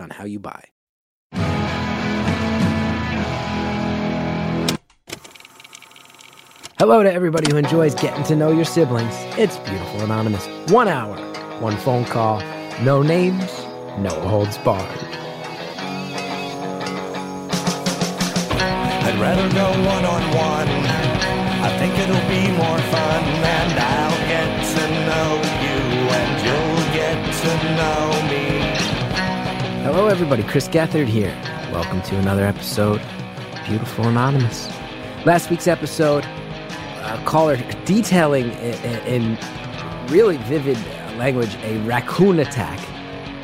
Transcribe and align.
on 0.00 0.10
how 0.10 0.24
you 0.24 0.38
buy. 0.38 0.64
Hello 6.78 7.02
to 7.02 7.10
everybody 7.12 7.50
who 7.50 7.56
enjoys 7.56 7.94
getting 7.94 8.24
to 8.24 8.36
know 8.36 8.50
your 8.50 8.64
siblings. 8.64 9.14
It's 9.38 9.56
Beautiful 9.58 10.00
Anonymous. 10.02 10.46
One 10.70 10.88
hour, 10.88 11.16
one 11.60 11.76
phone 11.78 12.04
call, 12.04 12.40
no 12.82 13.00
names, 13.00 13.50
no 13.98 14.10
holds 14.28 14.58
barred. 14.58 14.84
I'd 19.06 19.18
rather 19.20 19.48
go 19.54 19.70
one 19.88 20.04
on 20.04 20.22
one. 20.34 20.68
I 21.64 21.70
think 21.78 21.96
it'll 21.98 22.28
be 22.28 22.50
more 22.58 22.78
fun, 22.92 23.24
and 23.24 23.78
I'll 23.78 24.18
get 24.28 24.64
to 24.74 24.84
know 25.06 25.40
you, 25.64 25.78
and 26.20 26.32
you'll 26.44 26.84
get 26.92 27.16
to 27.40 27.52
know 27.76 28.04
me. 28.28 28.53
Hello, 29.84 30.06
everybody. 30.08 30.42
Chris 30.42 30.66
Gethard 30.68 31.06
here. 31.06 31.34
Welcome 31.72 32.00
to 32.02 32.16
another 32.18 32.44
episode, 32.44 33.00
of 33.00 33.66
Beautiful 33.68 34.06
Anonymous. 34.08 34.68
Last 35.26 35.50
week's 35.50 35.66
episode, 35.68 36.24
a 36.24 37.20
caller 37.26 37.56
detailing 37.84 38.50
i- 38.52 39.06
in 39.06 39.36
really 40.08 40.36
vivid 40.38 40.78
language 41.18 41.56
a 41.64 41.78
raccoon 41.80 42.38
attack. 42.40 42.78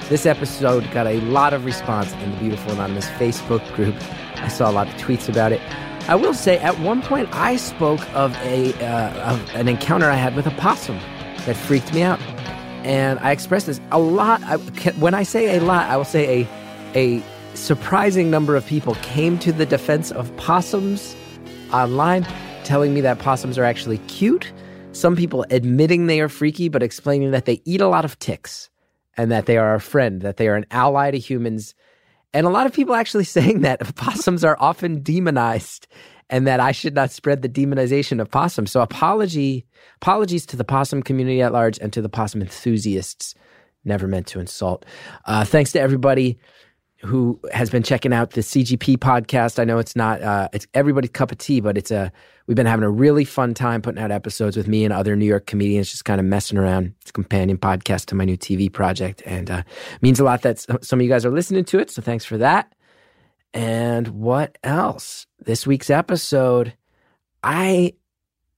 This 0.09 0.25
episode 0.27 0.91
got 0.93 1.07
a 1.07 1.21
lot 1.21 1.53
of 1.53 1.65
response 1.65 2.13
in 2.25 2.31
the 2.33 2.37
Beautiful 2.39 2.73
Anonymous 2.73 3.07
Facebook 3.11 3.63
group. 3.75 3.95
I 4.37 4.49
saw 4.49 4.71
a 4.71 4.73
lot 4.73 4.89
of 4.89 4.95
tweets 4.95 5.29
about 5.29 5.53
it. 5.53 5.61
I 6.09 6.15
will 6.15 6.35
say, 6.35 6.59
at 6.59 6.79
one 6.81 7.03
point, 7.03 7.29
I 7.33 7.57
spoke 7.57 8.01
of 8.15 8.35
a 8.43 8.73
uh, 8.85 9.33
of 9.33 9.55
an 9.55 9.69
encounter 9.69 10.11
I 10.11 10.17
had 10.17 10.35
with 10.35 10.47
a 10.47 10.51
possum 10.53 10.99
that 11.47 11.57
freaked 11.57 11.93
me 11.95 12.03
out, 12.03 12.19
and 12.85 13.19
I 13.21 13.31
express 13.33 13.65
this 13.65 13.81
a 13.91 13.99
lot. 13.99 14.43
I, 14.45 14.57
when 14.99 15.15
I 15.15 15.23
say 15.23 15.57
a 15.57 15.61
lot, 15.61 15.89
I 15.89 15.97
will 15.97 16.05
say 16.05 16.43
a 16.43 16.49
a 16.97 17.23
surprising 17.55 18.31
number 18.31 18.57
of 18.57 18.67
people 18.67 18.95
came 18.97 19.39
to 19.39 19.53
the 19.53 19.67
defense 19.67 20.11
of 20.11 20.35
possums 20.37 21.15
online, 21.73 22.27
telling 22.65 22.95
me 22.95 23.01
that 23.01 23.19
possums 23.19 23.59
are 23.59 23.65
actually 23.65 23.99
cute. 24.09 24.53
Some 24.93 25.15
people 25.15 25.45
admitting 25.51 26.07
they 26.07 26.21
are 26.21 26.29
freaky, 26.29 26.69
but 26.69 26.83
explaining 26.83 27.31
that 27.31 27.45
they 27.45 27.63
eat 27.65 27.81
a 27.81 27.89
lot 27.89 28.05
of 28.05 28.19
ticks 28.19 28.71
and 29.17 29.31
that 29.31 29.47
they 29.47 29.57
are 29.57 29.75
a 29.75 29.81
friend, 29.81 30.23
that 30.23 30.37
they 30.37 30.49
are 30.49 30.57
an 30.57 30.67
ally 30.71 31.11
to 31.11 31.19
humans. 31.19 31.75
And 32.33 32.47
a 32.47 32.51
lot 32.51 32.67
of 32.67 32.73
people 32.73 32.95
actually 32.95 33.25
saying 33.37 33.61
that 33.61 33.95
possums 33.97 34.45
are 34.45 34.57
often 34.59 35.03
demonized 35.03 35.87
and 36.31 36.47
that 36.47 36.61
I 36.61 36.73
should 36.73 36.95
not 36.95 37.11
spread 37.11 37.43
the 37.43 37.49
demonization 37.49 38.21
of 38.21 38.31
possum. 38.31 38.67
So 38.67 38.81
apology 38.81 39.67
apologies 40.01 40.47
to 40.47 40.57
the 40.57 40.65
possum 40.65 41.03
community 41.03 41.43
at 41.43 41.53
large 41.53 41.79
and 41.79 41.93
to 41.93 42.01
the 42.01 42.09
possum 42.09 42.41
enthusiasts. 42.41 43.35
Never 43.85 44.07
meant 44.07 44.27
to 44.29 44.41
insult. 44.41 44.87
Uh, 45.27 45.45
thanks 45.45 45.73
to 45.73 45.81
everybody 45.81 46.39
who 47.03 47.41
has 47.53 47.71
been 47.71 47.83
checking 47.83 48.13
out 48.13 48.33
the 48.33 48.43
CGP 48.43 48.99
podcast. 48.99 49.59
I 49.59 49.65
know 49.65 49.79
it's 49.79 49.97
not 49.97 50.21
uh, 50.23 50.49
it's 50.53 50.67
everybody's 50.75 51.11
cup 51.11 51.33
of 51.33 51.39
tea, 51.39 51.61
but 51.61 51.79
it's 51.79 51.91
a 51.91 52.13
we've 52.47 52.57
been 52.57 52.67
having 52.67 52.85
a 52.85 52.91
really 52.91 53.25
fun 53.25 53.55
time 53.55 53.81
putting 53.81 54.01
out 54.03 54.11
episodes 54.11 54.57
with 54.57 54.69
me 54.69 54.85
and 54.85 54.93
other 54.93 55.17
New 55.17 55.25
York 55.27 55.47
comedians, 55.47 55.91
just 55.91 56.05
kind 56.05 56.21
of 56.21 56.27
messing 56.27 56.59
around. 56.59 56.95
It's 57.01 57.11
a 57.11 57.13
companion 57.13 57.57
podcast 57.57 58.07
to 58.07 58.15
my 58.15 58.25
new 58.25 58.37
TV 58.37 58.71
project, 58.71 59.23
and 59.25 59.51
uh, 59.51 59.63
means 60.03 60.21
a 60.21 60.25
lot 60.25 60.43
that 60.43 60.59
some 60.83 61.01
of 61.01 61.03
you 61.03 61.09
guys 61.09 61.25
are 61.25 61.31
listening 61.31 61.65
to 61.67 61.79
it. 61.79 61.91
So 61.91 62.03
thanks 62.03 62.25
for 62.25 62.37
that. 62.39 62.75
And 63.53 64.09
what 64.09 64.59
else? 64.63 65.27
This 65.39 65.67
week's 65.67 65.91
episode, 65.91 66.75
I 67.43 67.95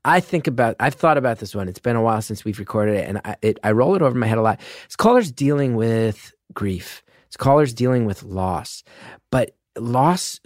I 0.04 0.20
think 0.20 0.46
about 0.46 0.76
I've 0.80 0.94
thought 0.94 1.16
about 1.16 1.38
this 1.38 1.54
one. 1.54 1.68
It's 1.68 1.78
been 1.78 1.96
a 1.96 2.02
while 2.02 2.22
since 2.22 2.44
we've 2.44 2.58
recorded 2.58 2.96
it, 2.96 3.08
and 3.08 3.20
I 3.24 3.36
it, 3.42 3.58
I 3.62 3.72
roll 3.72 3.94
it 3.94 4.02
over 4.02 4.16
my 4.16 4.26
head 4.26 4.38
a 4.38 4.42
lot. 4.42 4.60
It's 4.84 4.96
callers 4.96 5.30
dealing 5.30 5.76
with 5.76 6.34
grief. 6.52 7.02
It's 7.26 7.36
callers 7.36 7.72
dealing 7.72 8.04
with 8.04 8.22
loss, 8.22 8.84
but 9.30 9.56
loss 9.78 10.40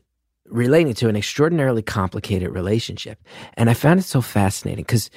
relating 0.49 0.95
to 0.95 1.09
an 1.09 1.17
extraordinarily 1.17 1.83
complicated 1.83 2.51
relationship. 2.51 3.21
And 3.55 3.69
I 3.69 3.75
found 3.75 4.01
it 4.01 4.05
so 4.05 4.21
fascinating 4.21 4.85
because 4.85 5.11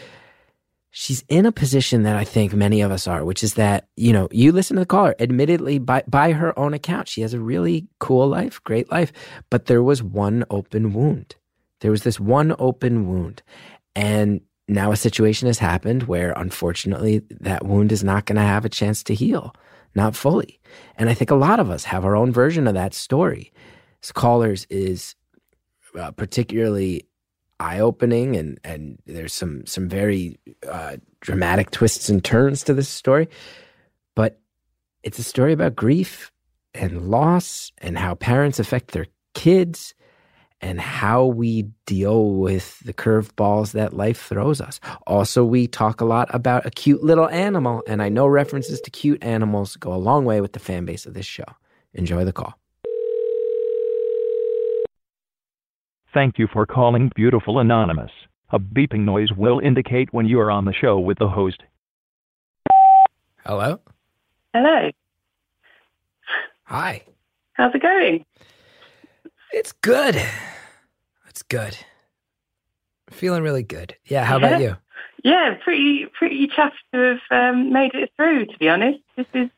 she's 0.91 1.23
in 1.29 1.45
a 1.45 1.51
position 1.51 2.03
that 2.03 2.15
I 2.15 2.23
think 2.23 2.53
many 2.53 2.81
of 2.81 2.91
us 2.91 3.07
are, 3.07 3.23
which 3.23 3.43
is 3.43 3.55
that, 3.55 3.87
you 3.95 4.11
know, 4.11 4.27
you 4.31 4.51
listen 4.51 4.75
to 4.75 4.81
the 4.81 4.85
caller, 4.85 5.15
admittedly, 5.19 5.79
by, 5.79 6.03
by 6.07 6.31
her 6.31 6.57
own 6.57 6.73
account, 6.73 7.07
she 7.07 7.21
has 7.21 7.33
a 7.33 7.39
really 7.39 7.87
cool 7.99 8.27
life, 8.27 8.63
great 8.63 8.91
life, 8.91 9.11
but 9.49 9.65
there 9.65 9.83
was 9.83 10.01
one 10.01 10.45
open 10.49 10.93
wound. 10.93 11.35
There 11.81 11.91
was 11.91 12.03
this 12.03 12.19
one 12.19 12.55
open 12.59 13.07
wound. 13.07 13.41
And 13.95 14.41
now 14.67 14.91
a 14.91 14.97
situation 14.97 15.47
has 15.47 15.59
happened 15.59 16.03
where 16.03 16.33
unfortunately 16.35 17.21
that 17.39 17.65
wound 17.65 17.91
is 17.91 18.03
not 18.03 18.25
going 18.25 18.37
to 18.37 18.41
have 18.41 18.65
a 18.65 18.69
chance 18.69 19.03
to 19.03 19.15
heal, 19.15 19.55
not 19.95 20.15
fully. 20.15 20.59
And 20.95 21.09
I 21.09 21.13
think 21.13 21.31
a 21.31 21.35
lot 21.35 21.59
of 21.59 21.69
us 21.69 21.83
have 21.85 22.05
our 22.05 22.15
own 22.15 22.31
version 22.31 22.67
of 22.67 22.73
that 22.73 22.93
story. 22.93 23.51
This 24.01 24.11
callers 24.11 24.65
is 24.69 25.15
uh, 25.99 26.11
particularly 26.11 27.08
eye-opening 27.59 28.35
and 28.35 28.59
and 28.63 28.99
there's 29.05 29.33
some 29.33 29.65
some 29.65 29.89
very 29.89 30.39
uh, 30.67 30.97
dramatic 31.21 31.71
twists 31.71 32.09
and 32.09 32.23
turns 32.23 32.63
to 32.63 32.73
this 32.73 32.89
story 32.89 33.27
but 34.15 34.39
it's 35.03 35.19
a 35.19 35.23
story 35.23 35.53
about 35.53 35.75
grief 35.75 36.31
and 36.73 37.09
loss 37.09 37.71
and 37.79 37.97
how 37.97 38.15
parents 38.15 38.59
affect 38.59 38.91
their 38.91 39.07
kids 39.33 39.93
and 40.61 40.79
how 40.79 41.25
we 41.25 41.63
deal 41.85 42.31
with 42.31 42.79
the 42.79 42.93
curveballs 42.93 43.71
that 43.71 43.93
life 43.93 44.21
throws 44.21 44.59
us. 44.59 44.79
Also, 45.07 45.45
we 45.45 45.67
talk 45.67 46.01
a 46.01 46.05
lot 46.05 46.33
about 46.33 46.65
a 46.65 46.69
cute 46.69 47.01
little 47.01 47.29
animal, 47.29 47.81
and 47.87 48.01
I 48.01 48.09
know 48.09 48.27
references 48.27 48.81
to 48.81 48.91
cute 48.91 49.23
animals 49.23 49.77
go 49.77 49.93
a 49.93 49.95
long 49.95 50.25
way 50.25 50.41
with 50.41 50.53
the 50.53 50.59
fan 50.59 50.85
base 50.85 51.05
of 51.05 51.13
this 51.13 51.25
show. 51.25 51.45
Enjoy 51.93 52.25
the 52.25 52.33
call. 52.33 52.59
Thank 56.13 56.39
you 56.39 56.47
for 56.51 56.65
calling 56.65 57.11
Beautiful 57.15 57.59
Anonymous. 57.59 58.11
A 58.51 58.59
beeping 58.59 59.01
noise 59.01 59.31
will 59.31 59.59
indicate 59.59 60.11
when 60.11 60.25
you 60.25 60.39
are 60.39 60.49
on 60.49 60.65
the 60.65 60.73
show 60.73 60.97
with 60.99 61.19
the 61.19 61.29
host. 61.29 61.61
Hello? 63.45 63.79
Hello. 64.53 64.89
Hi. 66.63 67.03
How's 67.53 67.73
it 67.75 67.81
going? 67.81 68.25
It's 69.51 69.71
good. 69.71 70.15
It's 71.27 71.43
good. 71.43 71.77
Feeling 73.11 73.43
really 73.43 73.63
good. 73.63 73.95
Yeah, 74.05 74.23
how 74.23 74.37
about 74.37 74.61
you? 74.61 74.75
Yeah, 75.23 75.55
pretty 75.63 76.05
pretty 76.17 76.47
chuffed 76.47 76.71
to 76.93 77.17
have 77.31 77.53
um, 77.55 77.73
made 77.73 77.93
it 77.93 78.11
through. 78.15 78.45
To 78.45 78.57
be 78.57 78.69
honest, 78.69 78.99
this 79.17 79.25
is 79.33 79.49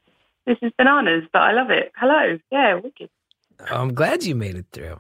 this 0.46 0.58
is 0.62 0.72
bananas, 0.78 1.26
but 1.32 1.44
I 1.44 1.52
love 1.52 1.70
it. 1.70 1.92
Hello. 1.96 2.40
Yeah, 2.52 2.76
wicked. 2.76 3.10
I'm 3.70 3.94
glad 3.94 4.24
you 4.24 4.34
made 4.36 4.56
it 4.56 4.66
through. 4.72 5.00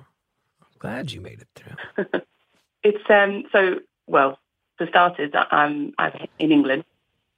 Glad 0.81 1.11
you 1.11 1.21
made 1.21 1.41
it 1.41 1.47
through. 1.55 2.05
It's 2.83 3.07
um 3.11 3.43
so 3.51 3.75
well 4.07 4.39
for 4.79 4.87
starters, 4.87 5.31
I'm 5.35 5.93
I'm 5.99 6.27
in 6.39 6.51
England. 6.51 6.83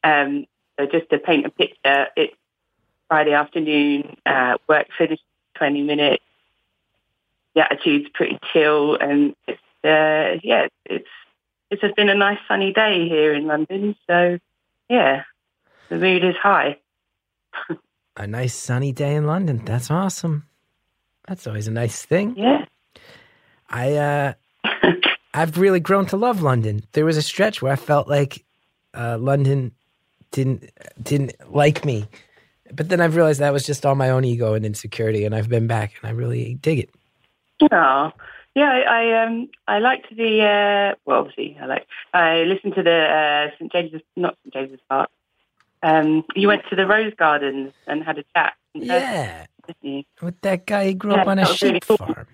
Um, 0.01 0.45
so 0.79 0.85
just 0.85 1.09
to 1.09 1.19
paint 1.19 1.45
a 1.45 1.49
picture, 1.49 2.07
it's 2.15 2.33
Friday 3.09 3.33
afternoon. 3.33 4.15
Uh, 4.25 4.55
work 4.69 4.87
finished 4.97 5.25
twenty 5.55 5.81
minutes. 5.81 6.23
The 7.55 7.69
attitude's 7.69 8.09
pretty 8.13 8.39
chill, 8.53 8.95
and 8.95 9.35
it's 9.45 9.59
uh, 9.83 10.39
yeah, 10.41 10.67
it's 10.85 11.09
it's 11.69 11.81
just 11.81 11.97
been 11.97 12.07
a 12.07 12.15
nice 12.15 12.39
sunny 12.47 12.71
day 12.71 13.09
here 13.09 13.33
in 13.33 13.45
London. 13.45 13.97
So 14.07 14.39
yeah, 14.89 15.23
the 15.89 15.97
mood 15.97 16.23
is 16.23 16.35
high. 16.37 16.77
A 18.15 18.27
nice 18.27 18.53
sunny 18.53 18.91
day 18.91 19.15
in 19.15 19.25
London. 19.25 19.65
That's 19.65 19.89
awesome. 19.89 20.45
That's 21.27 21.47
always 21.47 21.67
a 21.67 21.71
nice 21.71 22.05
thing. 22.05 22.35
Yeah. 22.37 22.65
I 23.73 23.95
uh 23.95 24.33
I've 25.33 25.57
really 25.57 25.79
grown 25.79 26.05
to 26.07 26.17
love 26.17 26.41
London. 26.41 26.83
There 26.91 27.05
was 27.05 27.17
a 27.17 27.21
stretch 27.21 27.61
where 27.61 27.73
I 27.73 27.75
felt 27.75 28.07
like 28.07 28.45
uh, 28.93 29.17
London 29.17 29.71
didn't 30.31 30.69
didn't 31.01 31.33
like 31.51 31.83
me, 31.83 32.05
but 32.71 32.89
then 32.89 33.01
I've 33.01 33.15
realized 33.15 33.39
that 33.39 33.51
was 33.51 33.65
just 33.65 33.85
all 33.85 33.95
my 33.95 34.11
own 34.11 34.23
ego 34.23 34.53
and 34.53 34.63
insecurity, 34.63 35.25
and 35.25 35.33
I've 35.33 35.49
been 35.49 35.65
back, 35.65 35.93
and 36.01 36.09
I 36.09 36.13
really 36.13 36.53
dig 36.55 36.79
it. 36.79 36.89
Oh, 37.71 38.11
yeah. 38.55 38.69
I, 38.69 38.81
I 38.81 39.23
um 39.25 39.49
I 39.67 39.79
liked 39.79 40.15
the 40.15 40.41
uh, 40.43 40.95
well, 41.05 41.21
obviously 41.21 41.57
I 41.59 41.65
like 41.65 41.87
I 42.13 42.43
listened 42.43 42.75
to 42.75 42.83
the 42.83 42.91
uh, 42.91 43.55
St 43.57 43.71
James's 43.71 44.01
not 44.15 44.37
St 44.43 44.53
James's 44.53 44.79
Park. 44.87 45.09
Um, 45.81 46.23
you 46.35 46.47
went 46.47 46.61
to 46.69 46.75
the 46.75 46.85
Rose 46.85 47.13
Gardens 47.17 47.73
and 47.87 48.03
had 48.03 48.19
a 48.19 48.23
chat. 48.35 48.53
Yeah. 48.73 49.47
With 50.21 50.39
that 50.41 50.65
guy, 50.65 50.87
he 50.87 50.93
grew 50.93 51.13
up 51.13 51.27
on 51.27 51.39
a 51.39 51.41
was 51.41 51.61
really 51.61 51.75
sheep 51.75 51.85
cool. 51.87 51.97
farm. 51.97 52.27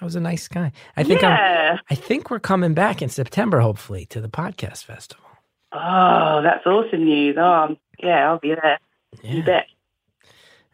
That 0.00 0.06
was 0.06 0.16
a 0.16 0.20
nice 0.20 0.48
guy. 0.48 0.72
I 0.96 1.02
think 1.04 1.22
I'm, 1.22 1.30
yeah. 1.30 1.76
I 1.90 1.94
think 1.94 2.30
we're 2.30 2.38
coming 2.40 2.72
back 2.72 3.02
in 3.02 3.10
September, 3.10 3.60
hopefully, 3.60 4.06
to 4.06 4.20
the 4.22 4.28
podcast 4.30 4.84
festival. 4.84 5.24
Oh, 5.72 6.40
that's 6.42 6.66
awesome 6.66 7.04
news. 7.04 7.36
Oh, 7.38 7.44
um, 7.44 7.78
yeah, 8.02 8.26
I'll 8.28 8.38
be 8.38 8.54
there. 8.54 8.78
You 9.22 9.38
Yeah, 9.38 9.44
bet. 9.44 9.66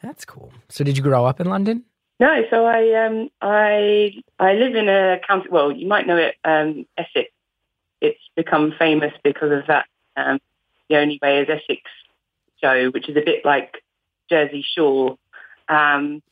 that's 0.02 0.24
cool. 0.24 0.52
So, 0.68 0.84
did 0.84 0.96
you 0.96 1.02
grow 1.02 1.26
up 1.26 1.40
in 1.40 1.48
London? 1.48 1.84
No, 2.20 2.44
so 2.48 2.64
I 2.64 3.04
um 3.04 3.28
I 3.42 4.14
I 4.38 4.52
live 4.54 4.74
in 4.74 4.88
a 4.88 5.20
county. 5.26 5.48
Well, 5.50 5.70
you 5.72 5.86
might 5.86 6.06
know 6.06 6.16
it, 6.16 6.36
um, 6.44 6.86
Essex. 6.96 7.30
It's 8.00 8.20
become 8.36 8.72
famous 8.78 9.12
because 9.24 9.50
of 9.52 9.66
that. 9.66 9.86
Um, 10.16 10.38
the 10.88 10.96
only 10.98 11.18
way 11.20 11.40
is 11.40 11.48
Essex 11.50 11.82
show, 12.62 12.90
which 12.90 13.08
is 13.10 13.16
a 13.16 13.22
bit 13.22 13.44
like 13.44 13.82
Jersey 14.30 14.64
Shore. 14.74 15.18
Um, 15.68 16.22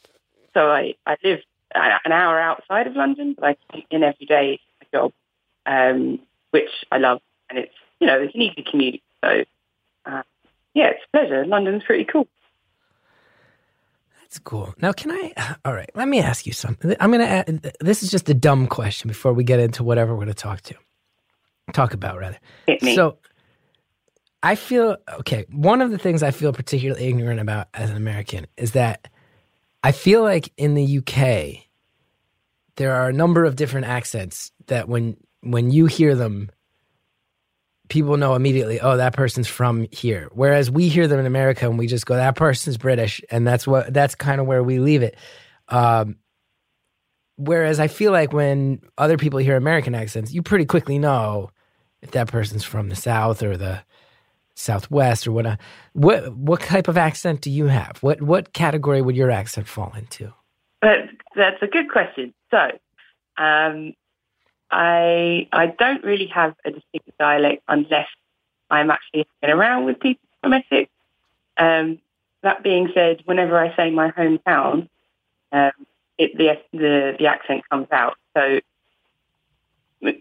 so 0.54 0.70
I 0.70 0.94
I 1.06 1.16
live 1.24 1.40
an 1.74 2.12
hour 2.12 2.40
outside 2.40 2.86
of 2.86 2.94
London, 2.94 3.34
but 3.38 3.44
I 3.44 3.56
commute 3.68 3.86
in 3.90 4.02
every 4.02 4.26
day 4.26 4.60
my 4.80 4.98
job, 4.98 5.12
um, 5.66 6.20
which 6.50 6.70
I 6.92 6.98
love, 6.98 7.20
and 7.50 7.58
it's 7.58 7.74
you 8.00 8.06
know 8.06 8.20
it's 8.20 8.34
an 8.34 8.42
easy 8.42 8.64
commute. 8.68 9.02
So 9.24 9.44
uh, 10.06 10.22
yeah, 10.74 10.88
it's 10.88 11.02
a 11.04 11.16
pleasure. 11.16 11.46
London's 11.46 11.82
pretty 11.84 12.04
cool. 12.04 12.28
That's 14.22 14.38
cool. 14.38 14.74
Now, 14.80 14.92
can 14.92 15.12
I? 15.12 15.56
All 15.64 15.74
right, 15.74 15.90
let 15.94 16.08
me 16.08 16.20
ask 16.20 16.46
you 16.46 16.52
something. 16.52 16.94
I'm 17.00 17.10
gonna. 17.10 17.24
Add, 17.24 17.72
this 17.80 18.02
is 18.02 18.10
just 18.10 18.28
a 18.28 18.34
dumb 18.34 18.66
question 18.66 19.08
before 19.08 19.32
we 19.32 19.44
get 19.44 19.60
into 19.60 19.84
whatever 19.84 20.14
we're 20.14 20.22
gonna 20.22 20.34
talk 20.34 20.60
to, 20.62 20.74
talk 21.72 21.94
about 21.94 22.18
rather. 22.18 22.38
So, 22.94 23.18
I 24.42 24.56
feel 24.56 24.96
okay. 25.20 25.46
One 25.50 25.80
of 25.80 25.90
the 25.90 25.98
things 25.98 26.22
I 26.22 26.30
feel 26.30 26.52
particularly 26.52 27.06
ignorant 27.06 27.40
about 27.40 27.68
as 27.74 27.90
an 27.90 27.96
American 27.96 28.46
is 28.56 28.72
that 28.72 29.08
I 29.84 29.92
feel 29.92 30.22
like 30.22 30.50
in 30.56 30.74
the 30.74 30.98
UK 30.98 31.63
there 32.76 32.94
are 32.94 33.08
a 33.08 33.12
number 33.12 33.44
of 33.44 33.56
different 33.56 33.86
accents 33.86 34.52
that 34.66 34.88
when 34.88 35.16
when 35.40 35.70
you 35.70 35.86
hear 35.86 36.14
them 36.14 36.50
people 37.88 38.16
know 38.16 38.34
immediately 38.34 38.80
oh 38.80 38.96
that 38.96 39.12
person's 39.12 39.48
from 39.48 39.86
here. 39.90 40.28
Whereas 40.32 40.70
we 40.70 40.88
hear 40.88 41.06
them 41.06 41.20
in 41.20 41.26
America 41.26 41.68
and 41.68 41.78
we 41.78 41.86
just 41.86 42.06
go 42.06 42.16
that 42.16 42.36
person's 42.36 42.76
British 42.76 43.20
and 43.30 43.46
that's 43.46 43.66
what 43.66 43.92
that's 43.92 44.14
kind 44.14 44.40
of 44.40 44.46
where 44.46 44.62
we 44.62 44.78
leave 44.78 45.02
it. 45.02 45.16
Um 45.68 46.16
whereas 47.36 47.80
I 47.80 47.88
feel 47.88 48.12
like 48.12 48.32
when 48.32 48.80
other 48.96 49.18
people 49.18 49.38
hear 49.38 49.56
American 49.56 49.94
accents 49.94 50.32
you 50.32 50.42
pretty 50.42 50.64
quickly 50.64 50.98
know 50.98 51.50
if 52.00 52.12
that 52.12 52.28
person's 52.28 52.64
from 52.64 52.88
the 52.88 52.96
south 52.96 53.42
or 53.42 53.56
the 53.56 53.82
southwest 54.54 55.26
or 55.26 55.32
what 55.32 55.60
what 55.92 56.34
what 56.36 56.60
type 56.60 56.88
of 56.88 56.96
accent 56.96 57.40
do 57.40 57.50
you 57.50 57.66
have? 57.66 57.98
What 58.00 58.22
what 58.22 58.52
category 58.52 59.02
would 59.02 59.16
your 59.16 59.30
accent 59.30 59.68
fall 59.68 59.92
into 59.96 60.32
But 60.84 61.08
that's 61.34 61.62
a 61.62 61.66
good 61.66 61.90
question. 61.90 62.34
So, 62.50 62.58
um, 63.38 63.94
I 64.70 65.48
I 65.50 65.68
don't 65.78 66.04
really 66.04 66.26
have 66.26 66.54
a 66.62 66.72
distinct 66.72 67.16
dialect 67.18 67.62
unless 67.68 68.08
I'm 68.68 68.90
actually 68.90 69.26
hanging 69.40 69.56
around 69.56 69.86
with 69.86 69.98
people 69.98 70.28
from 70.42 70.52
Essex. 70.52 70.90
Um, 71.56 72.00
that 72.42 72.62
being 72.62 72.90
said, 72.92 73.22
whenever 73.24 73.58
I 73.58 73.74
say 73.76 73.90
my 73.92 74.10
hometown, 74.10 74.90
um, 75.52 75.72
it, 76.18 76.36
the 76.36 76.60
the 76.74 77.16
the 77.18 77.28
accent 77.28 77.62
comes 77.70 77.88
out. 77.90 78.18
So, 78.36 78.60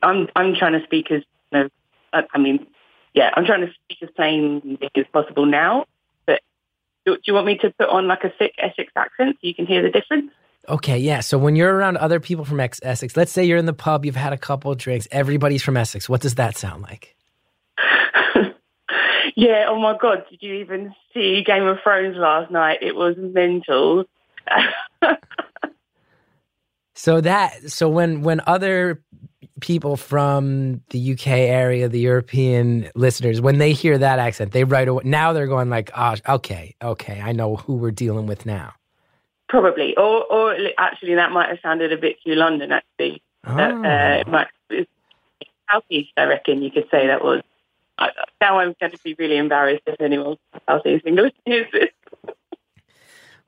I'm 0.02 0.30
I'm 0.34 0.56
trying 0.56 0.80
to 0.80 0.84
speak 0.86 1.12
as 1.12 1.24
you 1.52 1.60
know, 1.60 1.70
I 2.14 2.38
mean, 2.38 2.66
yeah, 3.14 3.32
I'm 3.36 3.44
trying 3.44 3.68
to 3.68 3.74
speak 3.84 3.98
as 4.02 4.12
plain 4.16 4.78
as 4.96 5.06
possible 5.12 5.46
now. 5.46 5.88
But 6.26 6.40
do, 7.06 7.16
do 7.16 7.22
you 7.26 7.34
want 7.34 7.48
me 7.48 7.58
to 7.58 7.70
put 7.72 7.90
on 7.90 8.08
like 8.08 8.24
a 8.24 8.30
thick 8.30 8.54
Essex 8.58 8.94
accent 8.96 9.36
so 9.42 9.46
you 9.46 9.54
can 9.54 9.66
hear 9.66 9.82
the 9.82 9.90
difference? 9.92 10.32
Okay, 10.70 10.98
yeah. 10.98 11.20
So 11.20 11.38
when 11.38 11.56
you're 11.56 11.74
around 11.74 11.98
other 11.98 12.20
people 12.20 12.46
from 12.46 12.60
Ex- 12.60 12.80
Essex, 12.84 13.18
let's 13.18 13.32
say 13.32 13.44
you're 13.44 13.58
in 13.58 13.66
the 13.66 13.74
pub, 13.74 14.06
you've 14.06 14.16
had 14.16 14.34
a 14.34 14.38
couple 14.38 14.72
of 14.72 14.78
drinks, 14.78 15.08
everybody's 15.12 15.62
from 15.62 15.76
Essex. 15.76 16.08
What 16.08 16.22
does 16.22 16.36
that 16.36 16.58
sound 16.58 16.84
like? 16.84 17.16
yeah, 19.36 19.66
oh 19.68 19.80
my 19.80 19.98
God, 20.02 20.24
did 20.30 20.42
you 20.42 20.54
even 20.56 20.94
see 21.14 21.44
Game 21.44 21.66
of 21.66 21.80
Thrones 21.84 22.16
last 22.18 22.50
night? 22.50 22.80
It 22.82 22.96
was 22.96 23.16
mental. 23.18 24.06
So 26.96 27.22
that 27.22 27.70
so 27.70 27.90
when 27.90 28.22
when 28.22 28.40
other 28.46 29.04
people 29.60 29.98
from 29.98 30.82
the 30.92 31.14
UK 31.14 31.28
area, 31.28 31.90
the 31.90 32.00
European 32.00 32.90
listeners, 32.96 33.42
when 33.42 33.58
they 33.58 33.74
hear 33.74 33.98
that 33.98 34.20
accent, 34.20 34.52
they 34.52 34.64
right 34.64 34.88
away 34.88 35.04
now 35.04 35.34
they're 35.34 35.48
going 35.48 35.70
like, 35.70 35.92
"Ah, 35.96 36.16
okay, 36.30 36.76
okay, 36.82 37.20
I 37.20 37.32
know 37.32 37.58
who 37.58 37.76
we're 37.76 37.92
dealing 37.92 38.28
with 38.28 38.46
now." 38.46 38.74
Probably. 39.54 39.96
Or, 39.98 40.26
or 40.34 40.58
actually, 40.80 41.14
that 41.14 41.32
might 41.32 41.48
have 41.48 41.60
sounded 41.62 41.94
a 41.94 41.98
bit 41.98 42.16
too 42.26 42.34
London, 42.34 42.72
actually. 42.72 43.22
Oh. 43.46 43.54
Uh, 43.56 44.18
it 44.22 44.28
might, 44.28 44.48
Southeast, 45.72 46.10
I 46.18 46.24
reckon 46.24 46.64
you 46.64 46.72
could 46.72 46.88
say 46.90 47.06
that 47.06 47.24
was. 47.24 47.44
I, 48.00 48.10
now 48.42 48.58
I'm 48.58 48.74
going 48.80 48.94
to 48.94 48.98
be 49.04 49.14
really 49.20 49.38
embarrassed 49.38 49.84
if 49.86 50.02
anyone 50.02 50.38
Southeast 50.68 51.06
English 51.06 51.34
hears 51.46 51.68
this. 51.72 51.90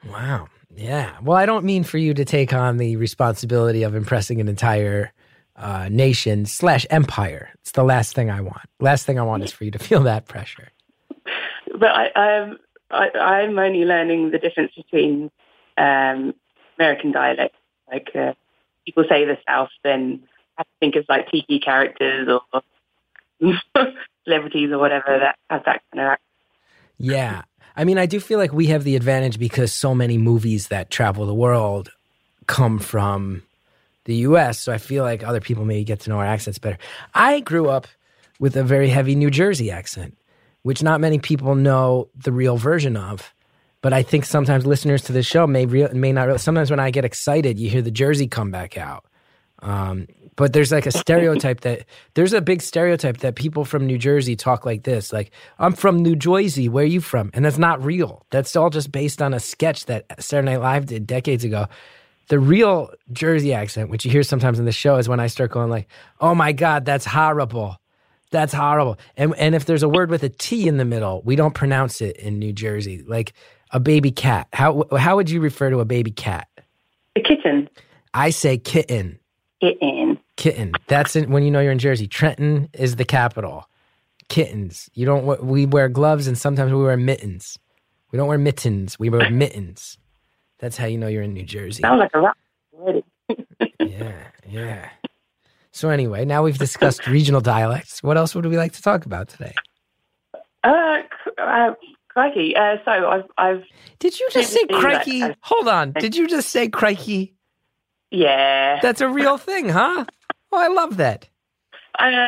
Wow. 0.08 0.48
Yeah. 0.76 1.18
Well, 1.24 1.38
I 1.38 1.48
don't 1.48 1.66
mean 1.66 1.84
for 1.84 1.98
you 1.98 2.14
to 2.14 2.24
take 2.24 2.54
on 2.54 2.78
the 2.78 2.98
responsibility 2.98 3.82
of 3.82 3.96
impressing 3.96 4.40
an 4.40 4.48
entire 4.48 5.12
uh, 5.56 5.90
nation 5.90 6.46
slash 6.46 6.86
empire. 6.92 7.50
It's 7.62 7.72
the 7.72 7.84
last 7.84 8.14
thing 8.14 8.30
I 8.30 8.42
want. 8.42 8.70
Last 8.80 9.08
thing 9.08 9.18
I 9.18 9.24
want 9.24 9.44
is 9.44 9.52
for 9.52 9.64
you 9.64 9.72
to 9.72 9.80
feel 9.80 10.02
that 10.02 10.28
pressure. 10.28 10.70
But 11.80 11.90
I, 11.90 12.12
I'm, 12.16 12.60
I, 12.92 13.10
I'm 13.10 13.58
only 13.58 13.86
learning 13.86 14.30
the 14.30 14.38
difference 14.38 14.74
between 14.76 15.32
um, 15.78 16.34
American 16.78 17.12
dialects. 17.12 17.58
Like 17.92 18.10
uh, 18.16 18.34
people 18.86 19.06
say 19.08 19.26
the 19.26 19.38
South, 19.48 19.70
then 19.84 20.24
I 20.58 20.64
think 20.80 20.96
of 20.96 21.06
like 21.08 21.30
tiki 21.30 21.60
characters 21.60 22.28
or 22.28 22.62
celebrities 24.26 24.72
or 24.72 24.80
whatever 24.80 25.20
that 25.20 25.36
have 25.50 25.64
that 25.66 25.82
kind 25.92 26.06
of 26.06 26.12
accent. 26.12 26.22
Yeah. 26.98 27.42
I 27.76 27.84
mean, 27.84 27.98
I 27.98 28.06
do 28.06 28.20
feel 28.20 28.40
like 28.40 28.54
we 28.54 28.68
have 28.68 28.84
the 28.84 28.96
advantage 28.96 29.38
because 29.38 29.74
so 29.74 29.94
many 29.94 30.18
movies 30.18 30.70
that 30.70 30.90
travel 30.90 31.26
the 31.26 31.34
world 31.34 31.92
come 32.48 32.80
from 32.80 33.44
the 34.06 34.16
US. 34.18 34.60
So 34.62 34.72
I 34.72 34.78
feel 34.78 35.04
like 35.04 35.24
other 35.24 35.42
people 35.42 35.66
maybe 35.66 35.84
get 35.84 36.02
to 36.02 36.10
know 36.10 36.20
our 36.20 36.26
accents 36.26 36.58
better. 36.58 36.78
I 37.14 37.42
grew 37.42 37.70
up 37.70 37.88
with 38.40 38.56
a 38.56 38.64
very 38.64 38.90
heavy 38.90 39.16
New 39.16 39.30
Jersey 39.30 39.72
accent, 39.72 40.18
which 40.62 40.82
not 40.82 41.02
many 41.02 41.20
people 41.20 41.56
know 41.56 42.10
the 42.16 42.32
real 42.32 42.58
version 42.58 42.96
of. 42.96 43.34
But 43.86 43.94
I 43.94 44.02
think 44.02 44.26
sometimes 44.26 44.66
listeners 44.66 45.04
to 45.04 45.14
this 45.14 45.28
show 45.28 45.46
may 45.46 45.68
real, 45.68 45.94
may 45.94 46.12
not. 46.12 46.28
Real, 46.28 46.40
sometimes 46.40 46.72
when 46.72 46.80
I 46.80 46.90
get 46.90 47.06
excited, 47.06 47.60
you 47.60 47.70
hear 47.70 47.84
the 47.84 47.92
Jersey 47.92 48.26
come 48.26 48.50
back 48.50 48.80
out. 48.80 49.06
Um, 49.60 50.08
but 50.36 50.54
there's 50.54 50.72
like 50.72 50.88
a 50.88 50.92
stereotype 50.92 51.62
that 51.62 51.86
there's 52.16 52.34
a 52.34 52.42
big 52.42 52.64
stereotype 52.64 53.18
that 53.18 53.36
people 53.36 53.64
from 53.64 53.86
New 53.86 54.00
Jersey 54.00 54.36
talk 54.36 54.66
like 54.66 54.86
this, 54.86 55.14
like 55.14 55.30
I'm 55.60 55.74
from 55.74 56.02
New 56.02 56.16
Jersey. 56.16 56.68
Where 56.68 56.84
are 56.84 56.88
you 56.88 57.00
from? 57.00 57.30
And 57.36 57.46
that's 57.46 57.60
not 57.60 57.80
real. 57.86 58.26
That's 58.32 58.56
all 58.56 58.72
just 58.72 58.92
based 58.92 59.22
on 59.22 59.36
a 59.36 59.40
sketch 59.40 59.86
that 59.86 60.08
Saturday 60.20 60.54
Night 60.54 60.62
Live 60.62 60.88
did 60.88 61.06
decades 61.06 61.44
ago. 61.44 61.68
The 62.30 62.40
real 62.40 62.90
Jersey 63.12 63.54
accent, 63.54 63.92
which 63.92 64.04
you 64.04 64.10
hear 64.10 64.24
sometimes 64.24 64.58
in 64.58 64.66
the 64.66 64.72
show, 64.72 64.98
is 64.98 65.08
when 65.08 65.20
I 65.20 65.28
start 65.28 65.52
going 65.52 65.70
like, 65.70 65.88
"Oh 66.20 66.34
my 66.34 66.54
god, 66.54 66.86
that's 66.86 67.06
horrible." 67.06 67.80
That's 68.32 68.54
horrible. 68.54 68.98
And 69.16 69.36
and 69.38 69.54
if 69.54 69.66
there's 69.66 69.84
a 69.84 69.88
word 69.88 70.10
with 70.10 70.24
a 70.24 70.30
T 70.30 70.68
in 70.68 70.78
the 70.78 70.86
middle, 70.86 71.22
we 71.24 71.36
don't 71.36 71.54
pronounce 71.54 72.02
it 72.02 72.18
in 72.18 72.40
New 72.40 72.52
Jersey. 72.52 73.04
Like 73.08 73.34
a 73.76 73.80
baby 73.80 74.10
cat. 74.10 74.48
How 74.54 74.86
how 74.98 75.18
would 75.18 75.30
you 75.30 75.42
refer 75.42 75.70
to 75.70 75.82
a 75.82 75.86
baby 75.86 76.10
cat? 76.10 76.48
A 77.18 77.22
kitten. 77.22 77.70
I 78.14 78.30
say 78.30 78.58
kitten. 78.58 79.20
Kitten. 79.60 80.18
Kitten. 80.38 80.72
That's 80.88 81.18
in, 81.18 81.30
when 81.30 81.44
you 81.44 81.52
know 81.52 81.60
you're 81.60 81.74
in 81.74 81.78
Jersey. 81.80 82.08
Trenton 82.08 82.70
is 82.74 82.96
the 82.96 83.04
capital. 83.04 83.70
Kittens. 84.30 84.90
You 84.94 85.06
don't. 85.06 85.44
We 85.44 85.66
wear 85.66 85.90
gloves 85.90 86.26
and 86.26 86.38
sometimes 86.38 86.72
we 86.72 86.82
wear 86.82 86.96
mittens. 86.96 87.60
We 88.12 88.18
don't 88.18 88.30
wear 88.30 88.38
mittens. 88.38 88.98
We 88.98 89.10
wear 89.10 89.30
mittens. 89.44 89.98
That's 90.60 90.78
how 90.78 90.86
you 90.86 90.98
know 90.98 91.08
you're 91.08 91.24
in 91.24 91.34
New 91.34 91.44
Jersey. 91.44 91.82
Sounds 91.82 92.00
like 92.00 92.12
a 92.16 92.34
already. 92.74 93.04
Yeah, 93.80 94.24
yeah. 94.48 94.90
So 95.72 95.90
anyway, 95.90 96.26
now 96.26 96.44
we've 96.44 96.58
discussed 96.58 97.08
regional 97.08 97.40
dialects. 97.40 98.04
What 98.04 98.18
else 98.18 98.36
would 98.36 98.46
we 98.46 98.58
like 98.58 98.74
to 98.74 98.82
talk 98.82 99.06
about 99.06 99.30
today? 99.30 99.54
Uh, 100.64 100.98
uh, 101.38 101.74
crikey. 102.16 102.56
Uh, 102.56 102.78
so 102.86 102.92
I've, 102.92 103.24
I've, 103.38 103.64
Did 104.00 104.20
you 104.20 104.28
just 104.32 104.52
say 104.52 104.66
crikey? 104.72 105.22
a- 105.22 105.36
Hold 105.42 105.68
on. 105.68 105.92
Did 105.92 106.16
you 106.16 106.28
just 106.28 106.50
say 106.50 106.70
crikey? 106.70 107.34
yeah. 108.12 108.80
That's 108.82 109.02
a 109.02 109.10
real 109.10 109.38
thing, 109.38 109.70
huh? 109.70 110.06
Oh, 110.52 110.58
I 110.58 110.68
love 110.68 110.98
that. 110.98 111.28
Uh, 112.00 112.28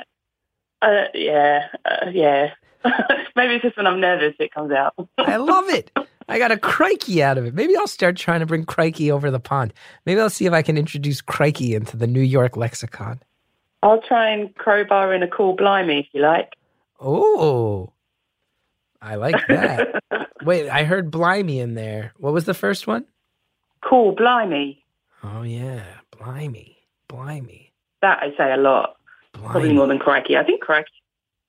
uh, 0.81 1.05
yeah, 1.13 1.67
uh, 1.85 2.09
yeah. 2.11 2.51
Maybe 3.35 3.55
it's 3.55 3.63
just 3.63 3.77
when 3.77 3.87
I'm 3.87 3.99
nervous 3.99 4.35
it 4.39 4.53
comes 4.53 4.71
out. 4.71 4.93
I 5.17 5.37
love 5.37 5.69
it. 5.69 5.91
I 6.29 6.39
got 6.39 6.51
a 6.51 6.57
crikey 6.57 7.23
out 7.23 7.37
of 7.37 7.45
it. 7.45 7.53
Maybe 7.53 7.75
I'll 7.77 7.87
start 7.87 8.17
trying 8.17 8.41
to 8.41 8.45
bring 8.45 8.65
crikey 8.65 9.09
over 9.11 9.31
the 9.31 9.39
pond. 9.39 9.73
Maybe 10.05 10.19
I'll 10.19 10.29
see 10.29 10.45
if 10.45 10.53
I 10.53 10.61
can 10.61 10.77
introduce 10.77 11.21
crikey 11.21 11.73
into 11.73 11.95
the 11.95 12.07
New 12.07 12.21
York 12.21 12.57
lexicon. 12.57 13.21
I'll 13.83 14.01
try 14.01 14.29
and 14.29 14.53
crowbar 14.55 15.13
in 15.13 15.23
a 15.23 15.27
cool 15.27 15.55
blimey 15.55 15.99
if 16.01 16.07
you 16.11 16.21
like. 16.21 16.53
Oh, 16.99 17.93
I 19.07 19.15
like 19.15 19.35
that. 19.47 20.03
Wait, 20.43 20.69
I 20.69 20.83
heard 20.83 21.09
blimey 21.11 21.59
in 21.59 21.73
there. 21.75 22.13
What 22.17 22.33
was 22.33 22.45
the 22.45 22.53
first 22.53 22.87
one? 22.87 23.05
Cool, 23.83 24.13
blimey. 24.15 24.83
Oh 25.23 25.41
yeah, 25.43 25.83
blimey, 26.17 26.77
blimey, 27.09 27.71
That 28.01 28.19
I 28.21 28.35
say 28.37 28.53
a 28.53 28.57
lot, 28.57 28.97
probably 29.33 29.73
more 29.73 29.87
than 29.87 29.97
crikey. 29.99 30.35
I 30.37 30.43
think 30.43 30.61
crikey 30.61 30.91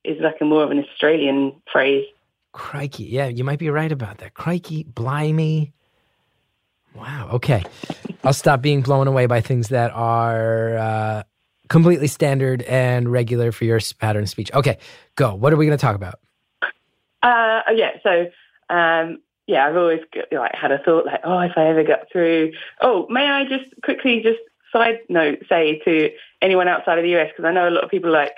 is 0.04 0.16
like 0.20 0.36
a 0.40 0.44
more 0.44 0.62
of 0.62 0.70
an 0.70 0.78
Australian 0.78 1.60
phrase. 1.70 2.06
crikey. 2.52 3.04
Yeah, 3.04 3.26
you 3.26 3.44
might 3.44 3.58
be 3.58 3.70
right 3.70 3.90
about 3.92 4.18
that. 4.18 4.34
Crikey, 4.34 4.84
blimey. 4.84 5.72
Wow. 6.94 7.30
Okay, 7.34 7.62
I'll 8.24 8.32
stop 8.32 8.62
being 8.62 8.80
blown 8.82 9.06
away 9.06 9.26
by 9.26 9.40
things 9.40 9.68
that 9.68 9.90
are 9.92 10.76
uh, 10.76 11.22
completely 11.68 12.08
standard 12.08 12.62
and 12.62 13.10
regular 13.12 13.52
for 13.52 13.64
your 13.64 13.80
pattern 13.98 14.22
of 14.24 14.30
speech. 14.30 14.52
Okay, 14.54 14.78
go. 15.14 15.34
What 15.34 15.52
are 15.52 15.56
we 15.56 15.66
going 15.66 15.76
to 15.76 15.80
talk 15.80 15.94
about? 15.96 16.18
Uh, 17.28 17.62
yeah, 17.75 17.90
so 18.02 18.26
um, 18.75 19.18
yeah, 19.47 19.66
I've 19.66 19.76
always 19.76 20.00
like 20.32 20.54
had 20.54 20.73
a 20.73 20.78
thought 20.78 21.06
like, 21.06 21.20
oh, 21.25 21.40
if 21.40 21.52
I 21.56 21.66
ever 21.66 21.85
got 21.85 22.11
through. 22.12 22.52
Oh, 22.80 23.06
may 23.08 23.28
I 23.28 23.44
just 23.44 23.64
quickly 23.82 24.20
just 24.23 24.38
side 24.73 24.99
note 25.08 25.40
say 25.49 25.80
to 25.85 26.11
anyone 26.42 26.68
outside 26.68 26.99
of 26.99 27.04
the 27.04 27.16
US 27.16 27.30
because 27.30 27.49
I 27.49 27.52
know 27.52 27.68
a 27.68 27.70
lot 27.70 27.85
of 27.85 27.90
people 27.90 28.11
like 28.11 28.35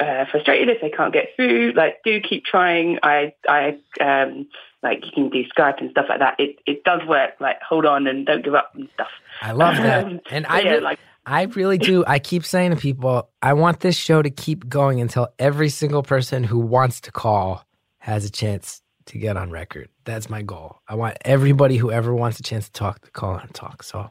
uh, 0.00 0.24
frustrated 0.30 0.68
if 0.68 0.80
they 0.80 0.90
can't 0.90 1.12
get 1.12 1.28
through. 1.36 1.72
Like, 1.76 1.98
do 2.04 2.20
keep 2.20 2.44
trying. 2.44 2.98
I 3.02 3.32
I 3.48 3.78
um, 4.00 4.48
like 4.82 5.04
you 5.04 5.12
can 5.12 5.30
do 5.30 5.44
Skype 5.56 5.80
and 5.80 5.90
stuff 5.90 6.06
like 6.08 6.18
that. 6.18 6.36
It 6.38 6.58
it 6.66 6.84
does 6.84 7.06
work. 7.06 7.34
Like, 7.40 7.60
hold 7.62 7.86
on 7.86 8.06
and 8.06 8.26
don't 8.26 8.44
give 8.44 8.54
up 8.54 8.72
and 8.74 8.88
stuff. 8.94 9.10
I 9.42 9.52
love 9.52 9.76
that, 9.76 10.04
Um, 10.04 10.20
and 10.30 10.46
I 10.46 10.60
yeah, 10.60 10.70
really, 10.70 10.82
like 10.82 10.98
I 11.26 11.42
really 11.42 11.78
do. 11.78 12.04
I 12.06 12.18
keep 12.18 12.44
saying 12.44 12.70
to 12.70 12.76
people, 12.76 13.28
I 13.42 13.52
want 13.54 13.80
this 13.80 13.96
show 13.96 14.22
to 14.22 14.30
keep 14.30 14.68
going 14.68 15.00
until 15.00 15.28
every 15.38 15.70
single 15.70 16.02
person 16.02 16.44
who 16.44 16.58
wants 16.58 17.00
to 17.02 17.12
call 17.12 17.66
has 18.06 18.24
a 18.24 18.30
chance 18.30 18.82
to 19.04 19.18
get 19.18 19.36
on 19.36 19.50
record. 19.50 19.88
That's 20.04 20.30
my 20.30 20.40
goal. 20.40 20.78
I 20.86 20.94
want 20.94 21.16
everybody 21.24 21.76
who 21.76 21.90
ever 21.90 22.14
wants 22.14 22.38
a 22.38 22.42
chance 22.44 22.66
to 22.66 22.72
talk 22.72 23.00
to 23.00 23.10
call 23.10 23.34
and 23.34 23.52
talk. 23.52 23.82
So 23.82 24.08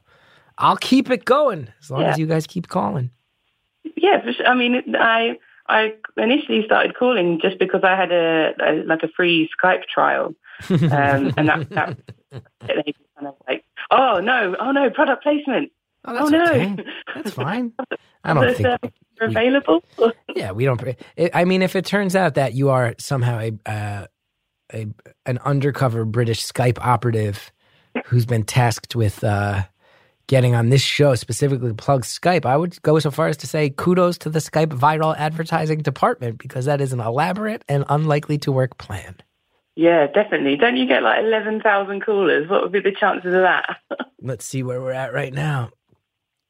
I'll 0.58 0.76
keep 0.76 1.10
it 1.10 1.24
going 1.24 1.70
as 1.82 1.90
long 1.90 2.04
as 2.04 2.20
you 2.20 2.26
guys 2.26 2.46
keep 2.46 2.68
calling. 2.68 3.10
Yeah, 3.96 4.22
for 4.22 4.34
sure. 4.34 4.48
I 4.48 4.54
mean, 4.54 4.84
I 5.00 5.38
I 5.70 5.94
initially 6.18 6.64
started 6.66 6.94
calling 6.94 7.40
just 7.42 7.58
because 7.58 7.86
I 7.86 7.96
had 7.96 8.12
a, 8.12 8.52
a 8.62 8.84
like 8.86 9.02
a 9.04 9.08
free 9.16 9.50
Skype 9.58 9.84
trial, 9.86 10.36
um, 10.70 10.82
and 11.38 11.48
that 11.48 11.70
that 11.70 11.98
kind 12.60 13.28
of 13.28 13.36
like, 13.48 13.64
oh 13.92 14.20
no, 14.20 14.58
oh 14.60 14.72
no, 14.74 14.90
product 14.90 15.24
placement. 15.24 15.72
Oh, 16.04 16.14
that's 16.14 16.26
oh 16.26 16.30
no, 16.30 16.52
okay. 16.52 16.76
That's 17.16 17.32
fine. 17.32 17.72
I 18.26 18.34
don't 18.34 18.58
think. 18.82 18.94
Services 19.18 19.36
are 19.38 19.42
we- 19.42 19.48
available. 19.48 19.84
Yeah, 20.36 20.52
we 20.52 20.66
don't. 20.66 20.82
I 21.34 21.46
mean, 21.46 21.62
if 21.62 21.76
it 21.78 21.86
turns 21.86 22.16
out 22.16 22.36
that 22.36 22.54
you 22.54 22.70
are 22.70 22.94
somehow 23.00 23.40
a, 23.40 23.52
uh, 23.66 24.06
a 24.74 24.88
an 25.26 25.38
undercover 25.46 26.04
British 26.04 26.46
Skype 26.46 26.78
operative 26.82 27.52
who's 28.06 28.26
been 28.26 28.44
tasked 28.44 28.96
with 28.98 29.24
uh, 29.24 29.64
getting 30.28 30.54
on 30.54 30.70
this 30.70 30.82
show 30.82 31.16
specifically 31.16 31.70
to 31.70 31.74
plug 31.76 32.04
Skype, 32.04 32.46
I 32.46 32.58
would 32.58 32.82
go 32.82 33.00
so 33.00 33.12
far 33.12 33.28
as 33.28 33.38
to 33.38 33.48
say 33.48 33.70
kudos 33.70 34.18
to 34.20 34.30
the 34.30 34.40
Skype 34.40 34.78
viral 34.78 35.16
advertising 35.18 35.80
department 35.80 36.38
because 36.38 36.66
that 36.66 36.82
is 36.82 36.92
an 36.92 37.00
elaborate 37.00 37.64
and 37.70 37.86
unlikely 37.88 38.38
to 38.40 38.52
work 38.52 38.78
plan. 38.78 39.16
yeah, 39.78 40.08
definitely. 40.08 40.58
Don't 40.58 40.76
you 40.76 40.86
get 40.88 41.02
like 41.04 41.24
eleven 41.24 41.62
thousand 41.62 42.02
callers? 42.04 42.50
What 42.50 42.62
would 42.64 42.72
be 42.74 42.82
the 42.82 42.92
chances 42.92 43.34
of 43.34 43.42
that? 43.42 43.78
Let's 44.22 44.44
see 44.44 44.64
where 44.64 44.82
we're 44.82 44.92
at 44.92 45.14
right 45.14 45.34
now. 45.34 45.70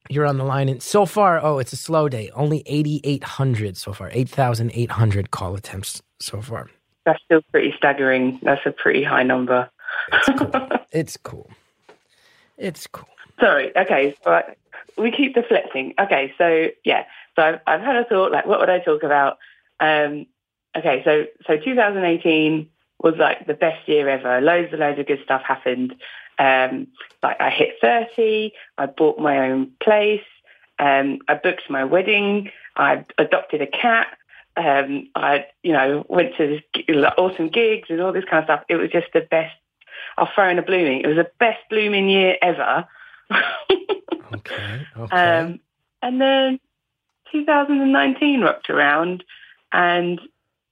You're 0.09 0.25
on 0.25 0.37
the 0.37 0.43
line, 0.43 0.69
and 0.69 0.81
so 0.81 1.05
far, 1.05 1.43
oh, 1.43 1.57
it's 1.57 1.73
a 1.73 1.77
slow 1.77 2.07
day. 2.09 2.29
Only 2.35 2.61
8,800 2.65 3.77
so 3.77 3.91
far, 3.93 4.09
8,800 4.13 5.31
call 5.31 5.55
attempts 5.55 6.01
so 6.19 6.41
far. 6.41 6.69
That's 7.05 7.21
still 7.23 7.41
pretty 7.51 7.73
staggering. 7.77 8.39
That's 8.43 8.65
a 8.65 8.71
pretty 8.71 9.03
high 9.03 9.23
number. 9.23 9.69
It's 10.11 10.29
cool. 10.37 10.69
it's 10.91 11.17
cool. 11.17 11.49
It's 12.57 12.87
cool. 12.87 13.09
Sorry. 13.39 13.75
Okay. 13.77 14.15
I, 14.25 14.43
we 14.97 15.11
keep 15.11 15.35
deflecting. 15.35 15.93
Okay. 15.99 16.33
So 16.37 16.69
yeah. 16.83 17.05
So 17.35 17.43
I've, 17.43 17.59
I've 17.67 17.81
had 17.81 17.95
a 17.95 18.05
thought. 18.05 18.31
Like, 18.31 18.45
what 18.45 18.59
would 18.59 18.69
I 18.69 18.79
talk 18.79 19.03
about? 19.03 19.37
Um, 19.79 20.25
okay. 20.75 21.01
So 21.03 21.25
so 21.45 21.57
2018 21.57 22.69
was 23.01 23.15
like 23.17 23.45
the 23.45 23.53
best 23.53 23.87
year 23.87 24.09
ever. 24.09 24.41
Loads 24.41 24.69
and 24.71 24.79
loads 24.79 24.99
of 24.99 25.05
good 25.05 25.21
stuff 25.23 25.41
happened. 25.45 25.95
Um, 26.39 26.87
like 27.23 27.39
I 27.39 27.49
hit 27.49 27.75
30. 27.81 28.53
I 28.77 28.85
bought 28.87 29.19
my 29.19 29.49
own 29.49 29.71
place. 29.81 30.21
Um, 30.79 31.19
I 31.27 31.35
booked 31.35 31.69
my 31.69 31.83
wedding. 31.83 32.51
I 32.75 33.05
adopted 33.17 33.61
a 33.61 33.67
cat. 33.67 34.07
Um, 34.57 35.09
I, 35.15 35.45
you 35.63 35.73
know, 35.73 36.05
went 36.07 36.35
to 36.37 36.59
awesome 37.17 37.49
gigs 37.49 37.89
and 37.89 38.01
all 38.01 38.13
this 38.13 38.25
kind 38.25 38.39
of 38.39 38.45
stuff. 38.45 38.63
It 38.69 38.75
was 38.75 38.89
just 38.89 39.07
the 39.13 39.21
best. 39.21 39.55
I'll 40.17 40.29
throw 40.33 40.49
in 40.49 40.59
a 40.59 40.61
blooming. 40.61 41.01
It 41.01 41.07
was 41.07 41.17
the 41.17 41.29
best 41.39 41.59
blooming 41.69 42.09
year 42.09 42.37
ever. 42.41 42.87
Okay. 44.33 44.85
Okay. 44.97 45.15
um, 45.15 45.59
and 46.01 46.19
then 46.19 46.59
2019 47.31 48.41
rocked 48.41 48.69
around, 48.69 49.23
and 49.71 50.19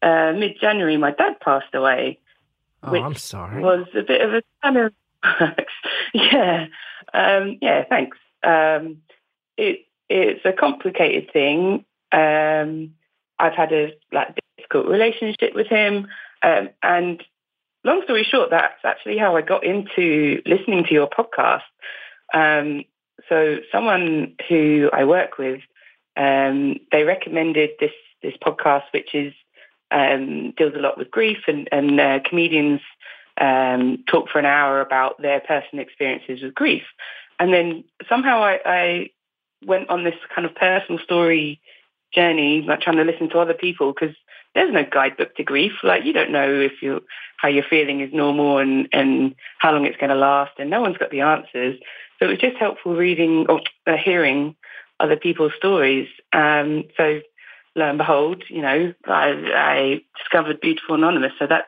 uh, 0.02 0.34
mid-January, 0.36 0.98
my 0.98 1.12
dad 1.12 1.40
passed 1.40 1.74
away. 1.74 2.20
oh, 2.84 2.92
which 2.92 3.02
I'm 3.02 3.16
sorry. 3.16 3.62
Was 3.62 3.88
a 3.96 4.02
bit 4.02 4.22
of 4.22 4.34
a 4.34 4.44
kind 4.62 4.78
of 4.78 4.94
yeah, 6.14 6.68
um, 7.14 7.58
yeah. 7.62 7.84
Thanks. 7.90 8.18
Um, 8.44 8.98
it 9.58 9.86
it's 10.10 10.46
a 10.46 10.54
complicated 10.54 11.32
thing. 11.32 11.86
Um, 12.12 12.92
I've 13.40 13.54
had 13.54 13.72
a 13.72 13.94
like 14.12 14.38
difficult 14.58 14.88
relationship 14.88 15.56
with 15.56 15.68
him, 15.68 16.08
um, 16.44 16.70
and 16.82 17.24
long 17.84 18.02
story 18.04 18.24
short, 18.24 18.50
that's 18.50 18.84
actually 18.84 19.18
how 19.18 19.36
I 19.36 19.42
got 19.42 19.64
into 19.64 20.42
listening 20.46 20.86
to 20.86 20.94
your 20.94 21.10
podcast. 21.10 21.62
Um, 22.34 22.84
so 23.30 23.58
someone 23.72 24.36
who 24.50 24.90
I 24.92 25.06
work 25.06 25.38
with, 25.38 25.62
um, 26.18 26.78
they 26.92 27.04
recommended 27.04 27.72
this 27.80 27.92
this 28.22 28.34
podcast, 28.44 28.84
which 28.92 29.14
is 29.14 29.34
deals 30.58 30.74
a 30.76 30.80
lot 30.80 30.98
with 30.98 31.12
grief, 31.12 31.40
and, 31.48 31.68
and 31.72 32.00
uh, 32.00 32.20
comedians 32.28 32.82
um, 33.40 34.04
talk 34.08 34.30
for 34.30 34.40
an 34.40 34.46
hour 34.46 34.82
about 34.82 35.22
their 35.22 35.40
personal 35.40 35.84
experiences 35.84 36.42
with 36.42 36.54
grief. 36.54 36.84
And 37.40 37.54
then 37.54 37.84
somehow 38.08 38.44
I, 38.44 38.60
I 38.66 39.10
went 39.66 39.90
on 39.90 40.04
this 40.04 40.16
kind 40.34 40.46
of 40.46 40.56
personal 40.56 41.00
story 41.00 41.60
journey, 42.14 42.62
like 42.62 42.82
trying 42.82 42.98
to 42.98 43.04
listen 43.04 43.30
to 43.30 43.40
other 43.40 43.54
people 43.54 43.94
because 43.94 44.16
there's 44.54 44.74
no 44.74 44.86
guidebook 44.90 45.36
to 45.36 45.44
grief. 45.44 45.74
Like 45.84 46.06
you 46.06 46.14
don't 46.14 46.32
know 46.32 46.50
if 46.50 46.82
you 46.82 47.02
how 47.38 47.50
you're 47.50 47.64
feeling 47.70 48.02
is 48.02 48.14
normal 48.14 48.60
and 48.60 48.88
and 48.94 49.36
how 49.60 49.72
long 49.72 49.86
it's 49.86 49.98
going 49.98 50.12
to 50.12 50.16
last, 50.16 50.52
and 50.60 50.70
no 50.70 50.82
one's 50.82 50.98
got 50.98 51.12
the 51.12 51.22
answers. 51.22 51.80
So 52.20 52.26
it 52.26 52.30
was 52.30 52.38
just 52.38 52.58
helpful 52.58 52.96
reading 52.96 53.46
or 53.50 53.62
uh, 53.88 53.98
hearing 53.98 54.56
other 55.00 55.18
people's 55.18 55.54
stories. 55.58 56.08
Um, 56.32 56.84
so 56.96 57.20
lo 57.76 57.90
and 57.90 57.98
behold, 57.98 58.44
you 58.50 58.62
know, 58.62 58.94
I, 59.06 59.30
I 59.56 60.02
discovered 60.18 60.62
Beautiful 60.62 60.96
Anonymous. 60.96 61.34
So 61.40 61.48
that 61.48 61.66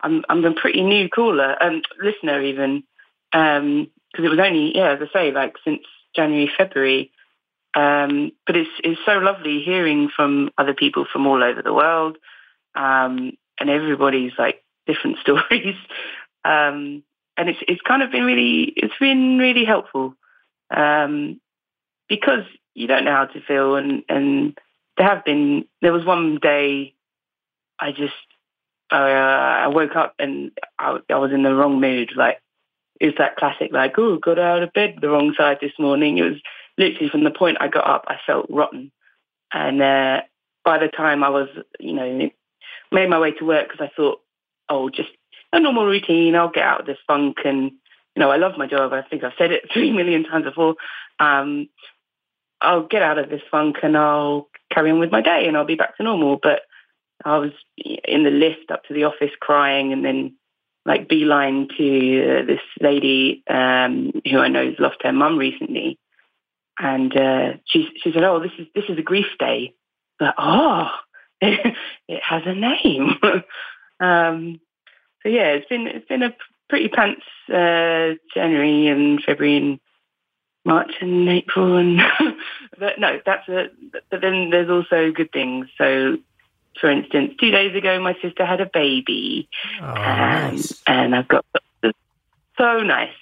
I'm 0.00 0.24
I'm 0.28 0.44
a 0.44 0.52
pretty 0.52 0.82
new 0.82 1.08
caller, 1.08 1.56
um, 1.62 1.82
listener 2.02 2.42
even, 2.42 2.84
because 3.32 4.24
it 4.24 4.30
was 4.30 4.38
only 4.38 4.76
yeah, 4.76 4.92
as 4.92 5.00
I 5.02 5.12
say, 5.12 5.32
like 5.32 5.56
since 5.64 5.82
January 6.14 6.50
February. 6.56 7.10
Um, 7.74 8.32
but 8.46 8.56
it's 8.56 8.70
it's 8.82 9.00
so 9.04 9.18
lovely 9.18 9.60
hearing 9.62 10.08
from 10.14 10.50
other 10.58 10.74
people 10.74 11.06
from 11.12 11.26
all 11.26 11.42
over 11.42 11.62
the 11.62 11.74
world, 11.74 12.16
um, 12.74 13.32
and 13.60 13.70
everybody's 13.70 14.32
like 14.38 14.64
different 14.86 15.18
stories. 15.20 15.76
Um, 16.44 17.02
and 17.36 17.48
it's 17.48 17.58
it's 17.68 17.82
kind 17.82 18.02
of 18.02 18.10
been 18.10 18.24
really 18.24 18.72
it's 18.76 18.98
been 18.98 19.38
really 19.38 19.64
helpful 19.64 20.14
um, 20.74 21.40
because 22.08 22.44
you 22.74 22.86
don't 22.86 23.04
know 23.04 23.14
how 23.14 23.26
to 23.26 23.40
feel, 23.40 23.76
and 23.76 24.02
and 24.08 24.58
there 24.96 25.06
have 25.06 25.24
been 25.24 25.64
there 25.82 25.92
was 25.92 26.04
one 26.04 26.38
day 26.40 26.94
I 27.80 27.92
just 27.92 28.14
uh, 28.90 28.94
I 28.94 29.66
woke 29.68 29.96
up 29.96 30.14
and 30.18 30.50
I, 30.78 30.98
I 31.10 31.16
was 31.16 31.32
in 31.32 31.42
the 31.42 31.54
wrong 31.54 31.80
mood. 31.80 32.12
Like 32.16 32.40
it 33.00 33.06
was 33.06 33.14
that 33.18 33.36
classic, 33.36 33.70
like 33.72 33.98
oh, 33.98 34.18
got 34.18 34.38
out 34.38 34.62
of 34.62 34.72
bed 34.72 34.96
the 35.00 35.10
wrong 35.10 35.34
side 35.36 35.58
this 35.60 35.72
morning. 35.78 36.18
It 36.18 36.22
was 36.22 36.40
literally 36.76 37.08
from 37.08 37.24
the 37.24 37.30
point 37.30 37.58
I 37.60 37.68
got 37.68 37.88
up, 37.88 38.04
I 38.08 38.16
felt 38.26 38.46
rotten, 38.48 38.90
and 39.52 39.82
uh, 39.82 40.22
by 40.64 40.78
the 40.78 40.88
time 40.88 41.22
I 41.22 41.28
was, 41.28 41.48
you 41.78 41.92
know, 41.92 42.30
made 42.92 43.10
my 43.10 43.18
way 43.18 43.32
to 43.32 43.44
work 43.44 43.68
because 43.68 43.84
I 43.84 43.94
thought, 43.94 44.20
oh, 44.68 44.88
just 44.90 45.10
a 45.52 45.60
normal 45.60 45.86
routine. 45.86 46.34
I'll 46.34 46.50
get 46.50 46.64
out 46.64 46.80
of 46.80 46.86
this 46.86 46.98
funk, 47.06 47.38
and 47.44 47.72
you 48.16 48.20
know, 48.20 48.30
I 48.30 48.36
love 48.36 48.58
my 48.58 48.66
job. 48.66 48.92
I 48.92 49.02
think 49.02 49.22
I've 49.24 49.32
said 49.38 49.52
it 49.52 49.64
three 49.72 49.92
million 49.92 50.24
times 50.24 50.44
before. 50.44 50.76
Um, 51.20 51.68
I'll 52.60 52.86
get 52.86 53.02
out 53.02 53.18
of 53.18 53.28
this 53.28 53.42
funk 53.50 53.76
and 53.84 53.96
I'll 53.96 54.48
carry 54.72 54.90
on 54.90 54.98
with 54.98 55.12
my 55.12 55.20
day, 55.20 55.46
and 55.46 55.56
I'll 55.56 55.64
be 55.64 55.74
back 55.76 55.96
to 55.96 56.02
normal. 56.02 56.38
But 56.42 56.62
I 57.24 57.38
was 57.38 57.52
in 57.76 58.24
the 58.24 58.30
lift 58.30 58.70
up 58.70 58.84
to 58.84 58.94
the 58.94 59.04
office 59.04 59.32
crying, 59.40 59.92
and 59.92 60.04
then 60.04 60.34
like 60.86 61.08
beeline 61.08 61.68
to 61.76 62.40
uh, 62.40 62.46
this 62.46 62.60
lady 62.80 63.42
um, 63.48 64.12
who 64.30 64.38
I 64.38 64.48
know 64.48 64.64
has 64.64 64.78
lost 64.78 65.02
her 65.02 65.12
mum 65.12 65.36
recently, 65.36 65.98
and 66.78 67.16
uh, 67.16 67.52
she 67.66 67.88
she 68.02 68.12
said, 68.12 68.24
"Oh, 68.24 68.40
this 68.40 68.52
is 68.58 68.66
this 68.74 68.84
is 68.88 68.98
a 68.98 69.02
grief 69.02 69.26
day." 69.38 69.74
But 70.18 70.34
oh, 70.38 70.90
it 71.40 72.22
has 72.22 72.42
a 72.46 72.54
name. 72.54 73.16
um, 74.00 74.60
so 75.22 75.28
yeah, 75.28 75.48
it's 75.48 75.68
been 75.68 75.86
it's 75.86 76.08
been 76.08 76.22
a 76.22 76.34
pretty 76.68 76.88
pants 76.88 77.22
uh, 77.48 78.14
January 78.34 78.86
and 78.86 79.22
February 79.22 79.56
and 79.56 79.80
March 80.64 80.92
and 81.00 81.28
April 81.28 81.76
and 81.76 82.00
but 82.78 82.98
no, 82.98 83.20
that's 83.24 83.48
a 83.48 83.68
but 84.10 84.20
then 84.20 84.50
there's 84.50 84.70
also 84.70 85.10
good 85.12 85.32
things. 85.32 85.66
So 85.78 86.18
for 86.80 86.90
instance, 86.90 87.34
two 87.40 87.50
days 87.50 87.74
ago 87.74 88.00
my 88.00 88.16
sister 88.22 88.44
had 88.44 88.60
a 88.60 88.70
baby. 88.72 89.48
Oh, 89.80 89.86
um, 89.86 89.94
nice. 89.94 90.82
and 90.86 91.14
I've 91.14 91.28
got 91.28 91.44
so 92.56 92.82
nice, 92.82 93.14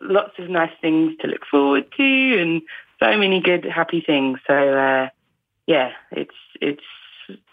lots 0.00 0.38
of 0.38 0.48
nice 0.48 0.72
things 0.80 1.16
to 1.20 1.28
look 1.28 1.46
forward 1.50 1.86
to, 1.96 2.40
and 2.40 2.62
so 3.00 3.16
many 3.16 3.40
good, 3.40 3.64
happy 3.64 4.02
things. 4.04 4.38
So 4.46 4.54
uh, 4.54 5.08
yeah, 5.66 5.92
it's 6.10 6.34
it's 6.60 6.84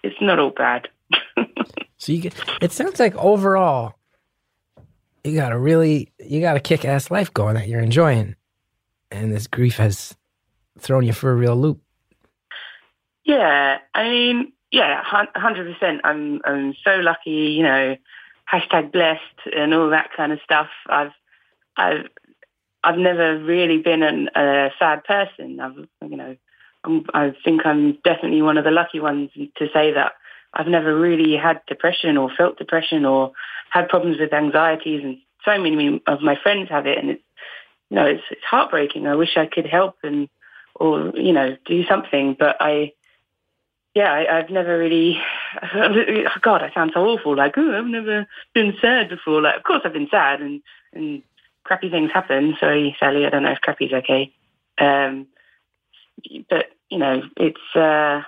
it's 0.03 0.21
not 0.21 0.39
all 0.39 0.51
bad. 0.51 0.89
So 1.97 2.11
you 2.11 2.21
get, 2.21 2.35
it 2.61 2.71
sounds 2.71 2.99
like 2.99 3.15
overall, 3.15 3.95
you 5.23 5.35
got 5.35 5.51
a 5.51 5.57
really, 5.57 6.11
you 6.19 6.41
got 6.41 6.55
a 6.55 6.59
kick 6.59 6.85
ass 6.85 7.11
life 7.11 7.33
going 7.33 7.55
that 7.55 7.67
you're 7.67 7.81
enjoying. 7.81 8.35
And 9.09 9.33
this 9.33 9.47
grief 9.47 9.77
has 9.77 10.15
thrown 10.79 11.05
you 11.05 11.13
for 11.13 11.31
a 11.31 11.35
real 11.35 11.55
loop. 11.55 11.81
Yeah, 13.23 13.79
I 13.93 14.03
mean, 14.09 14.53
yeah, 14.71 15.01
hundred 15.03 15.73
percent. 15.73 16.01
I'm 16.03 16.41
I'm 16.43 16.75
so 16.83 16.97
lucky, 16.97 17.55
you 17.57 17.63
know, 17.63 17.95
hashtag 18.51 18.91
blessed 18.91 19.55
and 19.55 19.73
all 19.73 19.89
that 19.89 20.09
kind 20.15 20.31
of 20.31 20.39
stuff. 20.43 20.67
I've 20.87 21.11
I've 21.77 22.07
I've 22.83 22.97
never 22.97 23.39
really 23.39 23.79
been 23.79 24.03
an, 24.03 24.29
a 24.35 24.69
sad 24.77 25.03
person. 25.03 25.59
I've 25.59 25.77
you 26.09 26.17
know, 26.17 26.35
I'm, 26.83 27.05
I 27.13 27.33
think 27.43 27.65
I'm 27.65 27.93
definitely 28.03 28.41
one 28.41 28.57
of 28.57 28.65
the 28.65 28.71
lucky 28.71 28.99
ones 28.99 29.29
to 29.35 29.67
say 29.73 29.93
that 29.93 30.13
I've 30.53 30.67
never 30.67 30.97
really 30.97 31.37
had 31.37 31.61
depression 31.67 32.17
or 32.17 32.29
felt 32.35 32.57
depression 32.57 33.05
or 33.05 33.31
had 33.69 33.89
problems 33.89 34.19
with 34.19 34.33
anxieties, 34.33 35.01
and 35.03 35.17
so 35.45 35.61
many 35.61 36.01
of 36.07 36.21
my 36.21 36.35
friends 36.41 36.69
have 36.69 36.85
it, 36.87 36.97
and 36.97 37.11
it's 37.11 37.23
you 37.89 37.95
know 37.95 38.05
it's 38.05 38.23
it's 38.31 38.43
heartbreaking. 38.43 39.07
I 39.07 39.15
wish 39.15 39.37
I 39.37 39.45
could 39.45 39.65
help 39.65 39.95
and 40.03 40.27
or 40.75 41.13
you 41.15 41.31
know 41.31 41.55
do 41.65 41.85
something, 41.85 42.35
but 42.37 42.57
I 42.59 42.91
yeah, 43.97 44.13
I, 44.13 44.37
I've 44.37 44.51
never 44.51 44.77
really. 44.77 45.19
God, 46.41 46.61
I 46.61 46.71
sound 46.71 46.91
so 46.93 47.03
awful. 47.03 47.35
Like, 47.35 47.55
oh, 47.57 47.75
I've 47.75 47.85
never 47.85 48.27
been 48.53 48.75
sad 48.79 49.09
before. 49.09 49.41
Like, 49.41 49.57
of 49.57 49.63
course, 49.63 49.81
I've 49.83 49.93
been 49.93 50.09
sad, 50.11 50.39
and 50.39 50.61
and 50.93 51.23
crappy 51.63 51.89
things 51.89 52.11
happen. 52.13 52.55
Sorry, 52.59 52.95
Sally, 52.99 53.25
I 53.25 53.31
don't 53.31 53.41
know 53.41 53.51
if 53.53 53.61
crappy's 53.61 53.93
okay. 53.93 54.31
Um, 54.77 55.25
but 56.47 56.67
you 56.91 56.99
know, 56.99 57.23
it's 57.37 57.75
uh, 57.75 58.21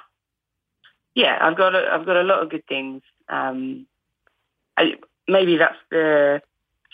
yeah, 1.13 1.37
I've 1.39 1.55
got 1.55 1.75
a, 1.75 1.87
I've 1.93 2.05
got 2.07 2.17
a 2.17 2.23
lot 2.23 2.41
of 2.41 2.49
good 2.49 2.65
things. 2.65 3.03
Um, 3.27 3.85
I, 4.75 4.95
maybe 5.27 5.57
that's 5.57 5.77
the 5.91 6.41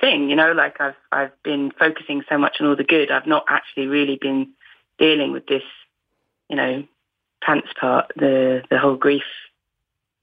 thing, 0.01 0.29
you 0.29 0.35
know. 0.35 0.51
Like 0.51 0.81
I've 0.81 0.99
I've 1.13 1.43
been 1.43 1.71
focusing 1.79 2.23
so 2.27 2.37
much 2.37 2.57
on 2.59 2.67
all 2.67 2.75
the 2.75 2.83
good. 2.83 3.09
I've 3.09 3.25
not 3.25 3.45
actually 3.47 3.87
really 3.87 4.17
been 4.17 4.49
dealing 4.99 5.31
with 5.31 5.47
this, 5.47 5.63
you 6.49 6.57
know, 6.57 6.83
pants 7.45 7.67
part, 7.79 8.11
the 8.15 8.61
the 8.69 8.77
whole 8.79 8.95
grief, 8.95 9.23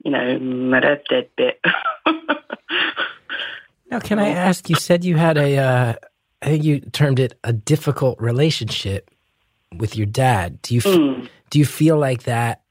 you 0.03 0.11
know, 0.11 0.37
my 0.39 0.79
dad 0.79 1.01
dead 1.09 1.29
bit. 1.37 1.59
Now, 3.91 3.99
can 3.99 4.17
I 4.17 4.29
ask? 4.29 4.69
You 4.69 4.75
said 4.75 5.03
you 5.05 5.17
had 5.17 5.37
a, 5.37 5.57
uh, 5.57 5.93
I 6.41 6.45
think 6.47 6.63
you 6.63 6.79
termed 6.79 7.19
it 7.19 7.37
a 7.43 7.53
difficult 7.53 8.19
relationship 8.19 9.11
with 9.77 9.95
your 9.95 10.07
dad. 10.07 10.61
Do 10.63 10.73
you 10.73 10.79
f- 10.79 10.85
Mm. 10.85 11.29
do 11.51 11.59
you 11.59 11.65
feel 11.65 11.97
like 11.99 12.23
that 12.23 12.63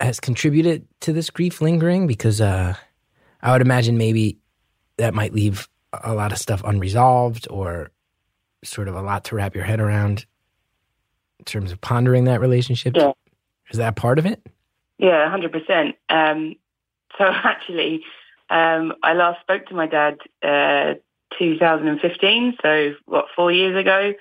has 0.00 0.18
contributed 0.18 0.84
to 1.02 1.12
this 1.12 1.30
grief 1.30 1.60
lingering? 1.60 2.08
Because 2.08 2.40
uh, 2.40 2.74
I 3.40 3.52
would 3.52 3.60
imagine 3.62 3.98
maybe 3.98 4.38
that 4.96 5.14
might 5.14 5.32
leave 5.32 5.68
a 5.92 6.12
lot 6.14 6.32
of 6.32 6.38
stuff 6.38 6.60
unresolved, 6.64 7.46
or 7.48 7.92
sort 8.64 8.88
of 8.88 8.96
a 8.96 9.02
lot 9.02 9.22
to 9.26 9.36
wrap 9.36 9.54
your 9.54 9.64
head 9.64 9.78
around 9.78 10.26
in 11.38 11.44
terms 11.44 11.70
of 11.70 11.80
pondering 11.80 12.24
that 12.24 12.40
relationship. 12.40 12.96
Yeah. 12.96 13.12
Is 13.70 13.78
that 13.78 13.96
part 13.96 14.18
of 14.18 14.26
it? 14.26 14.44
Yeah, 14.98 15.28
hundred 15.30 15.52
percent. 15.52 15.96
Um, 16.08 16.56
so 17.18 17.24
actually, 17.28 18.02
um, 18.50 18.94
I 19.02 19.14
last 19.14 19.40
spoke 19.40 19.66
to 19.66 19.74
my 19.74 19.86
dad 19.86 20.18
uh, 20.42 20.94
2015. 21.38 22.56
So 22.62 22.94
what, 23.06 23.26
four 23.34 23.52
years 23.52 23.76
ago? 23.78 24.14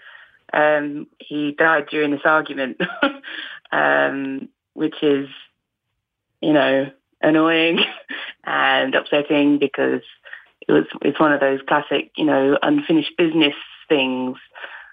Um, 0.54 1.08
he 1.20 1.54
died 1.58 1.88
during 1.90 2.12
this 2.12 2.22
argument, 2.24 2.80
um, 3.72 4.48
which 4.74 4.96
is, 5.02 5.28
you 6.42 6.54
know, 6.54 6.92
annoying 7.22 7.80
and 8.44 8.96
upsetting 8.96 9.58
because 9.60 10.02
it 10.68 10.72
was 10.72 10.86
it's 11.02 11.20
one 11.20 11.34
of 11.34 11.40
those 11.40 11.60
classic, 11.68 12.12
you 12.16 12.26
know, 12.26 12.58
unfinished 12.62 13.18
business 13.18 13.56
things. 13.90 14.38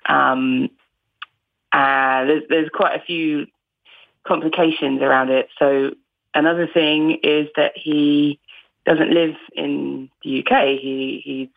Um, 0.09 0.71
uh, 1.73 2.25
there's, 2.25 2.43
there's 2.49 2.69
quite 2.73 3.01
a 3.01 3.05
few 3.05 3.47
complications 4.27 5.01
around 5.03 5.31
it. 5.31 5.49
So 5.59 5.93
another 6.35 6.67
thing 6.67 7.19
is 7.23 7.49
that 7.57 7.73
he 7.77 8.41
doesn't 8.87 9.11
live 9.11 9.35
in 9.55 10.11
the 10.25 10.41
UK. 10.41 10.79
He 10.81 11.23
he's 11.25 11.49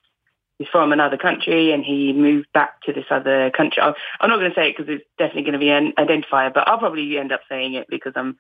he's 0.58 0.67
from 0.69 0.91
another 0.91 1.17
country 1.17 1.71
and 1.71 1.84
he 1.84 2.13
moved 2.13 2.47
back 2.54 2.82
to 2.84 2.93
this 2.93 3.06
other 3.10 3.51
country. 3.51 3.82
I'm 3.82 3.93
I'm 4.19 4.30
not 4.30 4.38
going 4.38 4.51
to 4.51 4.56
say 4.56 4.69
it 4.69 4.78
because 4.78 4.93
it's 4.93 5.06
definitely 5.17 5.43
going 5.43 5.54
to 5.54 5.60
be 5.60 5.69
an 5.69 5.93
identifier, 5.97 6.54
but 6.54 6.67
I'll 6.67 6.78
probably 6.78 7.17
end 7.17 7.32
up 7.32 7.41
saying 7.49 7.73
it 7.73 7.88
because 7.89 8.13
I'm 8.15 8.38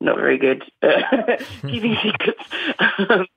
not 0.00 0.16
very 0.16 0.38
good 0.38 0.62
at 0.82 1.42
keeping 1.62 1.96
secrets. 2.02 2.42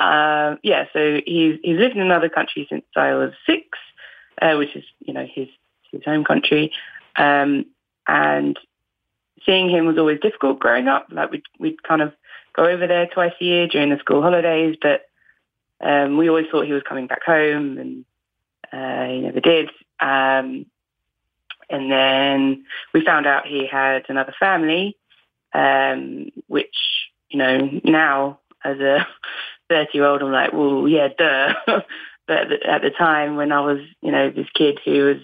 um, 0.00 0.58
yeah, 0.62 0.86
so 0.92 1.20
he's 1.26 1.58
he's 1.62 1.78
lived 1.78 1.96
in 1.96 2.02
another 2.02 2.28
country 2.28 2.66
since 2.68 2.84
I 2.96 3.14
was 3.14 3.32
six, 3.46 3.78
uh, 4.40 4.56
which 4.56 4.74
is 4.74 4.84
you 5.00 5.12
know 5.12 5.26
his 5.26 5.48
his 5.92 6.02
home 6.04 6.24
country, 6.24 6.72
um, 7.16 7.66
and 8.06 8.58
seeing 9.44 9.68
him 9.68 9.86
was 9.86 9.98
always 9.98 10.20
difficult 10.20 10.58
growing 10.58 10.88
up. 10.88 11.06
Like 11.10 11.30
we'd 11.30 11.42
we'd 11.58 11.82
kind 11.82 12.02
of 12.02 12.12
go 12.54 12.64
over 12.64 12.86
there 12.86 13.06
twice 13.06 13.32
a 13.40 13.44
year 13.44 13.68
during 13.68 13.90
the 13.90 13.98
school 13.98 14.22
holidays, 14.22 14.76
but 14.80 15.02
um, 15.80 16.16
we 16.16 16.28
always 16.28 16.46
thought 16.50 16.66
he 16.66 16.72
was 16.72 16.82
coming 16.88 17.06
back 17.06 17.22
home, 17.24 17.78
and 17.78 18.04
uh, 18.72 19.12
he 19.12 19.20
never 19.20 19.40
did. 19.40 19.70
Um, 20.00 20.66
and 21.70 21.90
then 21.92 22.64
we 22.94 23.04
found 23.04 23.26
out 23.26 23.46
he 23.46 23.66
had 23.66 24.04
another 24.08 24.34
family, 24.38 24.96
um, 25.52 26.30
which 26.46 26.76
you 27.30 27.38
know 27.38 27.80
now 27.84 28.40
as 28.64 28.78
a 28.80 29.06
thirty-year-old, 29.68 30.22
I'm 30.22 30.32
like, 30.32 30.52
well, 30.52 30.88
yeah, 30.88 31.08
duh. 31.16 31.54
but 32.28 32.36
at 32.36 32.48
the, 32.48 32.70
at 32.70 32.82
the 32.82 32.90
time 32.90 33.36
when 33.36 33.50
I 33.50 33.60
was, 33.60 33.80
you 34.02 34.12
know, 34.12 34.30
this 34.30 34.46
kid 34.54 34.78
who 34.84 35.04
was 35.06 35.16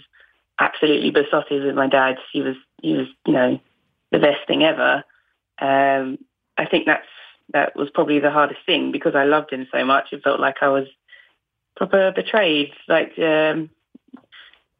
absolutely 0.58 1.10
besotted 1.10 1.64
with 1.64 1.74
my 1.74 1.86
dad, 1.86 2.16
he 2.32 2.40
was, 2.40 2.56
he 2.82 2.94
was, 2.94 3.06
you 3.26 3.32
know, 3.32 3.60
the 4.14 4.20
best 4.20 4.46
thing 4.46 4.62
ever. 4.62 5.04
Um, 5.60 6.18
I 6.56 6.66
think 6.66 6.86
that's 6.86 7.06
that 7.52 7.76
was 7.76 7.90
probably 7.90 8.20
the 8.20 8.30
hardest 8.30 8.60
thing 8.64 8.92
because 8.92 9.14
I 9.14 9.24
loved 9.24 9.52
him 9.52 9.66
so 9.72 9.84
much. 9.84 10.12
It 10.12 10.22
felt 10.22 10.40
like 10.40 10.56
I 10.62 10.68
was 10.68 10.86
proper 11.76 12.12
betrayed. 12.12 12.72
Like 12.88 13.18
um, 13.18 13.70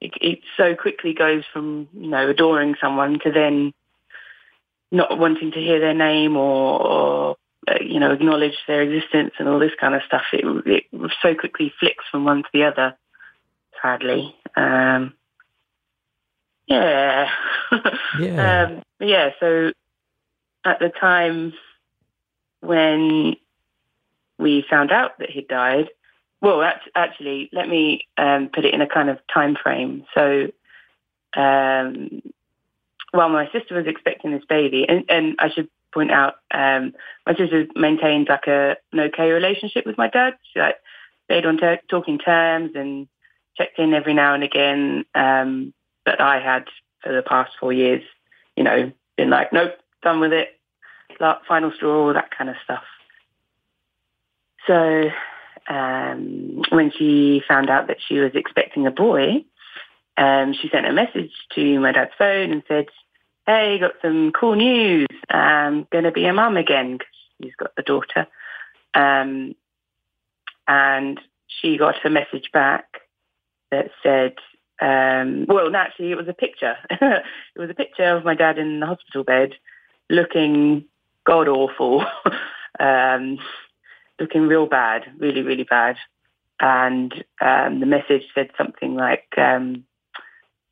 it, 0.01 0.13
it 0.21 0.39
so 0.57 0.75
quickly 0.75 1.13
goes 1.15 1.43
from 1.53 1.89
you 1.93 2.09
know 2.09 2.29
adoring 2.29 2.77
someone 2.81 3.19
to 3.25 3.33
then 3.33 3.75
not 4.91 5.19
wanting 5.19 5.51
to 5.53 5.59
hear 5.59 5.81
their 5.81 5.95
name 5.95 6.37
or, 6.37 6.81
or 6.81 7.37
uh, 7.69 7.75
you 7.81 7.99
know 7.99 8.13
acknowledge 8.13 8.57
their 8.67 8.83
existence 8.83 9.33
and 9.39 9.49
all 9.49 9.59
this 9.59 9.75
kind 9.81 9.95
of 9.95 10.03
stuff. 10.07 10.23
It, 10.33 10.45
it 10.67 11.11
so 11.23 11.35
quickly 11.35 11.73
flicks 11.81 12.05
from 12.11 12.25
one 12.25 12.43
to 12.45 12.49
the 12.53 12.65
other. 12.65 12.97
Sadly. 13.83 14.35
Um, 14.57 15.15
yeah. 16.67 17.29
Yeah. 18.21 18.63
um, 18.63 18.83
yeah, 19.01 19.31
so 19.41 19.73
at 20.65 20.79
the 20.79 20.89
time 20.89 21.53
when 22.61 23.35
we 24.39 24.65
found 24.71 24.93
out 24.93 25.19
that 25.19 25.31
he'd 25.31 25.49
died, 25.49 25.89
well, 26.41 26.63
act- 26.63 26.89
actually, 26.95 27.49
let 27.53 27.69
me 27.69 28.07
um, 28.17 28.51
put 28.53 28.65
it 28.65 28.75
in 28.75 28.81
a 28.81 28.87
kind 28.87 29.11
of 29.11 29.19
time 29.33 29.57
frame. 29.61 30.05
So, 30.15 30.51
um, 31.37 32.23
while 33.11 33.29
my 33.29 33.51
sister 33.51 33.75
was 33.75 33.87
expecting 33.87 34.31
this 34.31 34.45
baby, 34.49 34.87
and, 34.89 35.05
and 35.09 35.37
I 35.39 35.51
should 35.51 35.69
point 35.93 36.11
out, 36.11 36.35
um, 36.51 36.93
my 37.27 37.35
sister 37.35 37.67
maintained 37.75 38.29
like 38.29 38.47
a 38.47 38.77
an 38.93 39.01
okay 39.01 39.31
relationship 39.31 39.87
with 39.87 39.97
my 39.97 40.09
dad. 40.09 40.35
She 40.53 40.61
like 40.61 40.77
stayed 41.25 41.47
on 41.47 41.57
ter- 41.57 41.81
talking 41.89 42.19
terms 42.19 42.73
and 42.75 43.09
checked 43.57 43.79
in 43.79 43.95
every 43.95 44.15
now 44.15 44.35
and 44.35 44.45
again. 44.45 45.05
Um, 45.15 45.73
but 46.05 46.21
I 46.21 46.41
had 46.41 46.65
for 47.03 47.13
the 47.13 47.23
past 47.23 47.53
four 47.59 47.73
years, 47.73 48.03
you 48.57 48.65
know, 48.65 48.93
been 49.17 49.31
like, 49.31 49.53
nope, 49.53 49.75
done 50.03 50.21
with 50.21 50.33
it, 50.33 50.59
final 51.47 51.73
straw, 51.73 52.07
all 52.07 52.15
that 52.15 52.37
kind 52.37 52.51
of 52.51 52.57
stuff. 52.65 52.85
So 54.67 55.11
um, 55.69 56.63
when 56.71 56.91
she 56.97 57.43
found 57.47 57.71
out 57.71 57.89
that 57.89 57.99
she 58.07 58.19
was 58.19 58.33
expecting 58.35 58.87
a 58.87 58.91
boy, 58.91 59.45
um, 60.17 60.55
she 60.55 60.69
sent 60.69 60.87
a 60.87 60.93
message 60.93 61.33
to 61.55 61.81
my 61.81 61.93
dad's 61.93 62.13
phone 62.19 62.53
and 62.53 62.63
said, 62.69 62.87
hey, 63.47 63.79
got 63.79 63.93
some 64.01 64.33
cool 64.33 64.55
news. 64.55 65.09
I'm 65.29 65.87
going 65.91 66.05
to 66.05 66.13
be 66.13 66.25
a 66.27 66.33
mum 66.33 66.57
again 66.57 66.93
because 66.99 67.13
she's 67.43 67.55
got 67.57 67.73
a 67.77 67.83
daughter. 67.83 68.27
Um, 68.95 69.55
and 70.67 71.21
she 71.47 71.77
got 71.77 72.05
a 72.05 72.11
message 72.11 72.51
back 72.53 72.87
that 73.71 73.91
said, 74.03 74.35
um, 74.81 75.47
well, 75.49 75.71
naturally, 75.71 76.11
it 76.11 76.17
was 76.17 76.29
a 76.29 76.33
picture. 76.33 76.77
it 76.91 77.23
was 77.59 77.71
a 77.71 77.75
picture 77.75 78.17
of 78.17 78.25
my 78.25 78.35
dad 78.35 78.59
in 78.59 78.81
the 78.81 78.87
hospital 78.87 79.25
bed, 79.25 79.55
looking 80.11 80.85
god 81.25 81.49
awful, 81.49 82.05
um, 82.81 83.39
looking 84.19 84.43
real 84.43 84.67
bad, 84.67 85.05
really, 85.19 85.43
really 85.43 85.65
bad. 85.65 85.97
And 86.61 87.13
um, 87.41 87.81
the 87.81 87.87
message 87.87 88.25
said 88.35 88.51
something 88.57 88.95
like, 88.95 89.27
um, 89.37 89.85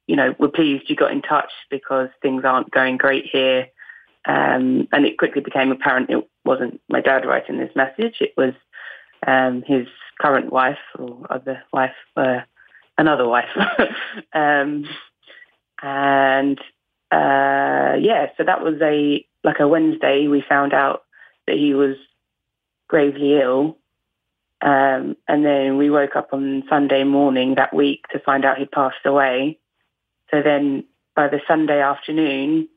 you 0.07 0.17
know, 0.17 0.35
we're 0.39 0.49
pleased 0.49 0.89
you 0.89 0.97
got 0.97 1.13
in 1.13 1.23
touch 1.23 1.51
because 1.71 2.09
things 2.21 2.45
aren't 2.45 2.71
going 2.71 2.97
great 2.97 3.27
here. 3.27 3.69
Um, 4.25 4.87
and 4.93 5.05
it 5.05 5.19
quickly 5.19 5.41
became 5.41 5.73
apparent 5.73 6.11
it 6.11 6.29
wasn't 6.45 6.81
my 6.89 7.01
dad 7.01 7.25
writing 7.27 7.59
this 7.59 7.75
message. 7.75 8.17
It 8.21 8.35
was 8.37 8.55
um, 9.27 9.63
his 9.67 9.87
current 10.21 10.53
wife 10.53 10.79
or 10.99 11.27
other 11.31 11.63
wife, 11.73 11.95
uh, 12.17 12.41
another 12.99 13.27
wife. 13.27 13.49
um, 14.33 14.85
and 15.83 16.59
uh, 17.11 17.97
yeah, 18.01 18.29
so 18.37 18.45
that 18.45 18.63
was 18.63 18.81
a 18.81 19.27
like 19.45 19.61
a 19.61 19.69
Wednesday. 19.69 20.29
We 20.29 20.45
found 20.49 20.73
out 20.73 21.03
that 21.47 21.57
he 21.57 21.75
was 21.75 21.97
gravely 22.89 23.41
ill, 23.41 23.79
um, 24.63 25.17
and 25.29 25.45
then 25.45 25.77
we 25.77 25.91
woke 25.91 26.17
up 26.17 26.29
on 26.33 26.63
Sunday 26.69 27.05
morning 27.05 27.57
that 27.57 27.75
week 27.75 28.07
to 28.13 28.21
find 28.21 28.45
out 28.45 28.59
he'd 28.59 28.71
passed 28.71 29.05
away. 29.05 29.59
So 30.31 30.43
then 30.43 30.85
by 31.15 31.29
the 31.29 31.41
Sunday 31.47 31.83
afternoon, 31.83 32.69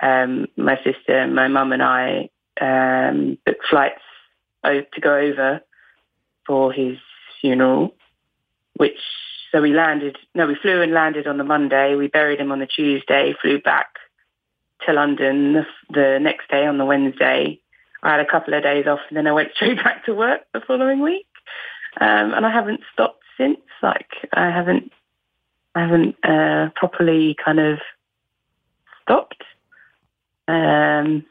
um, 0.00 0.46
my 0.56 0.76
sister, 0.84 1.26
my 1.26 1.48
mum, 1.48 1.72
and 1.72 1.82
I 1.82 2.30
um, 2.60 3.38
booked 3.44 3.66
flights 3.68 4.02
to 4.64 5.00
go 5.00 5.16
over 5.16 5.60
for 6.46 6.72
his 6.72 6.98
funeral, 7.40 7.94
which 8.78 8.98
so 9.52 9.62
we 9.62 9.72
landed. 9.72 10.16
No, 10.34 10.46
we 10.46 10.54
flew 10.54 10.82
and 10.82 10.92
landed 10.92 11.26
on 11.26 11.38
the 11.38 11.44
Monday. 11.44 11.94
We 11.94 12.08
buried 12.08 12.40
him 12.40 12.52
on 12.52 12.58
the 12.58 12.66
Tuesday. 12.66 13.34
Flew 13.40 13.60
back 13.60 13.88
to 14.86 14.92
London 14.92 15.54
the, 15.54 15.66
the 15.90 16.18
next 16.20 16.50
day 16.50 16.66
on 16.66 16.78
the 16.78 16.84
Wednesday. 16.84 17.60
I 18.02 18.10
had 18.10 18.20
a 18.20 18.30
couple 18.30 18.54
of 18.54 18.62
days 18.62 18.86
off, 18.86 19.00
and 19.08 19.16
then 19.16 19.26
I 19.26 19.32
went 19.32 19.50
straight 19.54 19.78
back 19.78 20.04
to 20.06 20.14
work 20.14 20.42
the 20.52 20.60
following 20.66 21.00
week. 21.00 21.26
Um, 22.00 22.32
and 22.34 22.46
I 22.46 22.52
haven't 22.52 22.80
stopped 22.92 23.22
since. 23.36 23.58
Like 23.82 24.10
I 24.32 24.50
haven't, 24.50 24.92
I 25.74 25.80
haven't 25.80 26.16
uh, 26.24 26.70
properly 26.76 27.36
kind 27.42 27.60
of 27.60 27.78
stopped. 29.02 29.42
Um, 30.46 31.24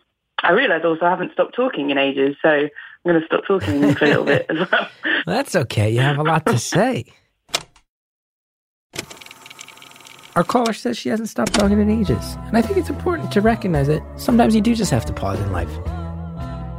I 0.43 0.51
realise 0.51 0.83
also 0.85 1.05
I 1.05 1.09
haven't 1.09 1.33
stopped 1.33 1.55
talking 1.55 1.89
in 1.89 1.97
ages, 1.97 2.35
so 2.41 2.49
I'm 2.49 2.69
going 3.05 3.19
to 3.19 3.25
stop 3.25 3.45
talking 3.45 3.95
for 3.95 4.05
a 4.05 4.07
little 4.07 4.25
bit 4.25 4.45
as 4.49 4.69
well. 4.71 4.89
That's 5.25 5.55
okay. 5.55 5.91
You 5.91 6.01
have 6.01 6.19
a 6.19 6.23
lot 6.23 6.45
to 6.45 6.57
say. 6.57 7.05
Our 10.37 10.43
caller 10.43 10.73
says 10.73 10.95
she 10.95 11.09
hasn't 11.09 11.29
stopped 11.29 11.55
talking 11.55 11.81
in 11.81 11.89
ages. 11.89 12.37
And 12.45 12.55
I 12.55 12.61
think 12.61 12.77
it's 12.77 12.91
important 12.91 13.31
to 13.31 13.41
recognize 13.41 13.87
that 13.87 14.03
sometimes 14.17 14.53
you 14.53 14.61
do 14.61 14.75
just 14.75 14.91
have 14.91 15.03
to 15.05 15.11
pause 15.11 15.39
in 15.39 15.51
life. 15.51 15.71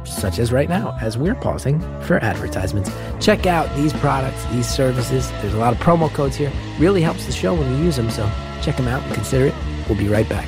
Such 0.07 0.39
as 0.39 0.53
right 0.53 0.69
now, 0.69 0.97
as 1.01 1.17
we're 1.17 1.35
pausing 1.35 1.81
for 2.03 2.19
advertisements. 2.19 2.89
Check 3.19 3.47
out 3.47 3.67
these 3.75 3.91
products, 3.91 4.45
these 4.53 4.65
services. 4.65 5.29
There's 5.41 5.55
a 5.55 5.57
lot 5.57 5.73
of 5.73 5.79
promo 5.79 6.09
codes 6.09 6.37
here. 6.37 6.53
Really 6.79 7.01
helps 7.01 7.25
the 7.25 7.33
show 7.33 7.53
when 7.53 7.69
you 7.75 7.83
use 7.83 7.97
them, 7.97 8.09
so 8.09 8.31
check 8.61 8.77
them 8.77 8.87
out 8.87 9.03
and 9.03 9.13
consider 9.13 9.47
it. 9.47 9.55
We'll 9.89 9.97
be 9.97 10.07
right 10.07 10.29
back. 10.29 10.47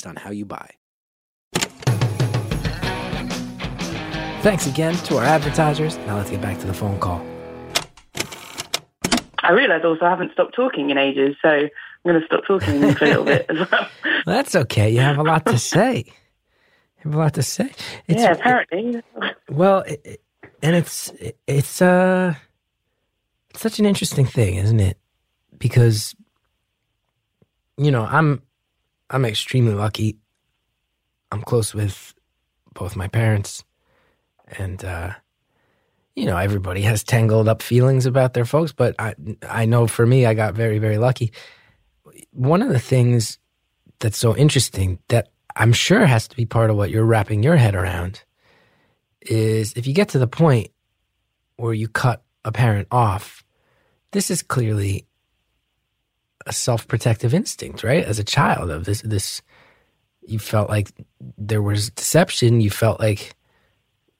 on 0.05 0.15
how 0.15 0.31
you 0.31 0.45
buy. 0.45 0.69
Thanks 4.41 4.65
again 4.65 4.95
to 4.95 5.17
our 5.17 5.23
advertisers. 5.23 5.97
Now 5.99 6.17
let's 6.17 6.31
get 6.31 6.41
back 6.41 6.59
to 6.59 6.67
the 6.67 6.73
phone 6.73 6.99
call. 6.99 7.23
I 9.43 9.51
realise 9.51 9.83
also 9.83 10.05
I 10.05 10.09
haven't 10.09 10.31
stopped 10.33 10.55
talking 10.55 10.89
in 10.89 10.97
ages, 10.97 11.35
so 11.41 11.49
I'm 11.49 11.69
going 12.03 12.19
to 12.19 12.25
stop 12.25 12.45
talking 12.45 12.95
for 12.95 13.05
a 13.05 13.07
little 13.07 13.25
bit 13.25 13.45
as 13.49 13.69
well. 13.69 13.87
That's 14.25 14.55
okay. 14.55 14.89
You 14.89 15.01
have 15.01 15.17
a 15.17 15.23
lot 15.23 15.45
to 15.45 15.57
say. 15.57 16.05
You 16.07 17.03
have 17.03 17.15
a 17.15 17.17
lot 17.17 17.33
to 17.35 17.43
say. 17.43 17.71
It's, 18.07 18.21
yeah, 18.21 18.31
apparently. 18.31 18.97
It, 18.97 19.05
well, 19.49 19.79
it, 19.79 20.21
and 20.63 20.75
it's 20.75 21.11
it's 21.47 21.81
uh 21.81 22.35
it's 23.49 23.61
such 23.61 23.79
an 23.79 23.85
interesting 23.85 24.25
thing, 24.25 24.55
isn't 24.55 24.79
it? 24.79 24.97
Because 25.57 26.15
you 27.77 27.91
know, 27.91 28.05
I'm 28.05 28.41
I'm 29.11 29.25
extremely 29.25 29.73
lucky. 29.73 30.17
I'm 31.31 31.41
close 31.41 31.73
with 31.73 32.13
both 32.73 32.95
my 32.95 33.07
parents, 33.07 33.63
and 34.57 34.83
uh, 34.83 35.11
you 36.15 36.25
know 36.25 36.37
everybody 36.37 36.81
has 36.81 37.03
tangled 37.03 37.47
up 37.47 37.61
feelings 37.61 38.05
about 38.05 38.33
their 38.33 38.45
folks. 38.45 38.71
But 38.71 38.95
I 38.97 39.15
I 39.47 39.65
know 39.65 39.87
for 39.87 40.05
me, 40.05 40.25
I 40.25 40.33
got 40.33 40.55
very 40.55 40.79
very 40.79 40.97
lucky. 40.97 41.31
One 42.31 42.61
of 42.61 42.69
the 42.69 42.79
things 42.79 43.37
that's 43.99 44.17
so 44.17 44.35
interesting 44.35 44.99
that 45.09 45.29
I'm 45.55 45.73
sure 45.73 46.05
has 46.05 46.27
to 46.29 46.35
be 46.35 46.45
part 46.45 46.69
of 46.69 46.77
what 46.77 46.89
you're 46.89 47.05
wrapping 47.05 47.43
your 47.43 47.57
head 47.57 47.75
around 47.75 48.23
is 49.21 49.73
if 49.73 49.85
you 49.85 49.93
get 49.93 50.09
to 50.09 50.19
the 50.19 50.27
point 50.27 50.71
where 51.57 51.73
you 51.73 51.87
cut 51.87 52.23
a 52.43 52.51
parent 52.51 52.87
off, 52.91 53.43
this 54.11 54.31
is 54.31 54.41
clearly 54.41 55.05
a 56.45 56.53
self-protective 56.53 57.33
instinct, 57.33 57.83
right? 57.83 58.03
As 58.03 58.19
a 58.19 58.23
child 58.23 58.69
of 58.69 58.85
this 58.85 59.01
this 59.01 59.41
you 60.21 60.39
felt 60.39 60.69
like 60.69 60.91
there 61.37 61.61
was 61.61 61.89
deception, 61.89 62.61
you 62.61 62.69
felt 62.69 62.99
like 62.99 63.35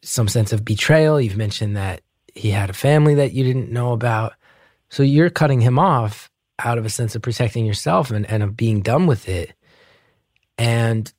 some 0.02 0.28
sense 0.28 0.52
of 0.52 0.66
betrayal. 0.66 1.22
You've 1.22 1.38
mentioned 1.38 1.78
that 1.78 2.02
he 2.34 2.50
had 2.50 2.70
a 2.70 2.74
family 2.74 3.16
that 3.16 3.34
you 3.34 3.44
didn't 3.44 3.72
know 3.72 3.94
about. 3.94 4.34
So 4.90 5.04
you're 5.04 5.30
cutting 5.30 5.62
him 5.62 5.78
off 5.78 6.30
out 6.60 6.78
of 6.78 6.86
a 6.86 6.90
sense 6.90 7.16
of 7.16 7.22
protecting 7.22 7.66
yourself 7.66 8.12
and, 8.12 8.30
and 8.30 8.44
of 8.44 8.58
being 8.58 8.82
done 8.82 9.08
with 9.08 9.30
it. 9.30 9.54
And 10.58 11.12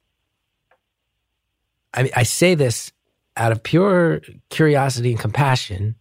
I, 1.94 2.10
I 2.14 2.22
say 2.22 2.54
this 2.54 2.92
out 3.36 3.52
of 3.52 3.62
pure 3.62 4.20
curiosity 4.50 5.10
and 5.10 5.20
compassion. 5.20 5.96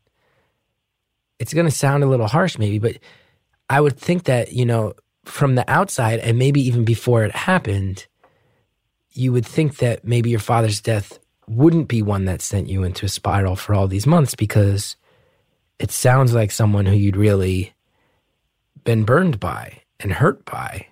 It's 1.40 1.54
going 1.54 1.66
to 1.66 1.72
sound 1.72 2.04
a 2.04 2.08
little 2.08 2.28
harsh, 2.28 2.58
maybe, 2.58 2.78
but 2.78 2.98
I 3.72 3.80
would 3.80 3.98
think 3.98 4.26
that, 4.26 4.52
you 4.52 4.66
know, 4.66 4.96
from 5.24 5.56
the 5.56 5.64
outside 5.72 6.20
and 6.20 6.38
maybe 6.38 6.60
even 6.60 6.84
before 6.84 7.24
it 7.24 7.34
happened, 7.34 8.06
you 9.14 9.32
would 9.32 9.46
think 9.46 9.78
that 9.78 10.04
maybe 10.04 10.30
your 10.30 10.42
father's 10.42 10.82
death 10.82 11.20
wouldn't 11.48 11.88
be 11.88 12.02
one 12.02 12.26
that 12.26 12.42
sent 12.42 12.68
you 12.68 12.84
into 12.84 13.06
a 13.06 13.10
spiral 13.10 13.56
for 13.56 13.74
all 13.74 13.88
these 13.88 14.06
months 14.06 14.36
because 14.36 14.98
it 15.80 15.90
sounds 15.90 16.34
like 16.34 16.52
someone 16.52 16.86
who 16.86 16.98
you'd 16.98 17.16
really 17.16 17.74
been 18.84 19.06
burned 19.06 19.40
by 19.40 19.82
and 20.02 20.12
hurt 20.12 20.44
by. 20.44 20.88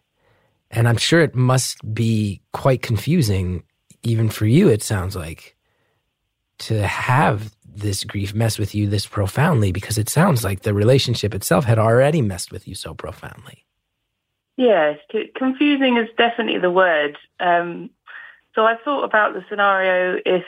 And 0.72 0.88
I'm 0.88 0.98
sure 0.98 1.20
it 1.20 1.36
must 1.36 1.94
be 1.94 2.39
quite 2.54 2.82
confusing, 2.82 3.63
even 4.04 4.30
for 4.30 4.46
you, 4.46 4.70
it 4.70 4.82
sounds 4.82 5.18
like, 5.18 5.58
to 6.60 6.88
have 6.88 7.54
this 7.75 8.03
grief 8.03 8.34
mess 8.34 8.58
with 8.58 8.75
you 8.75 8.88
this 8.88 9.05
profoundly 9.05 9.71
because 9.71 9.97
it 9.97 10.10
sounds 10.10 10.43
like 10.43 10.62
the 10.62 10.73
relationship 10.73 11.34
itself 11.34 11.65
had 11.65 11.79
already 11.79 12.21
messed 12.21 12.51
with 12.51 12.67
you 12.67 12.75
so 12.75 12.93
profoundly. 12.93 13.65
Yes, 14.58 14.99
confusing 15.36 15.97
is 15.97 16.10
definitely 16.17 16.60
the 16.60 16.71
word. 16.71 17.17
Um, 17.39 17.89
so 18.55 18.65
I 18.65 18.75
thought 18.84 19.03
about 19.03 19.34
the 19.34 19.45
scenario 19.49 20.19
if 20.25 20.43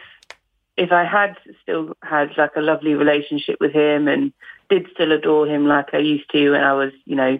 if 0.77 0.91
I 0.91 1.05
had 1.05 1.37
still 1.61 1.95
had 2.01 2.31
like 2.37 2.55
a 2.55 2.61
lovely 2.61 2.93
relationship 2.93 3.57
with 3.59 3.71
him 3.73 4.07
and 4.07 4.33
did 4.69 4.87
still 4.93 5.11
adore 5.11 5.45
him 5.47 5.67
like 5.67 5.93
I 5.93 5.99
used 5.99 6.29
to 6.31 6.51
when 6.51 6.61
I 6.61 6.73
was, 6.73 6.91
you 7.05 7.15
know, 7.15 7.39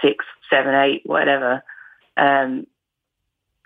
six, 0.00 0.24
seven, 0.48 0.74
eight, 0.74 1.02
whatever, 1.04 1.62
um, 2.16 2.66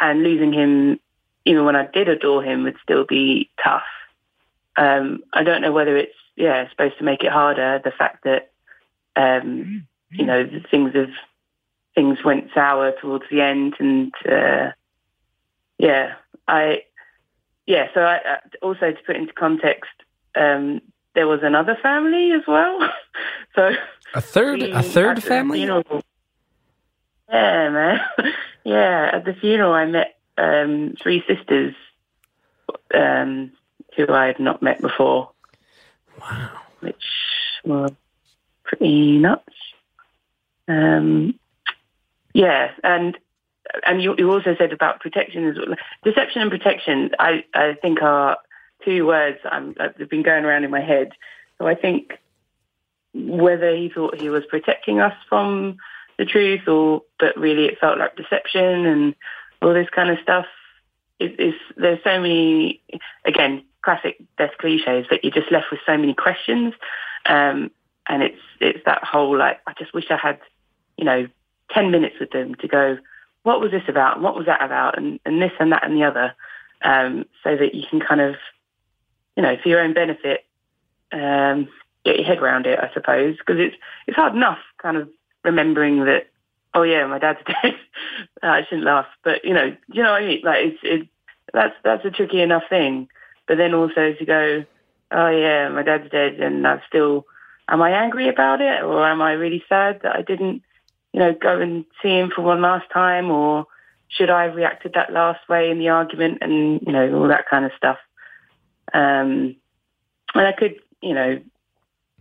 and 0.00 0.22
losing 0.22 0.52
him 0.52 1.00
even 1.44 1.64
when 1.64 1.76
I 1.76 1.86
did 1.86 2.08
adore 2.08 2.42
him 2.42 2.64
would 2.64 2.76
still 2.82 3.04
be 3.04 3.50
tough. 3.62 3.84
Um, 4.76 5.22
I 5.32 5.42
don't 5.42 5.62
know 5.62 5.72
whether 5.72 5.96
it's 5.96 6.14
yeah 6.36 6.68
supposed 6.70 6.98
to 6.98 7.04
make 7.04 7.22
it 7.22 7.32
harder. 7.32 7.80
The 7.82 7.90
fact 7.90 8.24
that 8.24 8.50
um, 9.16 9.86
you 10.10 10.24
know 10.24 10.48
things 10.70 10.94
have 10.94 11.10
things 11.94 12.18
went 12.24 12.50
sour 12.54 12.92
towards 13.00 13.24
the 13.30 13.40
end, 13.40 13.74
and 13.78 14.12
uh, 14.30 14.72
yeah, 15.78 16.14
I 16.46 16.82
yeah. 17.66 17.88
So 17.94 18.02
I, 18.02 18.38
also 18.62 18.92
to 18.92 18.98
put 19.06 19.16
into 19.16 19.32
context, 19.32 19.90
um, 20.34 20.80
there 21.14 21.26
was 21.26 21.40
another 21.42 21.76
family 21.82 22.32
as 22.32 22.42
well. 22.46 22.78
so 23.56 23.70
A 24.14 24.20
third, 24.20 24.62
a 24.62 24.82
third 24.82 25.22
family. 25.22 25.60
funeral- 25.60 26.02
yeah, 27.28 27.70
man. 27.70 28.00
yeah, 28.64 29.10
at 29.12 29.24
the 29.24 29.34
funeral, 29.34 29.72
I 29.72 29.86
met 29.86 30.16
um, 30.38 30.94
three 31.02 31.24
sisters 31.26 31.74
um, 32.94 33.50
who 33.96 34.12
I 34.12 34.26
had 34.26 34.38
not 34.40 34.62
met 34.62 34.80
before, 34.80 35.30
Wow. 36.20 36.50
which 36.80 37.04
were 37.64 37.90
pretty 38.64 39.18
nuts. 39.18 39.54
Um, 40.68 41.38
yeah, 42.32 42.72
and 42.82 43.16
and 43.84 44.02
you, 44.02 44.14
you 44.16 44.30
also 44.30 44.54
said 44.56 44.72
about 44.72 45.00
protection 45.00 45.46
as 45.48 45.56
well. 45.56 45.76
Deception 46.04 46.42
and 46.42 46.50
protection, 46.50 47.10
I, 47.18 47.44
I 47.54 47.74
think 47.74 48.02
are 48.02 48.38
two 48.84 49.06
words 49.06 49.38
I'm, 49.44 49.74
I've 49.80 50.08
been 50.08 50.22
going 50.22 50.44
around 50.44 50.64
in 50.64 50.70
my 50.70 50.80
head. 50.80 51.12
So 51.58 51.66
I 51.66 51.74
think 51.74 52.18
whether 53.12 53.74
he 53.74 53.88
thought 53.88 54.20
he 54.20 54.28
was 54.30 54.44
protecting 54.46 55.00
us 55.00 55.14
from 55.28 55.78
the 56.18 56.24
truth, 56.24 56.68
or 56.68 57.02
but 57.18 57.36
really 57.36 57.66
it 57.66 57.78
felt 57.78 57.98
like 57.98 58.16
deception 58.16 58.86
and 58.86 59.14
all 59.62 59.74
this 59.74 59.88
kind 59.90 60.10
of 60.10 60.18
stuff. 60.22 60.46
It's, 61.18 61.56
there's 61.76 62.02
so 62.04 62.20
many, 62.20 62.82
again, 63.24 63.64
classic 63.86 64.20
death 64.36 64.50
cliches, 64.58 65.06
but 65.08 65.22
you're 65.22 65.32
just 65.32 65.52
left 65.52 65.70
with 65.70 65.78
so 65.86 65.96
many 65.96 66.12
questions. 66.12 66.74
Um, 67.26 67.70
and 68.08 68.24
it's 68.24 68.40
it's 68.60 68.84
that 68.84 69.04
whole 69.04 69.38
like, 69.38 69.60
I 69.66 69.74
just 69.78 69.94
wish 69.94 70.06
I 70.10 70.16
had, 70.16 70.40
you 70.96 71.04
know, 71.04 71.28
ten 71.70 71.92
minutes 71.92 72.16
with 72.18 72.32
them 72.32 72.56
to 72.56 72.68
go, 72.68 72.98
what 73.44 73.60
was 73.60 73.70
this 73.70 73.84
about? 73.86 74.16
And 74.16 74.24
what 74.24 74.34
was 74.36 74.46
that 74.46 74.60
about? 74.60 74.98
And 74.98 75.20
and 75.24 75.40
this 75.40 75.52
and 75.60 75.70
that 75.70 75.84
and 75.84 75.96
the 75.96 76.02
other, 76.02 76.34
um, 76.82 77.26
so 77.44 77.56
that 77.56 77.76
you 77.76 77.84
can 77.88 78.00
kind 78.00 78.20
of, 78.20 78.34
you 79.36 79.42
know, 79.44 79.56
for 79.62 79.68
your 79.68 79.80
own 79.80 79.94
benefit, 79.94 80.44
um, 81.12 81.68
get 82.04 82.16
your 82.16 82.26
head 82.26 82.38
around 82.38 82.66
it, 82.66 82.80
I 82.80 82.92
suppose, 82.92 83.36
because 83.38 83.60
it's 83.60 83.76
it's 84.08 84.16
hard 84.16 84.34
enough 84.34 84.58
kind 84.82 84.96
of 84.96 85.08
remembering 85.44 86.04
that. 86.06 86.26
Oh 86.74 86.82
yeah, 86.82 87.06
my 87.06 87.20
dad's 87.20 87.38
dead. 87.62 87.74
I 88.42 88.64
shouldn't 88.64 88.84
laugh, 88.86 89.06
but 89.22 89.44
you 89.44 89.54
know, 89.54 89.76
you 89.92 90.02
know 90.02 90.10
what 90.10 90.22
I 90.22 90.26
mean. 90.26 90.40
Like 90.42 90.64
it's 90.64 90.78
it, 90.82 91.08
that's 91.52 91.74
that's 91.84 92.04
a 92.04 92.10
tricky 92.10 92.40
enough 92.42 92.64
thing. 92.68 93.08
But 93.46 93.58
then 93.58 93.74
also 93.74 94.12
to 94.12 94.24
go, 94.24 94.64
oh 95.12 95.28
yeah, 95.28 95.68
my 95.68 95.82
dad's 95.82 96.10
dead, 96.10 96.40
and 96.40 96.66
I'm 96.66 96.80
still. 96.88 97.26
Am 97.68 97.82
I 97.82 97.90
angry 97.90 98.28
about 98.28 98.60
it, 98.60 98.84
or 98.84 99.04
am 99.04 99.20
I 99.20 99.32
really 99.32 99.64
sad 99.68 100.00
that 100.02 100.14
I 100.14 100.22
didn't, 100.22 100.62
you 101.12 101.18
know, 101.18 101.32
go 101.34 101.60
and 101.60 101.84
see 102.00 102.10
him 102.10 102.30
for 102.34 102.42
one 102.42 102.62
last 102.62 102.88
time, 102.92 103.28
or 103.28 103.66
should 104.08 104.30
I 104.30 104.44
have 104.44 104.54
reacted 104.54 104.92
that 104.94 105.12
last 105.12 105.48
way 105.48 105.70
in 105.70 105.80
the 105.80 105.88
argument, 105.88 106.38
and 106.42 106.80
you 106.86 106.92
know, 106.92 107.12
all 107.18 107.28
that 107.28 107.48
kind 107.48 107.64
of 107.64 107.72
stuff. 107.76 107.98
Um, 108.94 109.56
and 110.34 110.46
I 110.46 110.52
could, 110.52 110.76
you 111.02 111.14
know, 111.14 111.40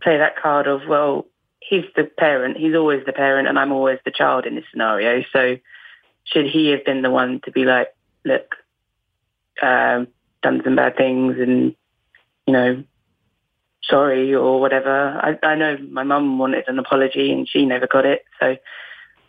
play 0.02 0.18
that 0.18 0.36
card 0.36 0.66
of 0.66 0.82
well, 0.88 1.26
he's 1.60 1.84
the 1.94 2.04
parent, 2.04 2.56
he's 2.56 2.74
always 2.74 3.04
the 3.06 3.12
parent, 3.12 3.48
and 3.48 3.58
I'm 3.58 3.72
always 3.72 3.98
the 4.04 4.10
child 4.10 4.46
in 4.46 4.54
this 4.54 4.64
scenario. 4.70 5.24
So 5.32 5.58
should 6.24 6.46
he 6.46 6.70
have 6.70 6.84
been 6.84 7.02
the 7.02 7.10
one 7.10 7.40
to 7.44 7.52
be 7.52 7.64
like, 7.64 7.94
look, 8.24 8.56
um, 9.62 10.08
done 10.46 10.62
some 10.64 10.76
bad 10.76 10.96
things, 10.96 11.36
and 11.38 11.74
you 12.46 12.52
know, 12.52 12.84
sorry 13.82 14.34
or 14.34 14.60
whatever. 14.60 15.18
I, 15.20 15.38
I 15.46 15.54
know 15.56 15.76
my 15.90 16.02
mum 16.04 16.38
wanted 16.38 16.64
an 16.68 16.78
apology 16.78 17.32
and 17.32 17.48
she 17.48 17.64
never 17.66 17.86
got 17.86 18.06
it. 18.06 18.24
So 18.40 18.56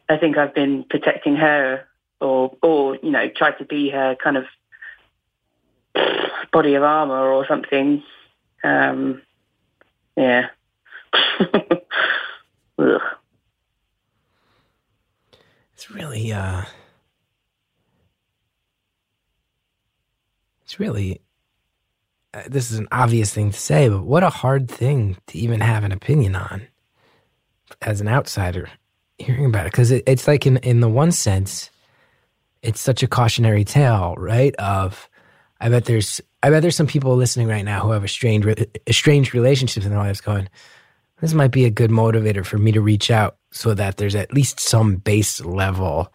I 0.10 0.18
think 0.18 0.38
I've 0.38 0.54
been 0.54 0.84
protecting 0.90 1.36
her 1.36 1.86
or, 2.22 2.56
or, 2.62 2.98
you 3.02 3.12
know, 3.12 3.30
tried 3.36 3.58
to 3.60 3.66
be 3.66 3.90
her 3.90 4.16
kind 4.24 4.38
of 4.38 4.46
body 6.52 6.76
of 6.76 6.84
armor 6.84 7.32
or 7.32 7.46
something. 7.48 8.04
Um, 8.64 9.22
yeah. 10.16 10.48
It's 15.74 15.92
really, 15.92 16.32
uh, 16.34 16.64
it's 20.68 20.82
really, 20.82 21.22
uh, 22.34 22.44
this 22.50 22.72
is 22.72 22.78
an 22.78 22.90
obvious 22.92 23.34
thing 23.34 23.52
to 23.52 23.58
say, 23.58 23.88
but 23.88 24.04
what 24.04 24.22
a 24.22 24.30
hard 24.30 24.70
thing 24.70 25.16
to 25.28 25.38
even 25.38 25.62
have 25.62 25.86
an 25.86 25.94
opinion 25.94 26.36
on 26.36 26.68
as 27.82 28.02
an 28.02 28.10
outsider 28.10 28.70
hearing 29.18 29.46
about 29.46 29.66
it. 29.66 29.72
Cause 29.72 29.92
it, 29.92 30.04
it's 30.06 30.28
like 30.28 30.46
in, 30.46 30.58
in 30.58 30.82
the 30.82 30.90
one 30.90 31.14
sense, 31.14 31.70
it's 32.62 32.82
such 32.82 33.02
a 33.02 33.08
cautionary 33.08 33.64
tale, 33.64 34.14
right? 34.18 34.54
Of, 34.58 35.10
I 35.62 35.70
bet 35.70 35.86
there's, 35.86 36.20
I 36.44 36.50
bet 36.50 36.64
there's 36.64 36.76
some 36.76 36.86
people 36.86 37.16
listening 37.16 37.48
right 37.48 37.64
now 37.64 37.80
who 37.80 37.92
have 37.92 38.04
a 38.04 38.10
strange, 38.10 38.44
relationships 39.34 39.86
in 39.86 39.92
their 39.94 40.02
lives 40.02 40.20
going, 40.20 40.50
this 41.22 41.34
might 41.34 41.52
be 41.52 41.64
a 41.64 41.70
good 41.70 41.92
motivator 41.92 42.46
for 42.46 42.58
me 42.58 42.74
to 42.74 42.82
reach 42.82 43.10
out 43.10 43.38
so 43.52 43.74
that 43.74 43.96
there's 43.96 44.16
at 44.16 44.34
least 44.34 44.60
some 44.60 44.98
base 44.98 45.40
level 45.46 46.12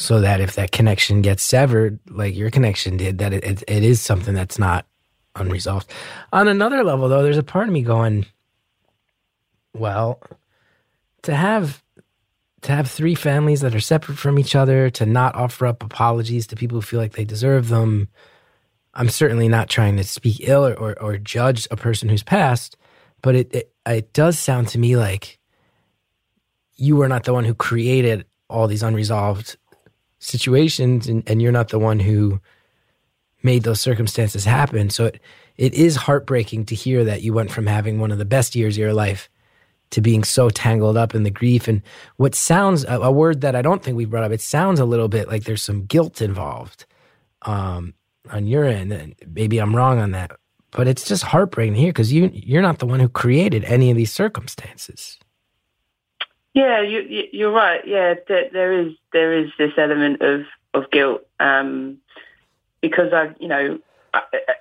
so 0.00 0.18
that 0.20 0.40
if 0.40 0.54
that 0.54 0.72
connection 0.72 1.20
gets 1.20 1.42
severed 1.42 2.00
like 2.08 2.34
your 2.34 2.50
connection 2.50 2.96
did 2.96 3.18
that 3.18 3.34
it, 3.34 3.44
it, 3.44 3.62
it 3.68 3.84
is 3.84 4.00
something 4.00 4.32
that's 4.32 4.58
not 4.58 4.86
unresolved. 5.36 5.92
On 6.32 6.48
another 6.48 6.82
level 6.82 7.06
though 7.10 7.22
there's 7.22 7.36
a 7.36 7.42
part 7.42 7.68
of 7.68 7.74
me 7.74 7.82
going 7.82 8.24
well 9.74 10.22
to 11.22 11.36
have 11.36 11.84
to 12.62 12.72
have 12.72 12.90
three 12.90 13.14
families 13.14 13.60
that 13.60 13.74
are 13.74 13.80
separate 13.80 14.16
from 14.16 14.38
each 14.38 14.56
other 14.56 14.88
to 14.88 15.04
not 15.04 15.34
offer 15.34 15.66
up 15.66 15.84
apologies 15.84 16.46
to 16.46 16.56
people 16.56 16.78
who 16.78 16.82
feel 16.82 16.98
like 16.98 17.12
they 17.12 17.24
deserve 17.26 17.68
them 17.68 18.08
i'm 18.94 19.10
certainly 19.10 19.48
not 19.48 19.68
trying 19.68 19.98
to 19.98 20.04
speak 20.04 20.40
ill 20.40 20.66
or, 20.66 20.74
or, 20.78 20.98
or 21.00 21.18
judge 21.18 21.68
a 21.70 21.76
person 21.76 22.08
who's 22.08 22.22
passed 22.22 22.76
but 23.20 23.34
it, 23.34 23.54
it 23.54 23.72
it 23.86 24.12
does 24.14 24.38
sound 24.38 24.66
to 24.68 24.78
me 24.78 24.96
like 24.96 25.38
you 26.76 26.96
were 26.96 27.08
not 27.08 27.24
the 27.24 27.34
one 27.34 27.44
who 27.44 27.54
created 27.54 28.24
all 28.48 28.66
these 28.66 28.82
unresolved 28.82 29.56
situations 30.20 31.08
and, 31.08 31.22
and 31.26 31.42
you're 31.42 31.52
not 31.52 31.68
the 31.68 31.78
one 31.78 31.98
who 31.98 32.40
made 33.42 33.64
those 33.64 33.80
circumstances 33.80 34.44
happen. 34.44 34.90
So 34.90 35.06
it, 35.06 35.20
it 35.56 35.74
is 35.74 35.96
heartbreaking 35.96 36.66
to 36.66 36.74
hear 36.74 37.04
that 37.04 37.22
you 37.22 37.32
went 37.32 37.50
from 37.50 37.66
having 37.66 37.98
one 37.98 38.12
of 38.12 38.18
the 38.18 38.24
best 38.24 38.54
years 38.54 38.76
of 38.76 38.80
your 38.80 38.94
life 38.94 39.28
to 39.90 40.00
being 40.00 40.22
so 40.22 40.50
tangled 40.50 40.96
up 40.96 41.14
in 41.14 41.24
the 41.24 41.30
grief. 41.30 41.66
And 41.66 41.82
what 42.16 42.34
sounds 42.34 42.84
a, 42.84 43.00
a 43.00 43.10
word 43.10 43.40
that 43.40 43.56
i 43.56 43.62
don't 43.62 43.82
think 43.82 43.96
we 43.96 44.04
brought 44.04 44.22
up 44.22 44.30
it 44.30 44.40
sounds 44.40 44.78
a 44.78 44.84
little 44.84 45.08
bit 45.08 45.26
like 45.26 45.44
there's 45.44 45.62
some 45.62 45.84
guilt 45.86 46.22
involved 46.22 46.86
um, 47.42 47.94
on 48.30 48.46
your 48.46 48.64
end. 48.64 48.92
And 48.92 49.14
maybe 49.26 49.58
i'm 49.58 49.74
wrong 49.74 49.98
on 49.98 50.12
that 50.12 50.32
but 50.70 50.86
it's 50.86 51.06
just 51.06 51.24
heartbreaking 51.24 51.74
to 51.74 51.80
hear 51.80 51.90
because 51.90 52.12
you 52.12 52.30
you're 52.32 52.62
not 52.62 52.78
the 52.78 52.86
one 52.86 53.00
who 53.00 53.08
created 53.08 53.64
any 53.64 53.90
of 53.90 53.96
these 53.96 54.12
circumstances. 54.12 55.18
Yeah, 56.54 56.82
you, 56.82 57.00
you, 57.00 57.24
you're 57.32 57.52
right. 57.52 57.86
Yeah, 57.86 58.14
there, 58.26 58.72
is 58.80 58.92
there 59.12 59.38
is 59.38 59.50
this 59.58 59.72
element 59.76 60.20
of 60.20 60.42
of 60.74 60.90
guilt 60.90 61.22
um, 61.38 61.98
because 62.80 63.12
I, 63.12 63.34
you 63.38 63.48
know, 63.48 63.78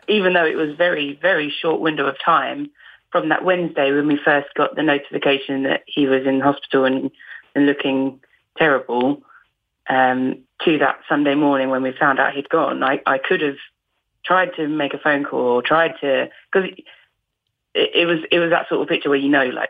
even 0.07 0.33
though 0.33 0.45
it 0.45 0.55
was 0.55 0.75
very 0.77 1.17
very 1.21 1.49
short 1.61 1.81
window 1.81 2.05
of 2.05 2.15
time 2.23 2.69
from 3.11 3.29
that 3.29 3.43
Wednesday 3.43 3.91
when 3.91 4.07
we 4.07 4.19
first 4.23 4.47
got 4.55 4.75
the 4.75 4.83
notification 4.83 5.63
that 5.63 5.83
he 5.87 6.05
was 6.07 6.25
in 6.25 6.39
hospital 6.39 6.85
and 6.85 7.09
and 7.55 7.65
looking 7.65 8.19
terrible, 8.57 9.23
um, 9.89 10.37
to 10.63 10.77
that 10.77 10.99
Sunday 11.09 11.35
morning 11.35 11.69
when 11.69 11.81
we 11.81 11.91
found 11.99 12.19
out 12.19 12.33
he'd 12.33 12.49
gone, 12.49 12.83
I, 12.83 13.01
I 13.05 13.17
could 13.17 13.41
have 13.41 13.57
tried 14.23 14.53
to 14.57 14.67
make 14.67 14.93
a 14.93 14.99
phone 14.99 15.23
call 15.23 15.39
or 15.39 15.61
tried 15.63 15.93
to 16.01 16.29
because 16.51 16.69
it, 17.73 17.89
it 17.95 18.05
was 18.05 18.19
it 18.31 18.39
was 18.39 18.51
that 18.51 18.67
sort 18.69 18.81
of 18.81 18.87
picture 18.87 19.09
where 19.09 19.17
you 19.17 19.29
know 19.29 19.45
like 19.45 19.69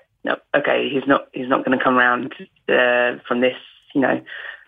okay 0.55 0.89
he's 0.89 1.07
not 1.07 1.27
he's 1.33 1.49
not 1.49 1.65
going 1.65 1.77
to 1.77 1.83
come 1.83 1.97
around 1.97 2.33
uh, 2.67 3.19
from 3.27 3.41
this 3.41 3.57
you 3.93 4.01
know. 4.01 4.21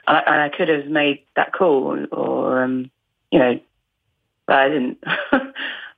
And 0.08 0.18
I, 0.18 0.46
I 0.46 0.50
could 0.50 0.70
have 0.70 0.88
made 0.88 1.26
that 1.36 1.54
call 1.54 2.06
or 2.12 2.64
um, 2.64 2.92
you 3.32 3.40
know 3.40 3.60
but 4.48 4.56
I 4.56 4.70
didn't. 4.70 5.04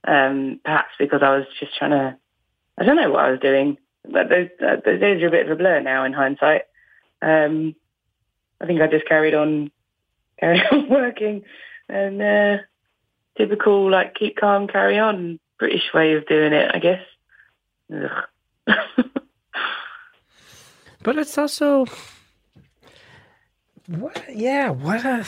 Um, 0.05 0.59
perhaps 0.65 0.91
because 0.99 1.21
I 1.23 1.35
was 1.37 1.45
just 1.59 1.77
trying 1.77 1.91
to 1.91 2.17
I 2.77 2.83
don't 2.83 2.95
know 2.97 3.09
what 3.09 3.23
I 3.25 3.31
was 3.31 3.39
doing. 3.39 3.77
But 4.03 4.29
those 4.29 4.49
uh, 4.61 4.77
those 4.83 5.01
are 5.01 5.27
a 5.27 5.31
bit 5.31 5.45
of 5.45 5.51
a 5.51 5.55
blur 5.55 5.79
now 5.79 6.03
in 6.03 6.11
hindsight. 6.13 6.63
Um, 7.21 7.75
I 8.59 8.65
think 8.65 8.81
I 8.81 8.87
just 8.87 9.07
carried 9.07 9.33
on 9.33 9.71
carried 10.39 10.63
on 10.71 10.89
working 10.89 11.43
and 11.87 12.21
uh, 12.21 12.57
typical 13.37 13.89
like 13.89 14.15
keep 14.15 14.35
calm, 14.35 14.67
carry 14.67 14.99
on 14.99 15.39
British 15.57 15.93
way 15.93 16.13
of 16.15 16.27
doing 16.27 16.51
it, 16.51 16.71
I 16.73 16.79
guess. 16.79 17.01
But 21.03 21.17
it's 21.17 21.37
also 21.37 21.85
what 23.87 24.23
yeah, 24.33 24.69
what 24.69 25.05
a 25.05 25.25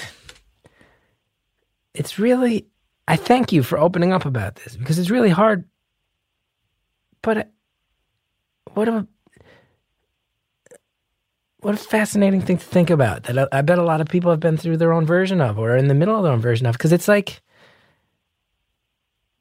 it's 1.94 2.18
really 2.18 2.68
I 3.08 3.18
thank 3.18 3.52
you 3.52 3.62
for 3.62 3.78
opening 3.78 4.14
up 4.14 4.26
about 4.26 4.56
this 4.56 4.76
because 4.76 4.98
it's 4.98 5.10
really 5.10 5.30
hard. 5.30 5.66
But 7.22 7.52
what 8.74 8.88
a 8.88 9.08
what 11.60 11.74
a 11.74 11.78
fascinating 11.78 12.42
thing 12.42 12.58
to 12.58 12.66
think 12.66 12.90
about 12.90 13.24
that 13.24 13.38
I, 13.38 13.60
I 13.60 13.62
bet 13.62 13.80
a 13.80 13.84
lot 13.84 14.02
of 14.02 14.08
people 14.08 14.32
have 14.32 14.40
been 14.40 14.58
through 14.58 14.78
their 14.78 14.94
own 14.94 15.06
version 15.06 15.42
of 15.42 15.60
or 15.60 15.76
in 15.76 15.88
the 15.88 15.96
middle 15.96 16.16
of 16.16 16.24
their 16.24 16.32
own 16.32 16.42
version 16.42 16.68
of 16.68 16.74
because 16.74 16.92
it's 16.92 17.08
like 17.08 17.42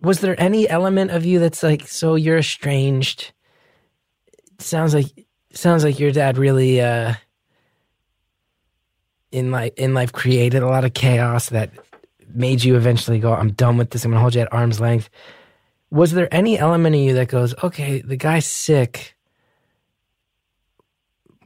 was 0.05 0.21
there 0.21 0.39
any 0.41 0.69
element 0.69 1.11
of 1.11 1.25
you 1.25 1.39
that's 1.39 1.63
like, 1.63 1.89
so 1.89 2.15
you're 2.15 2.39
estranged? 2.39 3.33
sounds 4.61 4.95
like 4.95 5.24
sounds 5.57 5.85
like 5.85 5.99
your 5.99 6.13
dad 6.13 6.39
really 6.39 6.81
uh 6.81 7.15
in 9.33 9.51
life 9.51 9.73
in 9.77 9.95
life 9.95 10.13
created 10.13 10.63
a 10.63 10.69
lot 10.69 10.85
of 10.85 10.95
chaos 10.95 11.49
that 11.49 11.71
made 12.35 12.65
you 12.65 12.77
eventually 12.77 13.19
go, 13.19 13.33
I'm 13.33 13.53
done 13.53 13.77
with 13.77 13.91
this. 13.91 14.05
I'm 14.05 14.11
gonna 14.11 14.21
hold 14.21 14.35
you 14.35 14.41
at 14.43 14.53
arm's 14.53 14.81
length. 14.81 15.09
Was 15.91 16.13
there 16.13 16.33
any 16.33 16.59
element 16.59 16.95
of 16.95 17.01
you 17.01 17.15
that 17.15 17.29
goes, 17.29 17.55
okay, 17.63 18.01
the 18.01 18.17
guy's 18.17 18.47
sick. 18.47 19.15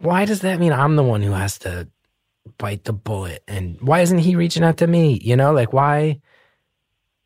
Why 0.00 0.24
does 0.24 0.40
that 0.40 0.58
mean 0.58 0.72
I'm 0.72 0.96
the 0.96 1.02
one 1.02 1.22
who 1.22 1.32
has 1.32 1.58
to 1.60 1.88
bite 2.56 2.84
the 2.84 2.92
bullet? 2.92 3.42
And 3.46 3.80
why 3.80 4.00
isn't 4.00 4.18
he 4.18 4.36
reaching 4.36 4.62
out 4.62 4.78
to 4.78 4.86
me? 4.86 5.20
You 5.22 5.36
know, 5.36 5.52
like 5.52 5.72
why 5.72 6.20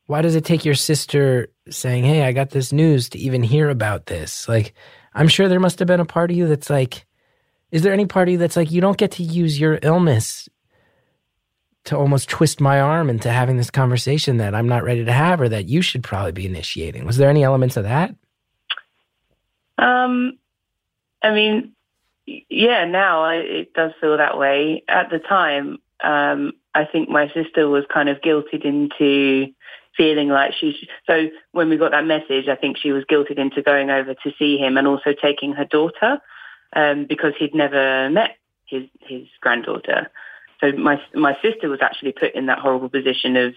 why 0.07 0.23
does 0.23 0.35
it 0.35 0.45
take 0.45 0.64
your 0.64 0.75
sister 0.75 1.49
saying, 1.71 2.05
Hey, 2.05 2.23
I 2.23 2.33
got 2.33 2.51
this 2.51 2.73
news 2.73 3.09
to 3.11 3.18
even 3.18 3.42
hear 3.42 3.68
about 3.71 4.07
this? 4.07 4.49
Like 4.49 4.75
I'm 5.14 5.29
sure 5.29 5.48
there 5.48 5.61
must 5.61 5.79
have 5.79 5.88
been 5.88 6.01
a 6.01 6.05
part 6.05 6.31
of 6.31 6.37
you 6.37 6.46
that's 6.48 6.70
like, 6.70 7.07
is 7.70 7.83
there 7.83 7.92
any 7.92 8.07
part 8.07 8.29
of 8.29 8.33
you 8.33 8.38
that's 8.38 8.57
like, 8.57 8.70
you 8.70 8.81
don't 8.81 8.98
get 8.98 9.12
to 9.12 9.22
use 9.22 9.59
your 9.59 9.79
illness 9.83 10.48
to 11.85 11.96
almost 11.96 12.29
twist 12.29 12.61
my 12.61 12.81
arm 12.81 13.11
into 13.11 13.31
having 13.31 13.57
this 13.57 13.70
conversation 13.70 14.37
that 14.37 14.55
I'm 14.55 14.68
not 14.68 14.85
ready 14.85 15.05
to 15.05 15.12
have 15.12 15.40
or 15.40 15.48
that 15.48 15.68
you 15.68 15.83
should 15.83 16.03
probably 16.03 16.33
be 16.33 16.46
initiating? 16.46 17.05
Was 17.05 17.16
there 17.16 17.31
any 17.31 17.42
elements 17.42 17.77
of 17.77 17.85
that? 17.85 18.14
Um, 19.79 20.38
I 21.22 21.33
mean, 21.33 21.72
yeah, 22.27 22.85
now 22.85 23.29
it 23.31 23.72
does 23.75 23.92
feel 24.01 24.16
that 24.16 24.38
way. 24.38 24.85
At 24.87 25.11
the 25.11 25.18
time, 25.18 25.79
um, 26.05 26.53
I 26.75 26.85
think 26.85 27.09
my 27.09 27.33
sister 27.33 27.68
was 27.68 27.85
kind 27.92 28.09
of 28.09 28.20
guilted 28.20 28.64
into 28.64 29.53
feeling 29.97 30.29
like 30.29 30.53
she. 30.59 30.89
So 31.07 31.29
when 31.53 31.69
we 31.69 31.77
got 31.77 31.93
that 31.93 32.07
message, 32.07 32.49
I 32.49 32.57
think 32.57 32.77
she 32.77 32.93
was 32.93 33.05
guilted 33.05 33.39
into 33.39 33.63
going 33.63 33.91
over 33.91 34.15
to 34.15 34.33
see 34.39 34.57
him 34.57 34.77
and 34.77 34.87
also 34.87 35.13
taking 35.13 35.53
her 35.53 35.65
daughter 35.65 36.21
um, 36.75 37.07
because 37.07 37.33
he'd 37.39 37.55
never 37.55 38.11
met 38.11 38.37
his 38.67 38.85
his 39.01 39.27
granddaughter. 39.41 40.11
So 40.61 40.73
my 40.73 41.01
my 41.15 41.37
sister 41.43 41.69
was 41.69 41.81
actually 41.83 42.13
put 42.13 42.35
in 42.35 42.47
that 42.47 42.59
horrible 42.59 42.89
position 42.89 43.37
of, 43.37 43.55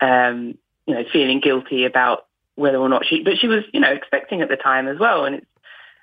um, 0.00 0.58
you 0.86 0.94
know, 0.94 1.04
feeling 1.12 1.40
guilty 1.40 1.84
about 1.84 2.26
whether 2.54 2.78
or 2.78 2.88
not 2.88 3.06
she, 3.06 3.22
but 3.22 3.38
she 3.38 3.46
was, 3.46 3.62
you 3.72 3.80
know, 3.80 3.92
expecting 3.92 4.42
at 4.42 4.48
the 4.48 4.56
time 4.56 4.88
as 4.88 4.98
well. 4.98 5.24
And 5.24 5.36
it's, 5.36 5.46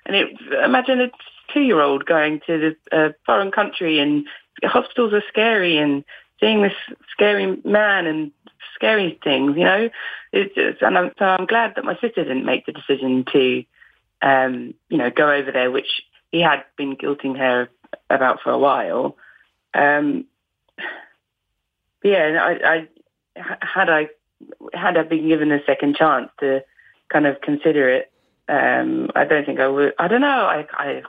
and 0.06 0.16
it, 0.16 0.28
imagine 0.64 1.00
a 1.00 1.10
two-year-old 1.52 2.06
going 2.06 2.40
to 2.46 2.74
the 2.90 2.96
uh, 2.96 3.12
foreign 3.26 3.50
country 3.50 3.98
and 3.98 4.26
hospitals 4.64 5.12
are 5.12 5.22
scary 5.28 5.76
and 5.76 6.02
seeing 6.40 6.62
this 6.62 6.72
scary 7.10 7.60
man 7.64 8.06
and 8.06 8.32
scary 8.74 9.18
things, 9.22 9.56
you 9.56 9.64
know. 9.64 9.88
It's 10.32 10.54
just, 10.54 10.82
and 10.82 10.98
I'm, 10.98 11.12
so 11.18 11.24
I'm 11.24 11.46
glad 11.46 11.74
that 11.76 11.84
my 11.84 11.94
sister 11.94 12.24
didn't 12.24 12.44
make 12.44 12.66
the 12.66 12.72
decision 12.72 13.24
to, 13.32 13.64
um, 14.22 14.74
you 14.88 14.98
know, 14.98 15.10
go 15.10 15.30
over 15.30 15.50
there, 15.50 15.70
which 15.70 16.02
he 16.30 16.40
had 16.40 16.64
been 16.76 16.96
guilting 16.96 17.38
her 17.38 17.68
about 18.10 18.40
for 18.42 18.50
a 18.50 18.58
while. 18.58 19.16
Um, 19.74 20.26
yeah, 22.02 22.38
I, 22.40 22.74
I 22.74 22.88
had 23.60 23.88
I 23.88 24.08
had 24.74 24.96
I 24.96 25.02
been 25.02 25.28
given 25.28 25.52
a 25.52 25.64
second 25.64 25.96
chance 25.96 26.30
to 26.40 26.62
kind 27.08 27.26
of 27.26 27.40
consider 27.40 27.88
it, 27.88 28.12
um, 28.48 29.10
I 29.14 29.24
don't 29.24 29.44
think 29.44 29.60
I 29.60 29.68
would. 29.68 29.92
I 29.98 30.08
don't 30.08 30.20
know. 30.20 30.28
I, 30.28 30.66
I 30.72 31.02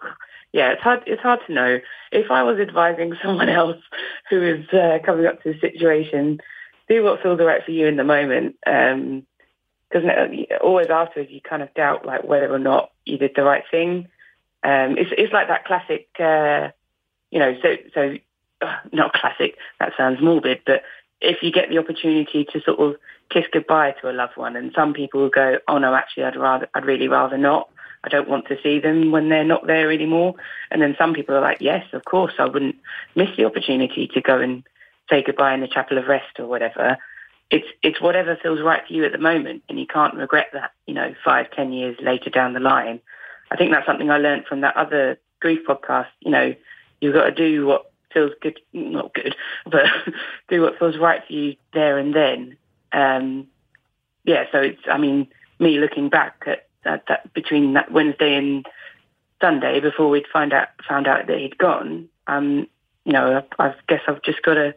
yeah, 0.53 0.71
it's 0.71 0.81
hard. 0.81 1.03
It's 1.05 1.21
hard 1.21 1.39
to 1.47 1.53
know. 1.53 1.79
If 2.11 2.31
I 2.31 2.43
was 2.43 2.59
advising 2.59 3.13
someone 3.23 3.49
else 3.49 3.81
who 4.29 4.41
is 4.41 4.67
uh, 4.69 4.99
coming 5.05 5.25
up 5.25 5.41
to 5.43 5.53
the 5.53 5.59
situation, 5.59 6.39
do 6.87 7.03
what 7.03 7.21
feels 7.21 7.39
right 7.39 7.63
for 7.63 7.71
you 7.71 7.87
in 7.87 7.97
the 7.97 8.03
moment. 8.03 8.55
Um, 8.65 9.25
because 9.89 10.09
always 10.61 10.87
afterwards 10.89 11.31
you 11.31 11.39
kind 11.41 11.61
of 11.61 11.73
doubt 11.73 12.05
like 12.05 12.23
whether 12.23 12.51
or 12.51 12.59
not 12.59 12.91
you 13.05 13.17
did 13.17 13.31
the 13.35 13.43
right 13.43 13.63
thing. 13.71 14.07
Um, 14.63 14.97
it's 14.97 15.11
it's 15.17 15.31
like 15.31 15.47
that 15.47 15.65
classic, 15.65 16.07
uh, 16.19 16.69
you 17.31 17.39
know. 17.39 17.55
So 17.61 17.75
so 17.93 18.15
uh, 18.61 18.75
not 18.91 19.13
classic. 19.13 19.55
That 19.79 19.93
sounds 19.97 20.21
morbid, 20.21 20.61
but 20.65 20.83
if 21.21 21.41
you 21.41 21.51
get 21.51 21.69
the 21.69 21.77
opportunity 21.77 22.45
to 22.51 22.61
sort 22.61 22.79
of 22.79 22.95
kiss 23.29 23.45
goodbye 23.51 23.95
to 24.01 24.09
a 24.09 24.13
loved 24.13 24.35
one, 24.35 24.55
and 24.55 24.71
some 24.75 24.93
people 24.93 25.21
will 25.21 25.29
go, 25.29 25.57
"Oh 25.67 25.77
no, 25.77 25.93
actually, 25.93 26.23
I'd 26.23 26.35
rather, 26.35 26.67
I'd 26.73 26.85
really 26.85 27.07
rather 27.07 27.37
not. 27.37 27.69
I 28.07 28.15
don't 28.15 28.29
want 28.29 28.47
to 28.47 28.57
see 28.63 28.79
them 28.79 29.11
when 29.11 29.29
they're 29.29 29.43
not 29.43 29.67
there 29.67 29.91
anymore." 29.91 30.35
And 30.71 30.81
then 30.81 30.95
some 30.97 31.13
people 31.13 31.35
are 31.35 31.41
like, 31.41 31.59
"Yes, 31.59 31.85
of 31.93 32.05
course, 32.05 32.33
I 32.39 32.45
wouldn't 32.45 32.77
miss 33.15 33.29
the 33.35 33.45
opportunity 33.45 34.07
to 34.07 34.21
go 34.21 34.39
and 34.39 34.63
say 35.09 35.23
goodbye 35.23 35.53
in 35.53 35.61
the 35.61 35.67
chapel 35.67 35.97
of 35.97 36.07
rest 36.07 36.39
or 36.39 36.47
whatever. 36.47 36.97
It's 37.49 37.67
it's 37.81 38.01
whatever 38.01 38.37
feels 38.41 38.61
right 38.61 38.85
for 38.85 38.93
you 38.93 39.05
at 39.05 39.11
the 39.11 39.17
moment, 39.17 39.63
and 39.69 39.79
you 39.79 39.87
can't 39.87 40.13
regret 40.15 40.47
that. 40.53 40.71
You 40.85 40.93
know, 40.93 41.13
five, 41.23 41.49
ten 41.51 41.71
years 41.71 41.97
later 42.01 42.29
down 42.29 42.53
the 42.53 42.59
line. 42.59 42.99
I 43.51 43.55
think 43.55 43.71
that's 43.71 43.85
something 43.85 44.09
I 44.09 44.17
learned 44.17 44.45
from 44.45 44.61
that 44.61 44.75
other 44.75 45.17
grief 45.39 45.59
podcast. 45.67 46.07
You 46.19 46.31
know, 46.31 46.55
you've 46.99 47.13
got 47.13 47.25
to 47.25 47.31
do 47.31 47.65
what 47.65 47.91
feels 48.13 48.33
good, 48.41 48.59
not 48.73 49.13
good, 49.13 49.35
but 49.65 49.85
do 50.49 50.61
what 50.61 50.77
feels 50.77 50.97
right 50.97 51.21
for 51.25 51.33
you 51.33 51.55
there 51.73 51.97
and 51.97 52.13
then. 52.13 52.57
Um, 52.91 53.47
yeah, 54.25 54.45
so 54.51 54.59
it's. 54.59 54.81
I 54.91 54.97
mean, 54.97 55.27
me 55.59 55.79
looking 55.79 56.09
back 56.09 56.43
at 56.47 56.66
that, 56.87 57.03
that 57.07 57.33
between 57.33 57.73
that 57.73 57.91
Wednesday 57.91 58.35
and 58.35 58.65
Sunday 59.41 59.79
before 59.79 60.09
we'd 60.09 60.25
find 60.31 60.53
out 60.53 60.69
found 60.87 61.07
out 61.07 61.27
that 61.27 61.37
he'd 61.37 61.57
gone. 61.57 62.09
Um, 62.27 62.67
you 63.05 63.13
know, 63.13 63.43
I, 63.59 63.67
I 63.67 63.75
guess 63.87 64.01
I've 64.07 64.21
just 64.23 64.41
got 64.41 64.55
to 64.55 64.73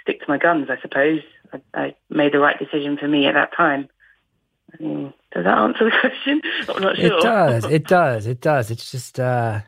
stick 0.00 0.20
to 0.20 0.26
my 0.28 0.38
guns, 0.38 0.68
I 0.70 0.80
suppose. 0.80 1.20
I, 1.52 1.60
I 1.74 1.94
made 2.10 2.32
the 2.32 2.38
right 2.38 2.58
decision 2.58 2.96
for 2.96 3.08
me 3.08 3.26
at 3.26 3.34
that 3.34 3.54
time. 3.56 3.88
I 4.72 4.82
mean, 4.82 5.14
does 5.32 5.44
that 5.44 5.58
answer 5.58 5.84
the 5.84 5.96
question? 6.00 6.40
I'm 6.68 6.82
not 6.82 6.96
sure. 6.96 7.06
It 7.06 7.22
does. 7.22 7.64
It 7.64 7.86
does. 7.86 8.26
It 8.26 8.40
does. 8.40 8.70
It's 8.70 8.90
just, 8.90 9.20
uh, 9.20 9.60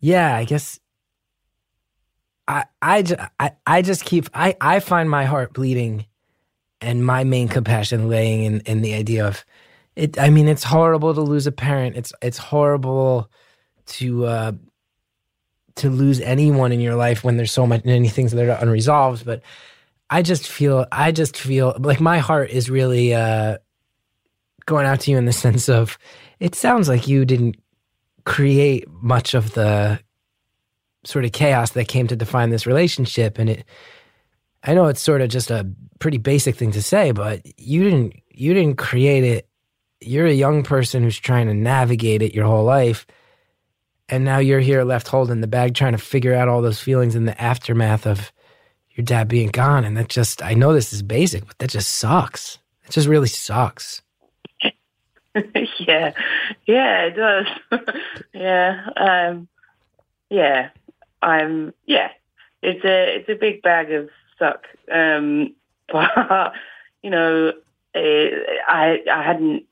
yeah, 0.00 0.36
I 0.36 0.44
guess. 0.44 0.78
I, 2.46 2.64
I, 2.80 3.28
I, 3.38 3.52
I 3.66 3.82
just 3.82 4.04
keep, 4.04 4.28
I, 4.32 4.56
I 4.60 4.80
find 4.80 5.10
my 5.10 5.24
heart 5.24 5.52
bleeding 5.52 6.06
and 6.80 7.04
my 7.04 7.24
main 7.24 7.48
compassion 7.48 8.08
laying 8.08 8.44
in, 8.44 8.60
in 8.60 8.82
the 8.82 8.94
idea 8.94 9.26
of 9.26 9.44
it. 9.98 10.18
I 10.18 10.30
mean, 10.30 10.48
it's 10.48 10.64
horrible 10.64 11.14
to 11.14 11.20
lose 11.20 11.46
a 11.46 11.52
parent. 11.52 11.96
It's, 11.96 12.12
it's 12.22 12.38
horrible 12.38 13.30
to, 13.86 14.26
uh, 14.26 14.52
to 15.76 15.90
lose 15.90 16.20
anyone 16.20 16.72
in 16.72 16.80
your 16.80 16.94
life 16.94 17.24
when 17.24 17.36
there's 17.36 17.52
so 17.52 17.66
much 17.66 17.84
many 17.84 18.08
things 18.08 18.32
that 18.32 18.48
are 18.48 18.62
unresolved. 18.62 19.24
But 19.24 19.42
I 20.10 20.22
just 20.22 20.48
feel 20.48 20.86
I 20.90 21.12
just 21.12 21.36
feel 21.36 21.76
like 21.78 22.00
my 22.00 22.18
heart 22.18 22.50
is 22.50 22.70
really 22.70 23.14
uh, 23.14 23.58
going 24.66 24.86
out 24.86 25.00
to 25.00 25.10
you 25.10 25.18
in 25.18 25.24
the 25.24 25.32
sense 25.46 25.68
of 25.68 25.98
it 26.40 26.54
sounds 26.54 26.88
like 26.88 27.08
you 27.08 27.24
didn't 27.24 27.56
create 28.24 28.86
much 28.90 29.34
of 29.34 29.54
the 29.54 29.98
sort 31.04 31.24
of 31.24 31.32
chaos 31.32 31.70
that 31.70 31.88
came 31.88 32.06
to 32.06 32.16
define 32.16 32.50
this 32.50 32.66
relationship 32.66 33.38
and 33.38 33.48
it 33.48 33.64
I 34.62 34.74
know 34.74 34.86
it's 34.86 35.00
sort 35.00 35.22
of 35.22 35.30
just 35.30 35.50
a 35.50 35.66
pretty 36.00 36.18
basic 36.18 36.56
thing 36.56 36.72
to 36.72 36.82
say 36.82 37.12
but 37.12 37.40
you 37.58 37.84
didn't 37.84 38.14
you 38.30 38.52
didn't 38.52 38.76
create 38.76 39.24
it 39.24 39.47
you're 40.00 40.26
a 40.26 40.32
young 40.32 40.62
person 40.62 41.02
who's 41.02 41.18
trying 41.18 41.46
to 41.46 41.54
navigate 41.54 42.22
it 42.22 42.34
your 42.34 42.46
whole 42.46 42.64
life 42.64 43.06
and 44.08 44.24
now 44.24 44.38
you're 44.38 44.60
here 44.60 44.84
left 44.84 45.08
holding 45.08 45.40
the 45.40 45.46
bag 45.46 45.74
trying 45.74 45.92
to 45.92 45.98
figure 45.98 46.34
out 46.34 46.48
all 46.48 46.62
those 46.62 46.80
feelings 46.80 47.14
in 47.14 47.26
the 47.26 47.40
aftermath 47.40 48.06
of 48.06 48.32
your 48.94 49.04
dad 49.04 49.28
being 49.28 49.50
gone. 49.50 49.84
And 49.84 49.96
that 49.96 50.08
just 50.08 50.42
i 50.42 50.54
know 50.54 50.72
this 50.72 50.92
is 50.92 51.02
basic 51.02 51.46
but 51.46 51.58
that 51.58 51.70
just 51.70 51.98
sucks. 51.98 52.58
It 52.84 52.92
just 52.92 53.08
really 53.08 53.28
sucks. 53.28 54.02
Yeah. 55.78 56.14
Yeah 56.66 57.04
it 57.04 57.16
does. 57.16 57.46
Yeah 58.34 58.88
um 58.96 59.48
yeah. 60.30 60.70
I'm 61.22 61.74
yeah. 61.86 62.10
It's 62.62 62.84
a 62.84 63.16
it's 63.16 63.28
a 63.28 63.34
big 63.34 63.62
bag 63.62 63.92
of 63.92 64.08
suck 64.38 64.66
um 64.90 65.54
but 65.92 66.52
you 67.02 67.10
know 67.10 67.52
it, 67.94 68.60
i 68.66 68.98
i 69.10 69.22
hadn't 69.22 69.64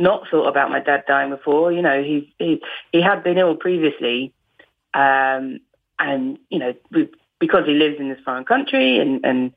not 0.00 0.26
thought 0.30 0.48
about 0.48 0.70
my 0.70 0.80
dad 0.80 1.04
dying 1.06 1.30
before. 1.30 1.70
You 1.70 1.82
know, 1.82 2.02
he 2.02 2.34
he 2.38 2.60
he 2.90 3.00
had 3.00 3.22
been 3.22 3.38
ill 3.38 3.54
previously, 3.54 4.32
um, 4.94 5.60
and 5.98 6.38
you 6.48 6.58
know, 6.58 6.74
we, 6.90 7.08
because 7.38 7.66
he 7.66 7.74
lives 7.74 8.00
in 8.00 8.08
this 8.08 8.18
foreign 8.24 8.44
country 8.44 8.98
and 8.98 9.24
and 9.24 9.52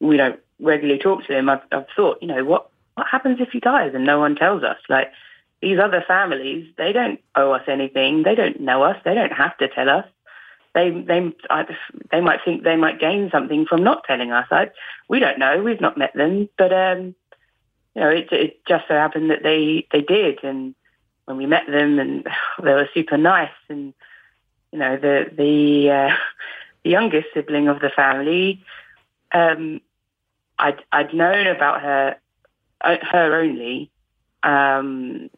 we 0.00 0.16
don't 0.16 0.40
regularly 0.60 0.98
talk 0.98 1.24
to 1.26 1.36
him. 1.36 1.48
I've, 1.48 1.62
I've 1.70 1.86
thought, 1.94 2.18
you 2.20 2.28
know, 2.28 2.44
what 2.44 2.68
what 2.94 3.06
happens 3.06 3.38
if 3.40 3.50
he 3.50 3.60
dies 3.60 3.92
and 3.94 4.04
no 4.04 4.18
one 4.18 4.34
tells 4.34 4.64
us? 4.64 4.78
Like 4.88 5.12
these 5.62 5.78
other 5.78 6.04
families, 6.06 6.66
they 6.76 6.92
don't 6.92 7.20
owe 7.36 7.52
us 7.52 7.62
anything. 7.68 8.24
They 8.24 8.34
don't 8.34 8.60
know 8.60 8.82
us. 8.82 8.96
They 9.04 9.14
don't 9.14 9.32
have 9.32 9.56
to 9.58 9.68
tell 9.68 9.88
us. 9.88 10.04
They 10.74 10.90
they 10.90 11.32
I, 11.50 11.66
they 12.10 12.20
might 12.20 12.40
think 12.44 12.64
they 12.64 12.76
might 12.76 13.00
gain 13.00 13.30
something 13.30 13.64
from 13.66 13.84
not 13.84 14.04
telling 14.04 14.32
us. 14.32 14.46
I, 14.50 14.70
we 15.08 15.20
don't 15.20 15.38
know. 15.38 15.62
We've 15.62 15.80
not 15.80 15.96
met 15.96 16.14
them, 16.14 16.48
but 16.58 16.72
um, 16.72 17.14
you 17.98 18.04
know, 18.04 18.10
it, 18.10 18.28
it 18.30 18.64
just 18.64 18.86
so 18.86 18.94
happened 18.94 19.30
that 19.30 19.42
they, 19.42 19.88
they 19.90 20.02
did. 20.02 20.44
And 20.44 20.76
when 21.24 21.36
we 21.36 21.46
met 21.46 21.66
them 21.66 21.98
and 21.98 22.24
they 22.62 22.72
were 22.72 22.88
super 22.94 23.16
nice 23.16 23.50
and, 23.68 23.92
you 24.70 24.78
know, 24.78 24.96
the, 24.96 25.26
the, 25.36 25.90
uh, 25.90 26.16
the 26.84 26.90
youngest 26.90 27.28
sibling 27.34 27.66
of 27.66 27.80
the 27.80 27.90
family, 27.90 28.62
um, 29.32 29.80
I'd, 30.60 30.80
I'd 30.92 31.12
known 31.12 31.48
about 31.48 31.82
her 31.82 32.16
uh, 32.80 32.96
her 33.02 33.34
only 33.34 33.90
um, 34.44 35.30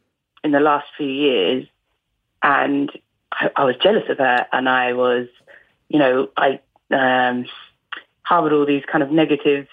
in 0.45 0.53
the 0.53 0.61
last 0.61 0.87
few 0.97 1.07
years, 1.07 1.67
and 2.43 2.91
I, 3.33 3.51
I 3.57 3.65
was 3.65 3.77
jealous 3.77 4.05
of 4.09 4.19
her, 4.19 4.47
and 4.53 4.69
I 4.69 4.93
was, 4.93 5.29
you 5.89 5.99
know, 5.99 6.29
I 6.37 6.61
um, 6.91 7.47
harbored 8.23 8.53
all 8.53 8.67
these 8.67 8.85
kind 8.91 9.03
of 9.03 9.11
negative 9.11 9.69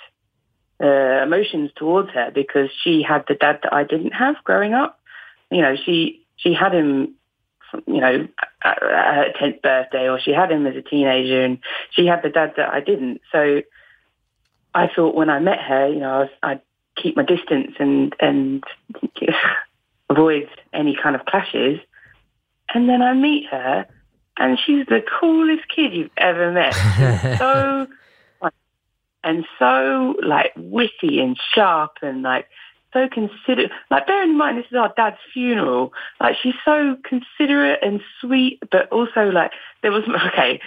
uh, 0.82 1.24
emotions 1.24 1.72
towards 1.76 2.10
her 2.12 2.32
because 2.34 2.70
she 2.84 3.02
had 3.02 3.26
the 3.28 3.34
dad 3.34 3.60
that 3.64 3.74
I 3.74 3.84
didn't 3.84 4.14
have 4.14 4.36
growing 4.44 4.74
up. 4.74 5.00
You 5.50 5.62
know, 5.62 5.76
she 5.76 6.24
she 6.36 6.54
had 6.54 6.74
him, 6.74 7.16
you 7.86 8.02
know, 8.02 8.28
at, 8.64 8.84
at 8.84 9.16
her 9.16 9.34
tenth 9.40 9.62
birthday, 9.62 10.08
or 10.10 10.20
she 10.20 10.32
had 10.32 10.52
him 10.52 10.68
as 10.68 10.76
a 10.76 10.82
teenager, 10.82 11.44
and 11.44 11.60
she 11.92 12.06
had 12.06 12.22
the 12.22 12.30
dad 12.30 12.54
that 12.58 12.74
I 12.74 12.80
didn't. 12.80 13.22
So 13.32 13.62
I 14.74 14.88
thought 14.94 15.16
when 15.16 15.30
I 15.30 15.40
met 15.40 15.60
her, 15.60 15.88
you 15.88 16.00
know, 16.00 16.12
I 16.12 16.20
was, 16.20 16.30
I'd 16.44 16.62
keep 16.96 17.16
my 17.16 17.24
distance 17.24 17.76
and 17.80 18.16
and 18.20 18.64
avoid 20.10 20.50
any 20.74 20.96
kind 21.02 21.16
of 21.16 21.26
clashes. 21.26 21.80
And 22.74 22.90
then 22.90 23.02
I 23.02 23.14
meet 23.14 23.48
her, 23.48 23.88
and 24.38 24.60
she's 24.64 24.86
the 24.86 25.02
coolest 25.20 25.64
kid 25.74 25.94
you've 25.94 26.12
ever 26.18 26.52
met. 26.52 26.76
So 27.40 27.88
and 29.24 29.46
so 29.60 30.16
like 30.24 30.54
witty 30.56 31.20
and 31.20 31.38
sharp 31.54 31.98
and 32.02 32.22
like 32.22 32.48
so 32.94 33.08
considerate. 33.10 33.72
Like 33.92 34.08
bearing 34.08 34.32
in 34.32 34.38
mind 34.38 34.58
this 34.58 34.66
is 34.70 34.78
our 34.78 34.94
dad's 34.96 35.18
funeral. 35.34 35.94
Like 36.20 36.36
she's 36.42 36.56
so 36.64 36.98
considerate 37.04 37.80
and 37.82 38.02
sweet, 38.22 38.60
but 38.72 38.92
also 38.92 39.30
like 39.30 39.52
there 39.82 39.92
was 39.92 40.04
okay. 40.28 40.62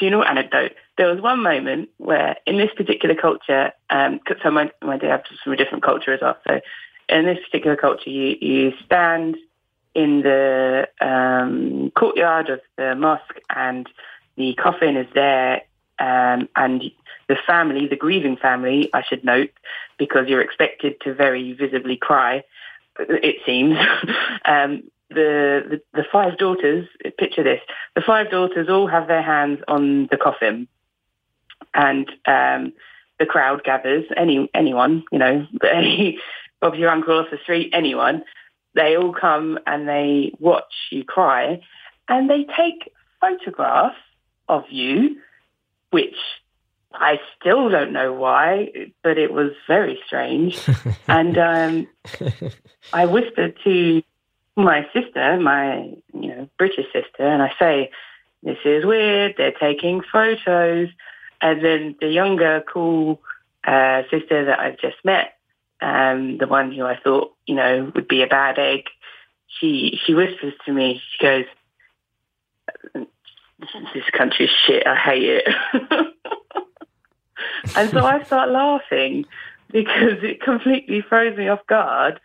Know 0.00 0.22
anecdote? 0.22 0.72
There 0.98 1.06
was 1.06 1.22
one 1.22 1.42
moment 1.42 1.88
where 1.96 2.36
in 2.46 2.58
this 2.58 2.70
particular 2.76 3.14
culture, 3.14 3.72
um, 3.90 4.20
so 4.42 4.50
my 4.50 4.70
my 4.82 4.98
dad's 4.98 5.22
from 5.42 5.52
a 5.52 5.56
different 5.56 5.84
culture 5.84 6.12
as 6.12 6.20
well. 6.20 6.36
So 6.46 6.60
in 7.08 7.24
this 7.24 7.38
particular 7.46 7.76
culture, 7.76 8.10
you 8.10 8.36
you 8.40 8.72
stand 8.84 9.36
in 9.94 10.22
the 10.22 10.88
um, 11.00 11.92
courtyard 11.96 12.50
of 12.50 12.60
the 12.76 12.94
mosque 12.96 13.40
and 13.54 13.88
the 14.36 14.54
coffin 14.54 14.96
is 14.96 15.06
there 15.14 15.62
um, 15.98 16.48
and 16.56 16.82
the 17.28 17.36
family, 17.46 17.86
the 17.86 17.96
grieving 17.96 18.36
family, 18.36 18.90
I 18.92 19.02
should 19.02 19.24
note, 19.24 19.50
because 19.98 20.28
you're 20.28 20.40
expected 20.40 21.00
to 21.02 21.14
very 21.14 21.52
visibly 21.52 21.96
cry, 21.96 22.42
it 22.98 23.36
seems. 23.46 23.76
um, 24.44 24.82
the, 25.10 25.64
the, 25.68 25.82
the 25.92 26.04
five 26.10 26.38
daughters, 26.38 26.88
picture 27.18 27.42
this, 27.42 27.60
the 27.94 28.00
five 28.00 28.30
daughters 28.30 28.68
all 28.68 28.86
have 28.86 29.08
their 29.08 29.22
hands 29.22 29.60
on 29.68 30.08
the 30.10 30.16
coffin, 30.16 30.68
and 31.74 32.08
um, 32.26 32.72
the 33.18 33.26
crowd 33.26 33.64
gathers. 33.64 34.04
Any 34.16 34.50
anyone, 34.54 35.04
you 35.12 35.18
know, 35.18 35.46
any 35.72 36.18
Bob's 36.60 36.78
your 36.78 36.90
uncle 36.90 37.18
off 37.18 37.26
the 37.30 37.38
street, 37.38 37.70
anyone, 37.72 38.24
they 38.74 38.96
all 38.96 39.12
come 39.12 39.58
and 39.66 39.88
they 39.88 40.32
watch 40.38 40.72
you 40.90 41.04
cry, 41.04 41.60
and 42.08 42.28
they 42.28 42.44
take 42.56 42.92
photographs 43.20 43.96
of 44.48 44.64
you 44.68 45.16
which 45.90 46.16
I 46.94 47.20
still 47.38 47.68
don't 47.68 47.92
know 47.92 48.12
why, 48.12 48.70
but 49.02 49.18
it 49.18 49.32
was 49.32 49.52
very 49.66 50.00
strange. 50.06 50.60
and 51.08 51.36
um, 51.38 51.88
I 52.92 53.06
whispered 53.06 53.56
to 53.64 54.02
my 54.56 54.88
sister, 54.92 55.38
my 55.40 55.92
you 56.12 56.28
know 56.28 56.48
British 56.58 56.86
sister, 56.92 57.26
and 57.26 57.42
I 57.42 57.52
say, 57.58 57.90
"This 58.42 58.58
is 58.64 58.84
weird. 58.84 59.34
They're 59.36 59.52
taking 59.52 60.02
photos." 60.12 60.88
And 61.40 61.64
then 61.64 61.96
the 62.00 62.08
younger, 62.08 62.62
cool 62.72 63.20
uh, 63.66 64.02
sister 64.10 64.44
that 64.46 64.58
I've 64.58 64.78
just 64.78 64.96
met, 65.04 65.36
um, 65.80 66.38
the 66.38 66.46
one 66.46 66.72
who 66.72 66.84
I 66.84 66.98
thought 66.98 67.34
you 67.46 67.56
know 67.56 67.90
would 67.94 68.08
be 68.08 68.22
a 68.22 68.28
bad 68.28 68.58
egg, 68.58 68.84
she 69.48 69.98
she 70.04 70.14
whispers 70.14 70.54
to 70.66 70.72
me. 70.72 71.02
She 71.10 71.24
goes, 71.24 71.44
this 73.94 74.04
country's 74.12 74.50
shit. 74.66 74.86
I 74.86 74.96
hate 74.96 75.22
it. 75.24 76.14
and 77.76 77.90
so 77.90 78.04
I 78.04 78.22
start 78.24 78.50
laughing 78.50 79.24
because 79.70 80.22
it 80.22 80.40
completely 80.40 81.02
throws 81.02 81.36
me 81.36 81.48
off 81.48 81.66
guard. 81.66 82.20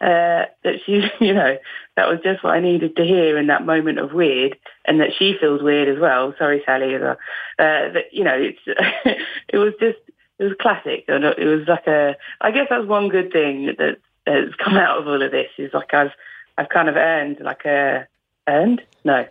Uh, 0.00 0.46
that 0.62 0.76
she, 0.86 1.08
you 1.20 1.34
know, 1.34 1.58
that 1.96 2.08
was 2.08 2.20
just 2.22 2.44
what 2.44 2.54
I 2.54 2.60
needed 2.60 2.94
to 2.96 3.04
hear 3.04 3.36
in 3.36 3.48
that 3.48 3.66
moment 3.66 3.98
of 3.98 4.12
weird, 4.12 4.56
and 4.84 5.00
that 5.00 5.10
she 5.18 5.36
feels 5.40 5.62
weird 5.62 5.88
as 5.88 6.00
well. 6.00 6.34
Sorry, 6.38 6.62
Sally. 6.64 6.94
Uh, 6.94 7.14
that 7.58 8.04
you 8.12 8.22
know, 8.24 8.36
it's 8.36 8.60
it 9.48 9.58
was 9.58 9.74
just 9.80 9.98
it 10.38 10.44
was 10.44 10.52
classic, 10.60 11.04
and 11.08 11.24
it 11.24 11.44
was 11.44 11.66
like 11.66 11.86
a. 11.86 12.16
I 12.40 12.52
guess 12.52 12.68
that's 12.70 12.86
one 12.86 13.08
good 13.08 13.32
thing 13.32 13.74
that 13.78 13.98
has 14.26 14.54
come 14.62 14.76
out 14.76 14.98
of 14.98 15.08
all 15.08 15.22
of 15.22 15.32
this 15.32 15.50
is 15.58 15.74
like 15.74 15.92
I've 15.92 16.12
I've 16.56 16.68
kind 16.68 16.88
of 16.88 16.96
earned 16.96 17.40
like 17.40 17.64
a 17.64 18.06
earned 18.46 18.82
no 19.04 19.26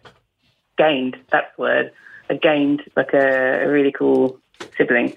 gained, 0.78 1.18
that's 1.32 1.48
the 1.58 1.62
word, 1.62 1.92
I 2.30 2.36
gained 2.36 2.84
like 2.96 3.14
a, 3.14 3.66
a 3.66 3.70
really 3.70 3.92
cool 3.92 4.40
sibling. 4.78 5.16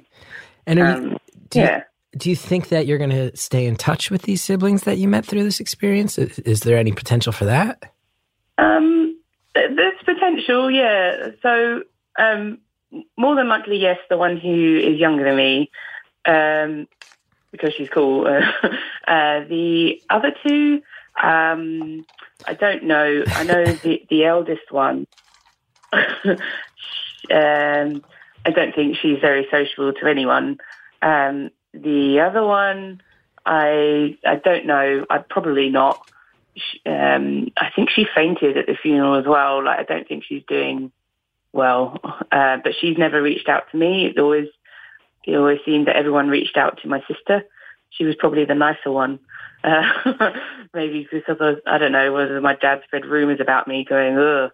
And 0.66 0.80
um, 0.80 1.18
do 1.48 1.60
yeah. 1.60 1.76
You, 2.12 2.18
do 2.18 2.30
you 2.30 2.36
think 2.36 2.68
that 2.68 2.86
you're 2.86 2.98
going 2.98 3.10
to 3.10 3.36
stay 3.36 3.66
in 3.66 3.76
touch 3.76 4.10
with 4.10 4.22
these 4.22 4.42
siblings 4.42 4.82
that 4.82 4.98
you 4.98 5.08
met 5.08 5.24
through 5.24 5.44
this 5.44 5.60
experience? 5.60 6.18
Is, 6.18 6.38
is 6.40 6.60
there 6.60 6.76
any 6.76 6.92
potential 6.92 7.32
for 7.32 7.44
that? 7.44 7.92
Um, 8.58 9.18
there's 9.54 10.02
potential, 10.04 10.70
yeah. 10.70 11.30
So, 11.42 11.82
um, 12.18 12.58
more 13.16 13.36
than 13.36 13.48
likely, 13.48 13.78
yes, 13.78 13.98
the 14.08 14.16
one 14.16 14.36
who 14.36 14.78
is 14.78 14.98
younger 14.98 15.24
than 15.24 15.36
me, 15.36 15.70
um, 16.26 16.88
because 17.52 17.72
she's 17.74 17.88
cool. 17.88 18.26
uh, 19.08 19.40
the 19.48 20.00
other 20.10 20.32
two, 20.46 20.82
um, 21.22 22.04
I 22.46 22.54
don't 22.54 22.84
know. 22.84 23.22
I 23.28 23.44
know 23.44 23.64
the, 23.84 24.02
the 24.10 24.24
eldest 24.24 24.70
one 24.70 25.06
um, 27.32 28.02
I 28.44 28.50
don't 28.50 28.74
think 28.74 28.96
she's 28.96 29.18
very 29.20 29.46
sociable 29.50 29.92
to 29.92 30.06
anyone. 30.06 30.58
Um, 31.02 31.50
the 31.72 32.20
other 32.20 32.44
one, 32.44 33.02
I 33.46 34.16
I 34.26 34.36
don't 34.36 34.66
know. 34.66 35.06
I 35.08 35.18
probably 35.18 35.68
not. 35.68 36.00
Um, 36.84 37.48
I 37.56 37.70
think 37.74 37.90
she 37.90 38.06
fainted 38.14 38.56
at 38.56 38.66
the 38.66 38.76
funeral 38.80 39.14
as 39.14 39.26
well. 39.26 39.64
Like 39.64 39.78
I 39.78 39.82
don't 39.84 40.08
think 40.08 40.24
she's 40.24 40.42
doing 40.48 40.92
well. 41.52 41.98
Uh, 42.32 42.58
but 42.62 42.72
she's 42.80 42.98
never 42.98 43.22
reached 43.22 43.48
out 43.48 43.70
to 43.70 43.76
me. 43.76 44.06
It 44.06 44.18
always 44.18 44.48
it 45.26 45.36
always 45.36 45.60
seemed 45.64 45.86
that 45.86 45.96
everyone 45.96 46.28
reached 46.28 46.56
out 46.56 46.78
to 46.82 46.88
my 46.88 47.02
sister. 47.06 47.44
She 47.90 48.04
was 48.04 48.14
probably 48.16 48.44
the 48.44 48.54
nicer 48.54 48.90
one. 48.90 49.18
Uh, 49.62 49.82
maybe 50.74 51.06
because 51.10 51.36
of, 51.40 51.58
I 51.66 51.78
don't 51.78 51.92
know 51.92 52.12
whether 52.12 52.40
my 52.40 52.54
dad 52.54 52.80
spread 52.84 53.04
rumors 53.04 53.40
about 53.40 53.68
me 53.68 53.84
going, 53.84 54.16
ugh, 54.16 54.50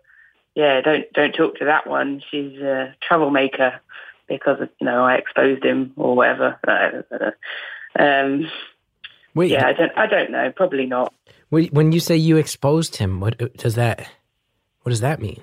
yeah, 0.56 0.80
don't 0.80 1.04
don't 1.12 1.34
talk 1.34 1.56
to 1.56 1.66
that 1.66 1.86
one. 1.86 2.22
She's 2.30 2.58
a 2.60 2.96
troublemaker 3.06 3.78
because 4.26 4.58
you 4.80 4.86
know 4.86 5.04
I 5.04 5.16
exposed 5.16 5.62
him 5.62 5.92
or 5.96 6.16
whatever. 6.16 6.58
Um, 7.98 8.50
Wait, 9.34 9.50
yeah, 9.50 9.66
I 9.66 9.72
don't 9.72 9.92
I 9.96 10.06
don't 10.06 10.30
know. 10.30 10.52
Probably 10.54 10.84
not. 10.84 11.14
When 11.48 11.92
you 11.92 12.00
say 12.00 12.14
you 12.14 12.36
exposed 12.36 12.96
him, 12.96 13.20
what 13.20 13.38
does 13.56 13.74
that 13.76 14.06
what 14.82 14.90
does 14.90 15.00
that 15.00 15.18
mean? 15.18 15.42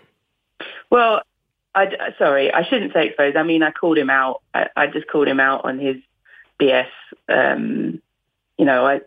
Well, 0.92 1.24
I 1.74 1.88
sorry, 2.20 2.54
I 2.54 2.64
shouldn't 2.64 2.94
say 2.94 3.08
exposed. 3.08 3.36
I 3.36 3.42
mean, 3.42 3.64
I 3.64 3.72
called 3.72 3.98
him 3.98 4.12
out. 4.12 4.44
I, 4.54 4.68
I 4.76 4.86
just 4.86 5.08
called 5.08 5.28
him 5.28 5.40
out 5.40 5.66
on 5.66 5.80
his 5.80 5.96
BS. 6.60 6.86
Um, 7.28 8.02
you 8.60 8.66
know, 8.66 8.86
I 8.86 9.02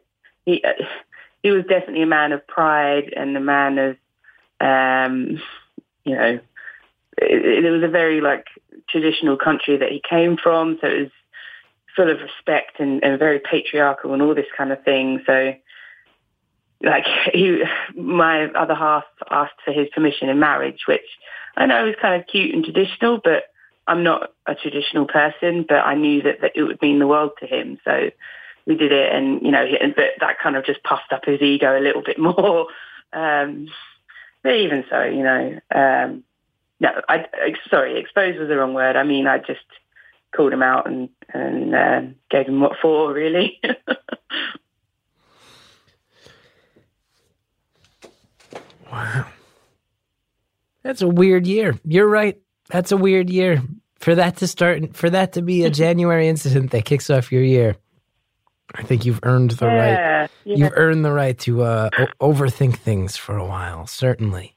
he 0.44 0.64
he 1.44 1.52
was 1.52 1.64
definitely 1.66 2.02
a 2.02 2.07
man 2.07 2.32
of 2.32 2.44
pride 2.48 3.12
and 3.16 3.36
a 3.36 3.40
man 3.40 3.78
of 3.78 3.96
um, 4.61 5.40
you 6.07 6.14
know, 6.14 6.38
it, 7.18 7.64
it 7.64 7.70
was 7.70 7.82
a 7.82 7.88
very 7.88 8.20
like 8.20 8.46
traditional 8.88 9.36
country 9.36 9.76
that 9.76 9.90
he 9.90 10.00
came 10.09 10.36
from, 10.36 10.78
so 10.80 10.86
it 10.86 11.00
was 11.00 11.11
full 11.96 12.11
of 12.11 12.18
respect 12.20 12.78
and, 12.78 13.02
and 13.02 13.18
very 13.18 13.40
patriarchal 13.40 14.12
and 14.12 14.22
all 14.22 14.34
this 14.34 14.46
kind 14.57 14.70
of 14.70 14.82
thing. 14.84 15.22
So, 15.26 15.54
like 16.82 17.04
he, 17.32 17.62
my 17.96 18.46
other 18.52 18.74
half 18.74 19.04
asked 19.30 19.61
for 19.64 19.72
his 19.72 19.88
permission 19.94 20.28
in 20.28 20.38
marriage, 20.38 20.82
which 20.86 21.07
I 21.57 21.66
know 21.66 21.86
is 21.86 21.96
kind 22.00 22.20
of 22.20 22.28
cute 22.28 22.54
and 22.54 22.64
traditional, 22.64 23.20
but 23.22 23.44
I'm 23.88 24.02
not 24.02 24.30
a 24.46 24.54
traditional 24.54 25.07
person. 25.07 25.64
But 25.68 25.78
I 25.78 25.94
knew 25.94 26.22
that, 26.22 26.40
that 26.42 26.52
it 26.54 26.62
would 26.62 26.80
mean 26.80 27.00
the 27.00 27.07
world 27.07 27.32
to 27.40 27.46
him, 27.46 27.78
so 27.84 28.11
we 28.66 28.76
did 28.76 28.92
it. 28.92 29.12
And 29.12 29.42
you 29.42 29.50
know, 29.50 29.66
but 29.96 30.11
that 30.20 30.38
kind 30.40 30.57
of 30.57 30.64
just 30.64 30.84
puffed 30.84 31.12
up 31.12 31.24
his 31.24 31.40
ego 31.40 31.76
a 31.76 31.82
little 31.82 32.02
bit 32.02 32.18
more. 32.18 32.66
Um, 33.12 33.68
but 34.47 34.55
even 34.55 34.84
so, 34.88 35.03
you 35.03 35.24
know, 35.24 35.59
um, 35.74 36.22
no, 36.78 36.90
I, 37.09 37.26
sorry, 37.68 37.99
exposed 37.99 38.38
was 38.38 38.47
the 38.47 38.57
wrong 38.57 38.74
word. 38.74 38.94
I 38.94 39.03
mean, 39.03 39.26
I 39.26 39.38
just 39.38 39.59
called 40.32 40.53
him 40.53 40.62
out 40.62 40.86
and 40.86 41.09
and 41.34 41.74
uh, 41.74 42.03
gave 42.30 42.47
him 42.47 42.61
what 42.61 42.78
for, 42.80 43.12
really. 43.12 43.61
wow, 48.92 49.26
that's 50.84 51.03
a 51.03 51.09
weird 51.09 51.44
year. 51.49 51.76
You're 51.84 52.07
right. 52.07 52.40
That's 52.68 52.92
a 52.92 52.97
weird 52.97 53.28
year 53.28 53.64
for 53.99 54.14
that 54.14 54.36
to 54.36 54.47
start. 54.47 54.94
For 54.97 55.11
that 55.11 55.32
to 55.32 55.42
be 55.42 55.64
a 55.64 55.70
January 55.82 56.28
incident 56.28 56.70
that 56.70 56.84
kicks 56.84 57.11
off 57.11 57.32
your 57.32 57.42
year. 57.42 57.74
I 58.75 58.83
think 58.83 59.05
you've 59.05 59.21
earned 59.23 59.53
the 59.53 59.67
right. 59.67 59.91
yeah, 59.93 60.27
yeah. 60.45 60.57
You've 60.57 60.73
earned 60.77 61.05
the 61.05 61.12
right 61.12 61.39
to 61.41 61.62
uh, 61.62 61.91
o- 61.99 62.33
overthink 62.33 62.77
things 62.77 63.17
for 63.17 63.37
a 63.37 63.45
while. 63.47 63.87
Certainly. 63.87 64.57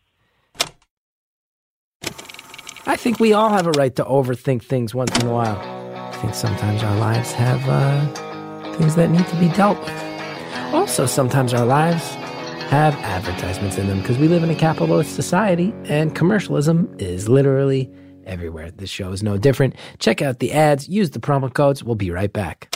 I 2.86 2.96
think 2.96 3.20
we 3.20 3.34
all 3.34 3.50
have 3.50 3.68
a 3.68 3.72
right 3.72 3.96
to 3.98 4.04
overthink 4.04 4.64
things 4.64 4.96
once 4.96 5.16
in 5.20 5.28
a 5.28 5.34
while. 5.34 5.60
I 5.60 6.12
think 6.22 6.34
sometimes 6.34 6.82
our 6.84 6.96
lives 6.98 7.32
have 7.34 7.62
uh, 7.70 8.74
things 8.78 8.96
that 8.96 9.10
need 9.10 9.28
to 9.28 9.36
be 9.36 9.48
dealt 9.50 9.80
with. 9.80 10.04
Also, 10.74 11.06
sometimes 11.06 11.54
our 11.54 11.66
lives 11.66 12.04
have 12.70 12.96
advertisements 12.96 13.78
in 13.78 13.88
them 13.88 14.00
because 14.02 14.18
we 14.18 14.28
live 14.28 14.44
in 14.44 14.50
a 14.50 14.56
capitalist 14.56 15.16
society 15.16 15.74
and 15.86 16.16
commercialism 16.16 16.94
is 17.00 17.30
literally 17.30 17.90
everywhere. 18.26 18.72
This 18.72 18.90
show 18.90 19.12
is 19.12 19.24
no 19.24 19.38
different. 19.38 19.76
Check 20.00 20.22
out 20.22 20.40
the 20.40 20.52
ads, 20.52 20.88
use 20.90 21.12
the 21.12 21.20
promo 21.20 21.54
codes. 21.54 21.84
We'll 21.84 21.96
be 21.96 22.12
right 22.12 22.32
back. 22.34 22.76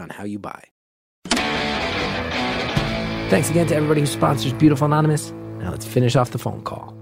on 0.00 0.10
how 0.10 0.24
you 0.24 0.38
buy. 0.38 0.62
Thanks 3.30 3.50
again 3.50 3.66
to 3.68 3.74
everybody 3.74 4.00
who 4.00 4.06
sponsors 4.06 4.52
Beautiful 4.52 4.86
Anonymous. 4.86 5.30
Now 5.58 5.70
let's 5.70 5.86
finish 5.86 6.14
off 6.14 6.30
the 6.30 6.38
phone 6.38 6.62
call. 6.62 6.94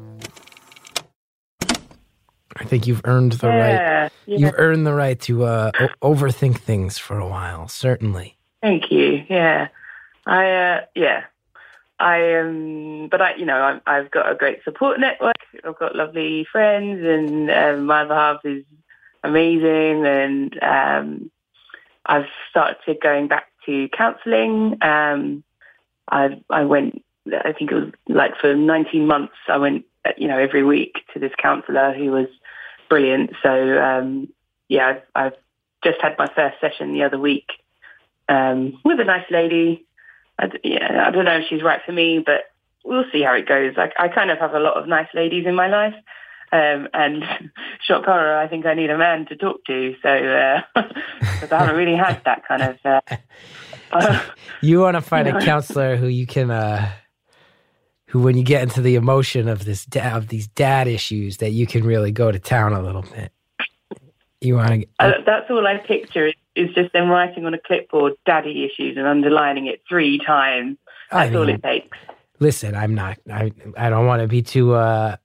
I 2.56 2.64
think 2.64 2.86
you've 2.86 3.00
earned 3.04 3.32
the 3.32 3.48
right. 3.48 3.72
yeah, 3.72 4.08
yeah. 4.26 4.38
You've 4.38 4.54
earned 4.56 4.86
the 4.86 4.94
right 4.94 5.18
to 5.22 5.44
uh, 5.44 5.70
o- 5.80 6.14
overthink 6.14 6.58
things 6.58 6.96
for 6.96 7.18
a 7.18 7.26
while. 7.26 7.66
Certainly. 7.66 8.36
Thank 8.60 8.90
you. 8.92 9.24
Yeah, 9.28 9.68
I 10.26 10.50
uh, 10.50 10.80
yeah, 10.94 11.24
I 11.98 12.38
um, 12.38 13.08
but 13.10 13.20
I 13.20 13.34
you 13.34 13.44
know 13.46 13.56
I'm, 13.56 13.80
I've 13.86 14.10
got 14.10 14.30
a 14.30 14.34
great 14.34 14.62
support 14.64 15.00
network. 15.00 15.34
I've 15.64 15.78
got 15.78 15.96
lovely 15.96 16.46
friends, 16.50 17.04
and 17.04 17.50
um, 17.50 17.86
my 17.86 18.02
other 18.02 18.14
half 18.14 18.44
is 18.44 18.64
amazing, 19.24 20.06
and 20.06 20.62
um, 20.62 21.30
I've 22.06 22.26
started 22.50 22.98
going 23.00 23.28
back 23.28 23.46
to 23.66 23.88
counselling. 23.90 24.78
Um, 24.82 25.44
I 26.10 26.40
I 26.50 26.64
went. 26.64 27.02
I 27.44 27.52
think 27.52 27.70
it 27.70 27.74
was 27.74 27.92
like 28.08 28.36
for 28.40 28.54
19 28.54 29.06
months. 29.06 29.34
I 29.48 29.56
went 29.58 29.84
you 30.16 30.28
know 30.28 30.38
every 30.38 30.64
week 30.64 30.96
to 31.12 31.20
this 31.20 31.32
counsellor 31.38 31.92
who 31.94 32.10
was 32.10 32.28
brilliant. 32.88 33.30
So 33.42 33.78
um, 33.80 34.28
yeah, 34.68 34.88
I've, 34.88 35.02
I've 35.14 35.38
just 35.84 36.00
had 36.00 36.16
my 36.18 36.28
first 36.34 36.60
session 36.60 36.92
the 36.92 37.04
other 37.04 37.18
week 37.18 37.48
um, 38.28 38.78
with 38.84 39.00
a 39.00 39.04
nice 39.04 39.26
lady. 39.30 39.86
I, 40.38 40.50
yeah, 40.64 41.04
I 41.06 41.10
don't 41.10 41.24
know 41.24 41.38
if 41.38 41.46
she's 41.48 41.62
right 41.62 41.80
for 41.84 41.92
me, 41.92 42.22
but 42.24 42.52
we'll 42.84 43.04
see 43.12 43.22
how 43.22 43.34
it 43.34 43.46
goes. 43.46 43.74
I, 43.76 43.92
I 43.98 44.08
kind 44.08 44.30
of 44.30 44.38
have 44.38 44.54
a 44.54 44.60
lot 44.60 44.74
of 44.74 44.88
nice 44.88 45.08
ladies 45.14 45.46
in 45.46 45.54
my 45.54 45.68
life. 45.68 45.94
Um, 46.52 46.88
and 46.92 47.24
shock 47.86 48.04
horror, 48.04 48.36
I 48.36 48.46
think 48.46 48.66
I 48.66 48.74
need 48.74 48.90
a 48.90 48.98
man 48.98 49.26
to 49.26 49.36
talk 49.36 49.64
to. 49.66 49.94
So, 50.02 50.08
uh 50.08 50.60
'cause 51.40 51.50
I 51.50 51.58
haven't 51.58 51.76
really 51.76 51.96
had 51.96 52.20
that 52.24 52.42
kind 52.46 52.62
of, 52.62 52.76
uh, 52.84 54.20
You 54.60 54.80
want 54.80 54.96
to 54.96 55.00
find 55.00 55.26
You 55.26 55.36
a 55.36 55.40
counselor 55.40 55.96
who 55.96 56.06
you 56.06 56.26
can, 56.26 56.50
uh, 56.50 56.90
who 58.08 58.20
when 58.20 58.36
you 58.36 58.44
get 58.44 58.62
into 58.62 58.80
the 58.82 58.94
emotion 58.96 59.48
of 59.48 59.64
this 59.64 59.84
da- 59.86 60.14
of 60.16 60.28
these 60.28 60.46
dad 60.46 60.86
issues, 60.86 61.38
that 61.38 61.50
you 61.50 61.66
can 61.66 61.84
really 61.84 62.12
go 62.12 62.30
to 62.30 62.38
town 62.38 62.72
a 62.74 62.82
little 62.82 63.02
bit. 63.02 63.32
You 64.40 64.56
want 64.56 64.82
to. 64.82 64.86
uh, 64.98 65.12
that's 65.24 65.50
all 65.50 65.66
I 65.66 65.78
picture 65.78 66.26
is, 66.26 66.34
is 66.54 66.74
just 66.74 66.92
them 66.92 67.08
writing 67.08 67.46
on 67.46 67.54
a 67.54 67.58
clipboard 67.58 68.14
daddy 68.26 68.64
issues 68.64 68.96
and 68.96 69.06
underlining 69.06 69.66
it 69.66 69.82
three 69.88 70.18
times. 70.18 70.76
I 71.10 71.24
That's 71.24 71.36
all 71.36 71.48
it 71.48 71.62
takes. 71.62 71.96
listen, 72.40 72.74
I'm 72.74 72.94
not. 72.94 73.18
I 73.32 73.52
I 73.76 73.88
don't 73.88 74.06
want 74.06 74.20
to 74.22 74.28
be 74.28 74.42
too. 74.42 74.74
uh 74.74 75.16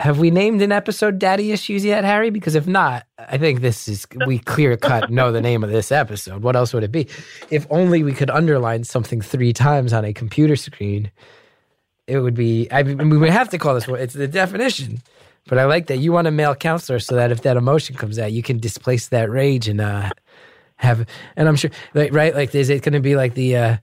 Have 0.00 0.18
we 0.18 0.30
named 0.30 0.62
an 0.62 0.72
episode 0.72 1.18
"Daddy 1.18 1.52
Issues" 1.52 1.84
yet, 1.84 2.04
Harry? 2.04 2.30
Because 2.30 2.54
if 2.54 2.66
not, 2.66 3.06
I 3.18 3.36
think 3.36 3.60
this 3.60 3.86
is 3.86 4.06
we 4.26 4.38
clear 4.38 4.74
cut 4.78 5.10
know 5.10 5.30
the 5.30 5.42
name 5.42 5.62
of 5.62 5.68
this 5.68 5.92
episode. 5.92 6.42
What 6.42 6.56
else 6.56 6.72
would 6.72 6.82
it 6.82 6.90
be? 6.90 7.06
If 7.50 7.66
only 7.68 8.02
we 8.02 8.14
could 8.14 8.30
underline 8.30 8.84
something 8.84 9.20
three 9.20 9.52
times 9.52 9.92
on 9.92 10.06
a 10.06 10.14
computer 10.14 10.56
screen, 10.56 11.10
it 12.06 12.18
would 12.20 12.32
be. 12.32 12.66
I 12.72 12.82
mean, 12.82 13.10
we 13.10 13.18
would 13.18 13.28
have 13.28 13.50
to 13.50 13.58
call 13.58 13.74
this 13.74 13.86
one. 13.86 14.00
It's 14.00 14.14
the 14.14 14.26
definition. 14.26 15.02
But 15.46 15.58
I 15.58 15.66
like 15.66 15.88
that 15.88 15.98
you 15.98 16.12
want 16.12 16.26
a 16.28 16.30
male 16.30 16.54
counselor 16.54 16.98
so 16.98 17.14
that 17.16 17.30
if 17.30 17.42
that 17.42 17.58
emotion 17.58 17.94
comes 17.94 18.18
out, 18.18 18.32
you 18.32 18.42
can 18.42 18.58
displace 18.58 19.08
that 19.08 19.28
rage 19.28 19.68
and 19.68 19.82
uh 19.82 20.10
have. 20.76 21.06
And 21.36 21.46
I'm 21.46 21.56
sure, 21.56 21.70
right? 21.92 22.34
Like, 22.34 22.54
is 22.54 22.70
it 22.70 22.82
going 22.82 22.94
to 22.94 23.00
be 23.00 23.16
like 23.16 23.34
the? 23.34 23.56
uh 23.56 23.76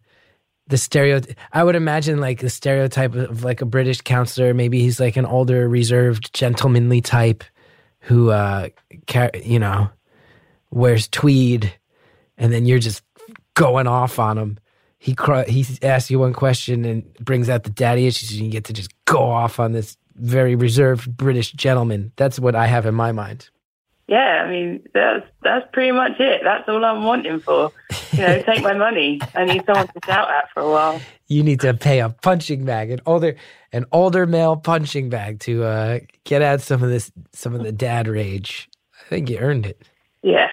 the 0.67 0.77
stereo 0.77 1.21
i 1.53 1.63
would 1.63 1.75
imagine 1.75 2.19
like 2.19 2.39
the 2.39 2.49
stereotype 2.49 3.15
of 3.15 3.43
like 3.43 3.61
a 3.61 3.65
british 3.65 4.01
counselor 4.01 4.53
maybe 4.53 4.81
he's 4.81 4.99
like 4.99 5.17
an 5.17 5.25
older 5.25 5.67
reserved 5.67 6.33
gentlemanly 6.33 7.01
type 7.01 7.43
who 8.01 8.29
uh 8.29 8.69
car- 9.07 9.31
you 9.43 9.59
know 9.59 9.89
wears 10.71 11.07
tweed 11.07 11.73
and 12.37 12.53
then 12.53 12.65
you're 12.65 12.79
just 12.79 13.03
going 13.53 13.87
off 13.87 14.19
on 14.19 14.37
him. 14.37 14.59
He 14.99 15.13
cr- 15.15 15.47
he 15.47 15.65
asks 15.81 16.09
you 16.09 16.19
one 16.19 16.33
question 16.33 16.85
and 16.85 17.13
brings 17.15 17.49
out 17.49 17.63
the 17.63 17.69
daddy 17.69 18.07
issues 18.07 18.31
and 18.31 18.45
you 18.45 18.51
get 18.51 18.65
to 18.65 18.73
just 18.73 18.91
go 19.05 19.19
off 19.19 19.59
on 19.59 19.71
this 19.71 19.97
very 20.15 20.55
reserved 20.55 21.15
british 21.15 21.51
gentleman. 21.51 22.11
That's 22.15 22.39
what 22.39 22.55
i 22.55 22.65
have 22.65 22.85
in 22.85 22.95
my 22.95 23.11
mind 23.11 23.49
Yeah, 24.07 24.43
I 24.45 24.49
mean 24.49 24.87
that's 24.93 25.25
that's 25.43 25.65
pretty 25.73 25.91
much 25.91 26.13
it. 26.19 26.41
That's 26.43 26.67
all 26.69 26.83
I'm 26.85 27.03
wanting 27.03 27.39
for. 27.41 27.71
You 28.13 28.19
know, 28.19 28.41
take 28.43 28.63
my 28.63 28.73
money. 28.73 29.19
I 29.35 29.43
need 29.43 29.63
someone 29.65 29.87
to 29.87 29.99
shout 30.05 30.29
at 30.29 30.49
for 30.53 30.61
a 30.61 30.69
while. 30.71 31.01
you 31.27 31.43
need 31.43 31.59
to 31.59 31.73
pay 31.73 31.99
a 31.99 32.09
punching 32.09 32.63
bag, 32.63 32.89
an 32.89 33.01
older 33.05 33.35
an 33.73 33.85
older 33.91 34.25
male 34.25 34.55
punching 34.55 35.09
bag 35.09 35.39
to 35.41 35.63
uh, 35.65 35.99
get 36.23 36.41
out 36.41 36.61
some 36.61 36.81
of 36.81 36.89
this 36.89 37.11
some 37.33 37.53
of 37.53 37.63
the 37.63 37.71
dad 37.73 38.07
rage. 38.07 38.69
I 39.05 39.09
think 39.09 39.29
you 39.29 39.39
earned 39.39 39.65
it. 39.65 39.81
Yeah. 40.23 40.51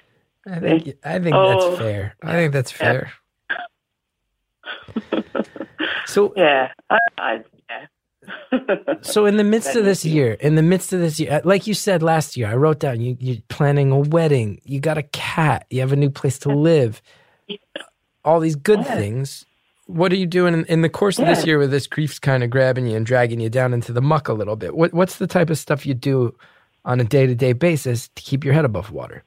I 0.48 0.59
think 0.59 0.88
I 1.05 1.18
think 1.20 1.34
Oh. 1.36 1.48
that's 1.70 1.78
fair. 1.80 2.16
I 2.22 2.32
think 2.32 2.52
that's 2.52 2.72
fair. 2.72 3.12
so 6.07 6.32
Yeah. 6.36 6.72
I, 6.90 6.98
I 7.18 7.32
yeah. 7.34 7.42
So 9.02 9.26
in 9.26 9.36
the 9.36 9.44
midst 9.44 9.76
of 9.76 9.84
this 9.84 10.04
year, 10.04 10.32
in 10.34 10.54
the 10.54 10.62
midst 10.62 10.92
of 10.92 11.00
this 11.00 11.18
year, 11.20 11.40
like 11.44 11.66
you 11.66 11.74
said 11.74 12.02
last 12.02 12.36
year, 12.36 12.48
I 12.48 12.54
wrote 12.54 12.80
down 12.80 13.00
you 13.00 13.16
you're 13.20 13.42
planning 13.48 13.90
a 13.90 13.98
wedding, 13.98 14.60
you 14.64 14.80
got 14.80 14.98
a 14.98 15.02
cat, 15.02 15.66
you 15.70 15.80
have 15.80 15.92
a 15.92 15.96
new 15.96 16.10
place 16.10 16.38
to 16.40 16.48
live, 16.54 17.02
all 18.24 18.40
these 18.40 18.56
good 18.56 18.80
Yeah. 18.80 18.96
things. 18.96 19.44
What 19.86 20.12
are 20.12 20.16
you 20.16 20.26
doing 20.26 20.54
in, 20.54 20.64
in 20.64 20.80
the 20.80 20.88
course 20.88 21.18
of 21.18 21.26
this 21.26 21.44
year 21.44 21.58
where 21.58 21.66
this 21.66 21.86
grief's 21.86 22.18
kind 22.18 22.42
of 22.42 22.48
grabbing 22.48 22.86
you 22.86 22.96
and 22.96 23.04
dragging 23.04 23.38
you 23.38 23.50
down 23.50 23.74
into 23.74 23.92
the 23.92 24.00
muck 24.00 24.28
a 24.28 24.32
little 24.32 24.56
bit? 24.56 24.74
What 24.74 24.94
what's 24.94 25.16
the 25.18 25.26
type 25.26 25.50
of 25.50 25.58
stuff 25.58 25.84
you 25.84 25.92
do 25.92 26.34
on 26.86 27.00
a 27.00 27.04
day 27.04 27.26
to 27.26 27.34
day 27.34 27.52
basis 27.52 28.08
to 28.08 28.22
keep 28.22 28.44
your 28.44 28.54
head 28.54 28.64
above 28.64 28.90
water? 28.92 29.22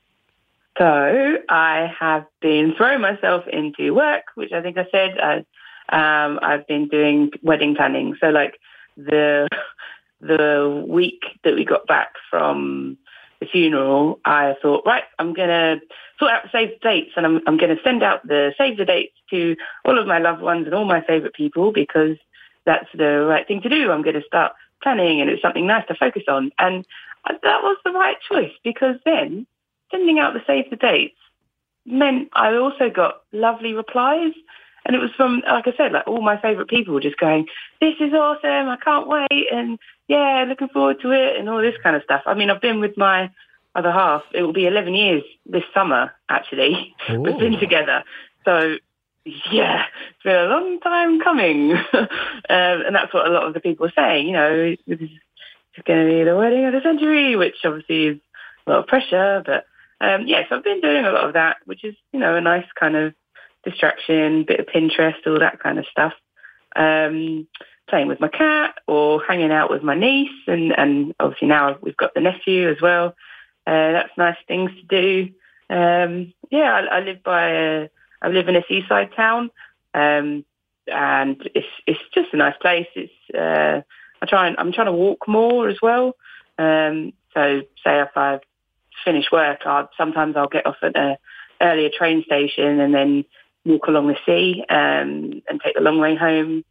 So 0.79 1.37
I 1.49 1.91
have 1.99 2.25
been 2.41 2.73
throwing 2.75 3.01
myself 3.01 3.43
into 3.51 3.93
work, 3.93 4.23
which 4.35 4.51
I 4.51 4.61
think 4.61 4.77
I 4.77 4.87
said. 4.91 5.17
I, 5.19 5.35
um, 5.89 6.39
I've 6.41 6.67
been 6.67 6.87
doing 6.87 7.31
wedding 7.41 7.75
planning. 7.75 8.15
So 8.19 8.27
like 8.29 8.59
the 8.97 9.47
the 10.19 10.83
week 10.87 11.23
that 11.43 11.55
we 11.55 11.63
got 11.63 11.85
back 11.87 12.13
from 12.29 12.97
the 13.39 13.45
funeral, 13.45 14.19
I 14.25 14.55
thought, 14.61 14.83
right, 14.85 15.03
I'm 15.19 15.33
gonna 15.33 15.79
sort 16.17 16.31
out 16.31 16.43
the 16.43 16.49
save 16.51 16.69
the 16.69 16.89
dates, 16.89 17.11
and 17.15 17.25
I'm 17.25 17.41
I'm 17.47 17.57
gonna 17.57 17.77
send 17.83 18.03
out 18.03 18.27
the 18.27 18.53
save 18.57 18.77
the 18.77 18.85
dates 18.85 19.15
to 19.29 19.55
all 19.85 19.97
of 19.97 20.07
my 20.07 20.17
loved 20.19 20.41
ones 20.41 20.65
and 20.65 20.73
all 20.73 20.85
my 20.85 21.01
favourite 21.01 21.33
people 21.33 21.71
because 21.71 22.17
that's 22.65 22.89
the 22.95 23.25
right 23.29 23.47
thing 23.47 23.61
to 23.61 23.69
do. 23.69 23.91
I'm 23.91 24.01
gonna 24.01 24.23
start 24.25 24.53
planning, 24.81 25.21
and 25.21 25.29
it's 25.29 25.41
something 25.41 25.67
nice 25.67 25.87
to 25.87 25.95
focus 25.95 26.23
on, 26.27 26.51
and 26.59 26.85
that 27.27 27.61
was 27.63 27.77
the 27.85 27.91
right 27.91 28.17
choice 28.29 28.53
because 28.63 28.95
then 29.05 29.45
sending 29.91 30.19
out 30.19 30.33
the 30.33 30.41
save 30.47 30.69
the 30.69 30.75
dates 30.75 31.15
meant 31.85 32.29
I 32.33 32.55
also 32.55 32.89
got 32.89 33.21
lovely 33.31 33.73
replies. 33.73 34.33
And 34.87 34.95
it 34.95 34.99
was 34.99 35.11
from, 35.17 35.43
like 35.45 35.67
I 35.67 35.73
said, 35.75 35.91
like 35.91 36.07
all 36.07 36.21
my 36.21 36.39
favourite 36.39 36.69
people 36.69 36.93
were 36.93 37.01
just 37.01 37.17
going, 37.17 37.45
this 37.81 37.95
is 37.99 38.13
awesome, 38.13 38.69
I 38.69 38.77
can't 38.77 39.07
wait, 39.07 39.47
and 39.51 39.77
yeah, 40.07 40.45
looking 40.47 40.69
forward 40.69 41.01
to 41.01 41.11
it, 41.11 41.35
and 41.35 41.49
all 41.49 41.61
this 41.61 41.75
kind 41.83 41.95
of 41.95 42.03
stuff. 42.03 42.21
I 42.25 42.33
mean, 42.33 42.49
I've 42.49 42.61
been 42.61 42.79
with 42.79 42.97
my 42.97 43.29
other 43.75 43.91
half, 43.91 44.23
it 44.33 44.41
will 44.41 44.53
be 44.53 44.65
11 44.65 44.95
years 44.95 45.23
this 45.45 45.65
summer, 45.73 46.13
actually. 46.29 46.95
We've 47.09 47.37
been 47.37 47.59
together. 47.59 48.05
So, 48.45 48.77
yeah, 49.51 49.83
it's 50.09 50.23
been 50.23 50.35
a 50.35 50.47
long 50.47 50.79
time 50.79 51.19
coming. 51.19 51.73
um, 51.93 52.07
and 52.49 52.95
that's 52.95 53.13
what 53.13 53.27
a 53.27 53.29
lot 53.29 53.45
of 53.45 53.53
the 53.53 53.59
people 53.59 53.87
are 53.87 53.93
saying, 53.93 54.25
you 54.25 54.33
know, 54.33 54.75
this 54.87 55.01
is 55.01 55.09
going 55.85 56.07
to 56.07 56.13
be 56.13 56.23
the 56.23 56.37
wedding 56.37 56.65
of 56.65 56.71
the 56.71 56.81
century, 56.81 57.35
which 57.35 57.55
obviously 57.65 58.05
is 58.07 58.17
a 58.65 58.71
lot 58.71 58.79
of 58.79 58.87
pressure, 58.87 59.43
but 59.45 59.65
um, 59.99 60.27
yes, 60.27 60.47
I've 60.49 60.63
been 60.63 60.79
doing 60.79 61.05
a 61.05 61.11
lot 61.11 61.25
of 61.25 61.33
that, 61.33 61.57
which 61.65 61.83
is, 61.83 61.95
you 62.13 62.19
know, 62.19 62.35
a 62.35 62.41
nice 62.41 62.65
kind 62.79 62.95
of 62.95 63.13
distraction, 63.69 64.43
bit 64.43 64.59
of 64.59 64.67
Pinterest, 64.67 65.15
all 65.25 65.39
that 65.39 65.59
kind 65.59 65.79
of 65.79 65.85
stuff. 65.91 66.13
Um, 66.75 67.47
playing 67.89 68.07
with 68.07 68.19
my 68.19 68.27
cat 68.27 68.75
or 68.85 69.23
hanging 69.23 69.51
out 69.51 69.69
with 69.69 69.83
my 69.83 69.95
niece, 69.95 70.29
and 70.47 70.77
and 70.77 71.15
obviously 71.19 71.47
now 71.47 71.77
we've 71.81 71.97
got 71.97 72.13
the 72.13 72.21
nephew 72.21 72.69
as 72.69 72.81
well. 72.81 73.15
Uh, 73.65 73.91
that's 73.91 74.17
nice 74.17 74.37
things 74.47 74.71
to 74.71 74.83
do. 74.83 75.33
Um, 75.69 76.33
yeah, 76.49 76.71
I, 76.73 76.97
I 76.97 76.99
live 77.01 77.23
by 77.23 77.49
a, 77.49 77.89
I 78.21 78.29
live 78.29 78.47
in 78.47 78.55
a 78.55 78.63
seaside 78.67 79.13
town, 79.15 79.49
um, 79.93 80.45
and 80.87 81.49
it's 81.55 81.67
it's 81.85 81.99
just 82.13 82.33
a 82.33 82.37
nice 82.37 82.57
place. 82.61 82.87
It's 82.95 83.35
uh, 83.35 83.81
I 84.21 84.25
try 84.25 84.47
and 84.47 84.57
I'm 84.57 84.71
trying 84.71 84.87
to 84.87 84.93
walk 84.93 85.27
more 85.27 85.67
as 85.69 85.77
well. 85.81 86.15
Um, 86.57 87.13
so 87.33 87.61
say 87.83 88.01
if 88.01 88.15
I 88.15 88.39
finish 89.05 89.25
work, 89.31 89.61
I'll, 89.65 89.89
sometimes 89.97 90.35
I'll 90.35 90.47
get 90.47 90.65
off 90.65 90.77
at 90.81 90.95
a 90.95 91.17
earlier 91.61 91.89
train 91.89 92.23
station 92.23 92.79
and 92.79 92.93
then 92.93 93.25
walk 93.65 93.87
along 93.87 94.07
the 94.07 94.17
sea 94.25 94.63
um, 94.69 95.41
and 95.49 95.61
take 95.63 95.75
the 95.75 95.81
long 95.81 95.99
way 95.99 96.15
home. 96.15 96.63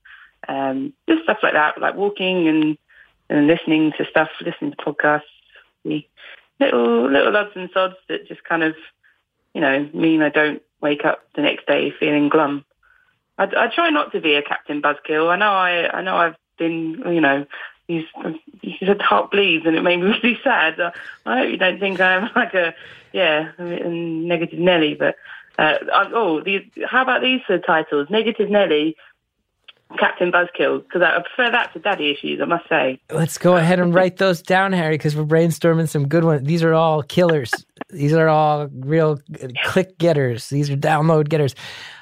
Um, 0.49 0.93
just 1.09 1.25
stuff 1.25 1.39
like 1.43 1.55
that, 1.55 1.81
like 1.81 1.97
walking 1.97 2.49
and 2.49 2.79
and 3.29 3.49
listening 3.49 3.93
to 3.99 4.05
stuff, 4.09 4.29
listening 4.41 4.73
to 4.73 4.77
podcasts, 4.77 5.23
little 6.61 7.11
little 7.11 7.37
odds 7.37 7.51
and 7.55 7.71
sods 7.73 7.97
that 8.09 8.29
just 8.29 8.45
kind 8.45 8.63
of, 8.63 8.75
you 9.55 9.61
know, 9.61 9.89
mean 9.93 10.23
I 10.23 10.29
don't 10.29 10.63
wake 10.81 11.05
up 11.05 11.23
the 11.35 11.43
next 11.43 11.67
day 11.67 11.93
feeling 11.99 12.29
glum. 12.29 12.65
I, 13.39 13.45
I 13.45 13.69
try 13.75 13.91
not 13.91 14.13
to 14.13 14.21
be 14.21 14.35
a 14.35 14.43
Captain 14.43 14.81
Buzzkill. 14.81 15.29
I 15.29 15.37
know 15.37 15.51
I 15.51 15.99
I 15.99 16.03
know 16.03 16.17
I've 16.17 16.37
been, 16.59 17.03
you 17.07 17.21
know, 17.21 17.47
he's 17.89 18.05
he's 18.63 18.89
a 18.89 18.95
top 18.95 19.31
bleeds 19.31 19.67
and 19.67 19.77
it 19.77 19.83
made 19.83 20.01
me 20.01 20.19
really 20.23 20.39
sad. 20.43 20.81
I 21.25 21.39
hope 21.39 21.51
you 21.51 21.57
don't 21.57 21.81
think 21.81 22.01
I'm 22.01 22.31
like 22.35 22.55
a 22.55 22.75
yeah 23.13 23.53
a 23.59 23.89
negative 23.89 24.59
Nelly, 24.59 24.95
but 24.95 25.17
uh, 25.59 25.75
oh, 26.15 26.43
these, 26.43 26.63
how 26.89 27.03
about 27.03 27.23
these 27.23 27.41
for 27.47 27.59
titles? 27.59 28.09
Negative 28.11 28.51
Nelly, 28.51 28.97
Captain 29.99 30.33
Buzzkill, 30.33 30.83
because 30.83 31.03
I 31.03 31.21
prefer 31.21 31.51
that 31.53 31.73
to 31.73 31.79
Daddy 31.79 32.11
Issues, 32.11 32.41
I 32.41 32.45
must 32.45 32.69
say. 32.69 33.01
Let's 33.11 33.39
go 33.39 33.57
ahead 33.57 33.79
and 33.79 33.95
write 33.95 34.17
those 34.17 34.43
down, 34.43 34.73
Harry, 34.73 34.95
because 34.95 35.17
we're 35.17 35.25
brainstorming 35.25 35.89
some 35.89 36.09
good 36.09 36.25
ones. 36.25 36.47
These 36.47 36.63
are 36.63 36.75
all 36.75 37.03
killers. 37.03 37.53
These 37.91 38.13
are 38.13 38.29
all 38.29 38.69
real 38.73 39.19
click 39.65 39.97
getters. 39.99 40.49
These 40.49 40.71
are 40.71 40.77
download 40.77 41.29
getters. 41.29 41.55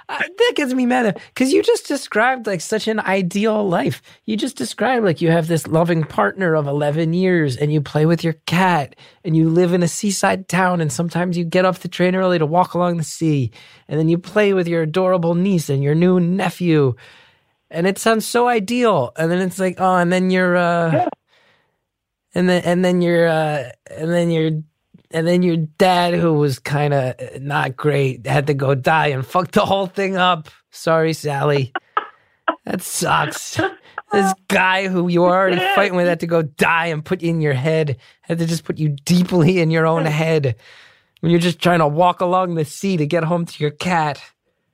Uh, 0.06 0.18
that 0.18 0.52
gets 0.54 0.74
me 0.74 0.84
mad 0.84 1.18
because 1.28 1.52
you 1.52 1.62
just 1.62 1.88
described 1.88 2.46
like 2.46 2.60
such 2.60 2.86
an 2.88 3.00
ideal 3.00 3.66
life. 3.66 4.02
You 4.26 4.36
just 4.36 4.56
described 4.56 5.04
like 5.04 5.22
you 5.22 5.30
have 5.30 5.48
this 5.48 5.66
loving 5.66 6.04
partner 6.04 6.54
of 6.54 6.66
11 6.66 7.14
years 7.14 7.56
and 7.56 7.72
you 7.72 7.80
play 7.80 8.04
with 8.04 8.22
your 8.22 8.34
cat 8.46 8.96
and 9.24 9.34
you 9.34 9.48
live 9.48 9.72
in 9.72 9.82
a 9.82 9.88
seaside 9.88 10.46
town 10.48 10.82
and 10.82 10.92
sometimes 10.92 11.38
you 11.38 11.44
get 11.44 11.64
off 11.64 11.80
the 11.80 11.88
train 11.88 12.14
early 12.14 12.38
to 12.38 12.44
walk 12.44 12.74
along 12.74 12.98
the 12.98 13.04
sea 13.04 13.50
and 13.88 13.98
then 13.98 14.08
you 14.08 14.18
play 14.18 14.52
with 14.52 14.68
your 14.68 14.82
adorable 14.82 15.34
niece 15.34 15.70
and 15.70 15.82
your 15.82 15.94
new 15.94 16.20
nephew. 16.20 16.94
And 17.70 17.86
it 17.86 17.98
sounds 17.98 18.26
so 18.26 18.46
ideal. 18.46 19.12
And 19.16 19.30
then 19.30 19.40
it's 19.40 19.58
like, 19.58 19.76
oh, 19.80 19.96
and 19.96 20.12
then 20.12 20.30
you're, 20.30 20.56
uh, 20.56 20.92
yeah. 20.92 21.08
and 22.34 22.48
then, 22.48 22.62
and 22.64 22.84
then 22.84 23.00
you're, 23.00 23.26
uh, 23.26 23.70
and 23.90 24.10
then 24.10 24.30
you're 24.30 24.62
and 25.14 25.28
then 25.28 25.42
your 25.42 25.56
dad, 25.56 26.12
who 26.14 26.34
was 26.34 26.58
kind 26.58 26.92
of 26.92 27.14
uh, 27.20 27.38
not 27.40 27.76
great, 27.76 28.26
had 28.26 28.48
to 28.48 28.54
go 28.54 28.74
die 28.74 29.06
and 29.06 29.24
fuck 29.24 29.52
the 29.52 29.64
whole 29.64 29.86
thing 29.86 30.16
up. 30.16 30.48
Sorry, 30.70 31.12
Sally. 31.12 31.72
that 32.64 32.82
sucks. 32.82 33.60
This 34.12 34.34
guy 34.48 34.88
who 34.88 35.08
you 35.08 35.22
were 35.22 35.30
already 35.30 35.58
fighting 35.74 35.96
with 35.96 36.08
had 36.08 36.20
to 36.20 36.26
go 36.26 36.42
die 36.42 36.86
and 36.86 37.04
put 37.04 37.22
you 37.22 37.30
in 37.30 37.40
your 37.40 37.54
head. 37.54 37.96
Had 38.22 38.38
to 38.38 38.46
just 38.46 38.64
put 38.64 38.78
you 38.78 38.90
deeply 39.04 39.60
in 39.60 39.70
your 39.70 39.86
own 39.86 40.04
head 40.04 40.56
when 41.20 41.30
you're 41.30 41.40
just 41.40 41.60
trying 41.60 41.78
to 41.78 41.86
walk 41.86 42.20
along 42.20 42.56
the 42.56 42.64
sea 42.64 42.96
to 42.96 43.06
get 43.06 43.24
home 43.24 43.46
to 43.46 43.62
your 43.62 43.70
cat. 43.70 44.20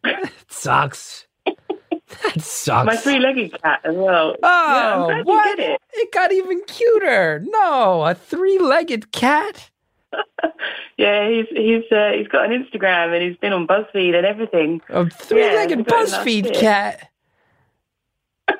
It 0.04 0.32
sucks. 0.48 1.26
That 1.44 2.40
sucks. 2.40 2.86
My 2.86 2.96
three-legged 2.96 3.62
cat 3.62 3.80
as 3.84 3.94
well. 3.94 4.36
Oh, 4.42 5.08
yeah, 5.10 5.22
what? 5.22 5.58
It. 5.58 5.80
it 5.92 6.12
got 6.12 6.32
even 6.32 6.62
cuter. 6.66 7.44
No, 7.46 8.04
a 8.04 8.14
three-legged 8.14 9.12
cat. 9.12 9.70
yeah, 10.96 11.28
he's 11.28 11.46
he's 11.50 11.92
uh, 11.92 12.12
he's 12.16 12.28
got 12.28 12.50
an 12.50 12.64
Instagram 12.64 13.14
and 13.14 13.22
he's 13.22 13.36
been 13.36 13.52
on 13.52 13.66
BuzzFeed 13.66 14.14
and 14.14 14.26
everything. 14.26 14.80
A 14.88 15.08
three-legged 15.08 15.78
yeah, 15.78 15.84
BuzzFeed 15.84 16.54
cat. 16.54 17.10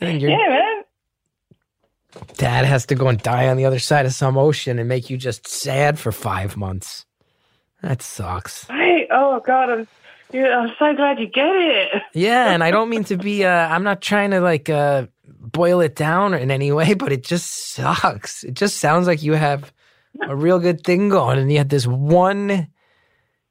yeah, 0.00 0.28
man. 0.28 0.82
Dad 2.36 2.64
has 2.64 2.86
to 2.86 2.94
go 2.94 3.08
and 3.08 3.20
die 3.22 3.48
on 3.48 3.56
the 3.56 3.64
other 3.64 3.78
side 3.78 4.06
of 4.06 4.12
some 4.12 4.38
ocean 4.38 4.78
and 4.78 4.88
make 4.88 5.10
you 5.10 5.16
just 5.16 5.46
sad 5.46 5.98
for 5.98 6.12
five 6.12 6.56
months. 6.56 7.04
That 7.82 8.02
sucks. 8.02 8.68
Right? 8.68 9.06
Oh 9.10 9.40
God, 9.40 9.70
I'm. 9.70 9.88
I'm 10.34 10.70
so 10.78 10.94
glad 10.94 11.18
you 11.18 11.26
get 11.26 11.46
it. 11.46 12.02
yeah, 12.12 12.50
and 12.50 12.62
I 12.62 12.70
don't 12.70 12.90
mean 12.90 13.04
to 13.04 13.16
be. 13.16 13.44
Uh, 13.48 13.68
I'm 13.68 13.82
not 13.82 14.02
trying 14.02 14.32
to 14.32 14.40
like 14.40 14.68
uh, 14.68 15.06
boil 15.26 15.80
it 15.80 15.94
down 15.94 16.34
in 16.34 16.50
any 16.50 16.70
way, 16.72 16.94
but 16.94 17.12
it 17.12 17.24
just 17.24 17.72
sucks. 17.72 18.44
It 18.44 18.54
just 18.54 18.78
sounds 18.78 19.06
like 19.06 19.22
you 19.22 19.34
have 19.34 19.72
a 20.20 20.34
real 20.34 20.58
good 20.58 20.84
thing 20.84 21.08
going, 21.08 21.38
and 21.38 21.50
you 21.50 21.58
had 21.58 21.70
this 21.70 21.86
one, 21.86 22.68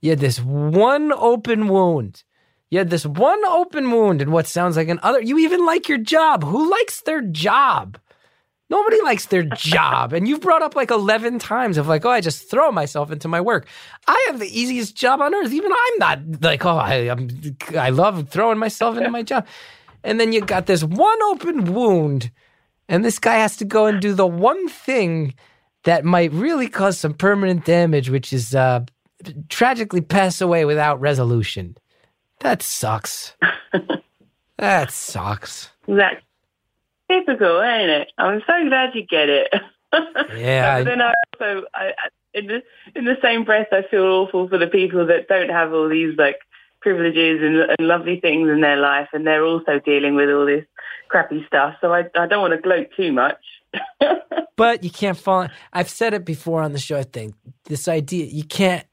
you 0.02 0.10
had 0.12 0.20
this 0.20 0.40
one 0.40 1.12
open 1.14 1.68
wound. 1.68 2.24
You 2.70 2.80
had 2.80 2.90
this 2.90 3.06
one 3.06 3.44
open 3.46 3.90
wound 3.92 4.22
and 4.22 4.32
what 4.32 4.46
sounds 4.46 4.76
like 4.76 4.90
an 4.90 5.00
other. 5.02 5.22
You 5.22 5.38
even 5.40 5.66
like 5.66 5.88
your 5.88 5.98
job. 5.98 6.44
Who 6.44 6.70
likes 6.70 7.02
their 7.02 7.22
job? 7.22 7.98
Nobody 8.70 9.02
likes 9.02 9.28
their 9.28 9.44
job. 9.44 10.12
And 10.12 10.28
you've 10.28 10.42
brought 10.42 10.62
up 10.62 10.76
like 10.76 10.92
11 10.92 11.40
times 11.40 11.78
of 11.78 11.88
like, 11.88 12.04
oh, 12.04 12.10
I 12.10 12.20
just 12.20 12.52
throw 12.52 12.70
myself 12.72 13.12
into 13.12 13.30
my 13.30 13.40
work. 13.40 13.68
I 14.08 14.26
have 14.28 14.40
the 14.40 14.60
easiest 14.60 14.96
job 14.96 15.22
on 15.22 15.34
earth. 15.34 15.54
Even 15.54 15.72
I'm 15.72 16.00
not 16.00 16.42
like, 16.42 16.66
oh, 16.66 16.76
I, 16.76 17.10
I'm, 17.10 17.30
I 17.78 17.90
love 17.90 18.28
throwing 18.30 18.58
myself 18.58 18.98
into 18.98 19.10
my 19.10 19.24
job. 19.24 19.48
And 20.04 20.20
then 20.20 20.34
you 20.34 20.42
got 20.42 20.66
this 20.66 20.84
one 20.84 21.22
open 21.24 21.74
wound, 21.74 22.32
and 22.88 23.04
this 23.04 23.20
guy 23.20 23.36
has 23.36 23.58
to 23.58 23.66
go 23.66 23.88
and 23.88 24.02
do 24.02 24.14
the 24.14 24.28
one 24.28 24.68
thing 24.68 25.34
that 25.88 26.04
might 26.04 26.34
really 26.34 26.68
cause 26.68 27.00
some 27.00 27.14
permanent 27.14 27.64
damage, 27.64 28.10
which 28.10 28.34
is 28.34 28.54
uh, 28.54 28.82
tragically 29.48 30.02
pass 30.02 30.42
away 30.42 30.66
without 30.66 31.00
resolution. 31.00 31.78
That 32.42 32.62
sucks. 32.62 33.34
that 34.58 34.92
sucks. 34.92 35.70
That's 35.88 36.22
typical, 37.10 37.62
ain't 37.62 37.90
it? 37.90 38.12
I'm 38.18 38.42
so 38.46 38.68
glad 38.68 38.96
you 38.96 39.06
get 39.06 39.30
it. 39.30 39.48
Yeah. 40.36 40.80
but 40.80 40.90
then 40.90 41.02
I 41.02 41.14
also, 41.34 41.66
I, 41.74 41.92
in 42.34 42.48
the 42.48 42.62
in 42.94 43.06
the 43.06 43.18
same 43.22 43.46
breath, 43.46 43.68
I 43.72 43.84
feel 43.90 44.04
awful 44.04 44.50
for 44.50 44.58
the 44.58 44.68
people 44.68 45.08
that 45.08 45.30
don't 45.30 45.50
have 45.50 45.72
all 45.72 45.88
these 45.88 46.18
like 46.18 46.40
privileges 46.82 47.40
and, 47.42 47.56
and 47.56 47.88
lovely 47.88 48.20
things 48.20 48.50
in 48.50 48.60
their 48.60 48.76
life, 48.76 49.08
and 49.14 49.26
they're 49.26 49.46
also 49.46 49.80
dealing 49.80 50.16
with 50.16 50.30
all 50.30 50.46
this 50.46 50.66
crappy 51.08 51.46
stuff. 51.48 51.76
So 51.80 51.94
I 51.94 52.04
I 52.16 52.28
don't 52.28 52.42
want 52.42 52.54
to 52.54 52.62
gloat 52.62 52.90
too 52.98 53.14
much. 53.14 53.40
but 54.56 54.84
you 54.84 54.90
can't 54.90 55.18
fall. 55.18 55.48
I've 55.72 55.90
said 55.90 56.14
it 56.14 56.26
before 56.26 56.62
on 56.62 56.74
the 56.74 56.80
show. 56.80 56.98
I 56.98 57.04
think 57.04 57.36
this 57.66 57.88
idea 57.88 58.26
you 58.26 58.44
can't. 58.44 58.86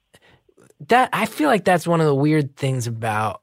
That 0.88 1.08
I 1.12 1.26
feel 1.26 1.48
like 1.48 1.64
that's 1.64 1.86
one 1.86 2.00
of 2.00 2.06
the 2.06 2.14
weird 2.14 2.56
things 2.56 2.86
about 2.86 3.40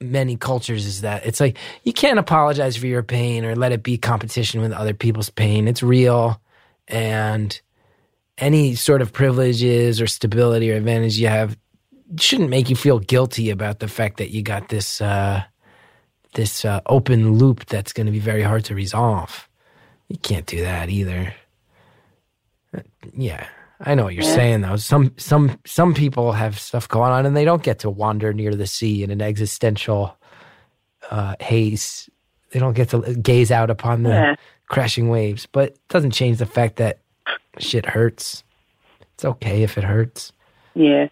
many 0.00 0.36
cultures 0.36 0.86
is 0.86 1.02
that 1.02 1.26
it's 1.26 1.40
like 1.40 1.58
you 1.84 1.92
can't 1.92 2.18
apologize 2.18 2.76
for 2.76 2.86
your 2.86 3.02
pain 3.02 3.44
or 3.44 3.54
let 3.54 3.72
it 3.72 3.82
be 3.82 3.98
competition 3.98 4.60
with 4.60 4.72
other 4.72 4.94
people's 4.94 5.30
pain. 5.30 5.68
It's 5.68 5.82
real, 5.82 6.40
and 6.88 7.60
any 8.38 8.74
sort 8.74 9.02
of 9.02 9.12
privileges 9.12 10.00
or 10.00 10.06
stability 10.06 10.72
or 10.72 10.76
advantage 10.76 11.18
you 11.18 11.28
have 11.28 11.56
shouldn't 12.18 12.50
make 12.50 12.70
you 12.70 12.76
feel 12.76 12.98
guilty 12.98 13.50
about 13.50 13.78
the 13.78 13.88
fact 13.88 14.16
that 14.16 14.30
you 14.30 14.42
got 14.42 14.68
this 14.68 15.00
uh, 15.00 15.44
this 16.34 16.64
uh, 16.64 16.80
open 16.86 17.34
loop 17.34 17.66
that's 17.66 17.92
going 17.92 18.06
to 18.06 18.12
be 18.12 18.18
very 18.18 18.42
hard 18.42 18.64
to 18.64 18.74
resolve. 18.74 19.48
You 20.10 20.18
can't 20.18 20.44
do 20.44 20.60
that 20.62 20.90
either. 20.90 21.32
Uh, 22.76 22.80
yeah, 23.16 23.46
I 23.80 23.94
know 23.94 24.04
what 24.04 24.14
you're 24.14 24.24
yeah. 24.24 24.34
saying 24.34 24.60
though. 24.62 24.76
Some 24.76 25.14
some 25.16 25.56
some 25.64 25.94
people 25.94 26.32
have 26.32 26.58
stuff 26.58 26.88
going 26.88 27.12
on 27.12 27.26
and 27.26 27.36
they 27.36 27.44
don't 27.44 27.62
get 27.62 27.78
to 27.80 27.90
wander 27.90 28.32
near 28.32 28.54
the 28.56 28.66
sea 28.66 29.04
in 29.04 29.12
an 29.12 29.22
existential 29.22 30.18
uh, 31.12 31.36
haze. 31.38 32.10
They 32.50 32.58
don't 32.58 32.74
get 32.74 32.88
to 32.90 33.14
gaze 33.14 33.52
out 33.52 33.70
upon 33.70 34.02
the 34.02 34.10
yeah. 34.10 34.34
crashing 34.66 35.08
waves. 35.08 35.46
But 35.46 35.70
it 35.70 35.88
doesn't 35.88 36.10
change 36.10 36.38
the 36.38 36.46
fact 36.46 36.76
that 36.76 36.98
shit 37.58 37.86
hurts. 37.86 38.42
It's 39.14 39.24
okay 39.24 39.62
if 39.62 39.78
it 39.78 39.84
hurts. 39.84 40.32
Yeah. 40.74 41.06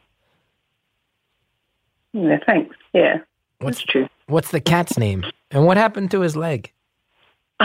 Yeah. 2.12 2.38
Thanks. 2.44 2.74
Yeah. 2.92 3.18
What's 3.61 3.78
That's 3.78 3.92
true? 3.92 4.09
What's 4.26 4.51
the 4.51 4.61
cat's 4.61 4.99
name? 4.99 5.24
And 5.53 5.66
what 5.66 5.76
happened 5.76 6.11
to 6.11 6.20
his 6.20 6.36
leg? 6.36 6.72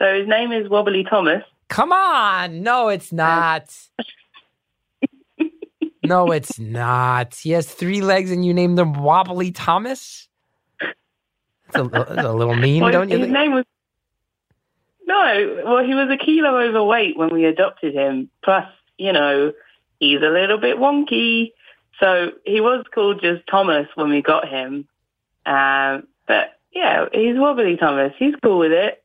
So 0.00 0.18
his 0.18 0.26
name 0.26 0.50
is 0.50 0.68
Wobbly 0.68 1.04
Thomas. 1.04 1.42
Come 1.68 1.92
on. 1.92 2.62
No, 2.62 2.88
it's 2.88 3.12
not. 3.12 3.76
no, 6.02 6.32
it's 6.32 6.58
not. 6.58 7.34
He 7.34 7.50
has 7.50 7.72
three 7.72 8.00
legs 8.00 8.30
and 8.30 8.44
you 8.44 8.54
named 8.54 8.78
him 8.78 8.94
Wobbly 8.94 9.52
Thomas? 9.52 10.28
That's 11.72 11.86
a, 11.94 12.26
a 12.26 12.32
little 12.32 12.56
mean, 12.56 12.82
well, 12.82 12.92
don't 12.92 13.10
you 13.10 13.18
his 13.18 13.26
think? 13.26 13.34
name 13.34 13.52
was 13.52 13.64
No, 15.06 15.62
well 15.64 15.84
he 15.84 15.94
was 15.94 16.08
a 16.10 16.16
kilo 16.16 16.58
overweight 16.58 17.16
when 17.16 17.28
we 17.32 17.44
adopted 17.44 17.94
him. 17.94 18.30
Plus, 18.42 18.66
you 18.98 19.12
know, 19.12 19.52
he's 20.00 20.20
a 20.22 20.30
little 20.30 20.58
bit 20.58 20.78
wonky. 20.78 21.52
So 22.00 22.32
he 22.44 22.60
was 22.60 22.84
called 22.92 23.20
just 23.20 23.46
Thomas 23.46 23.86
when 23.94 24.08
we 24.08 24.22
got 24.22 24.48
him. 24.48 24.88
Um, 25.44 26.08
but 26.26 26.58
yeah, 26.72 27.04
he's 27.12 27.38
wobbly 27.38 27.76
Thomas. 27.76 28.14
He's 28.18 28.34
cool 28.42 28.58
with 28.58 28.72
it. 28.72 29.02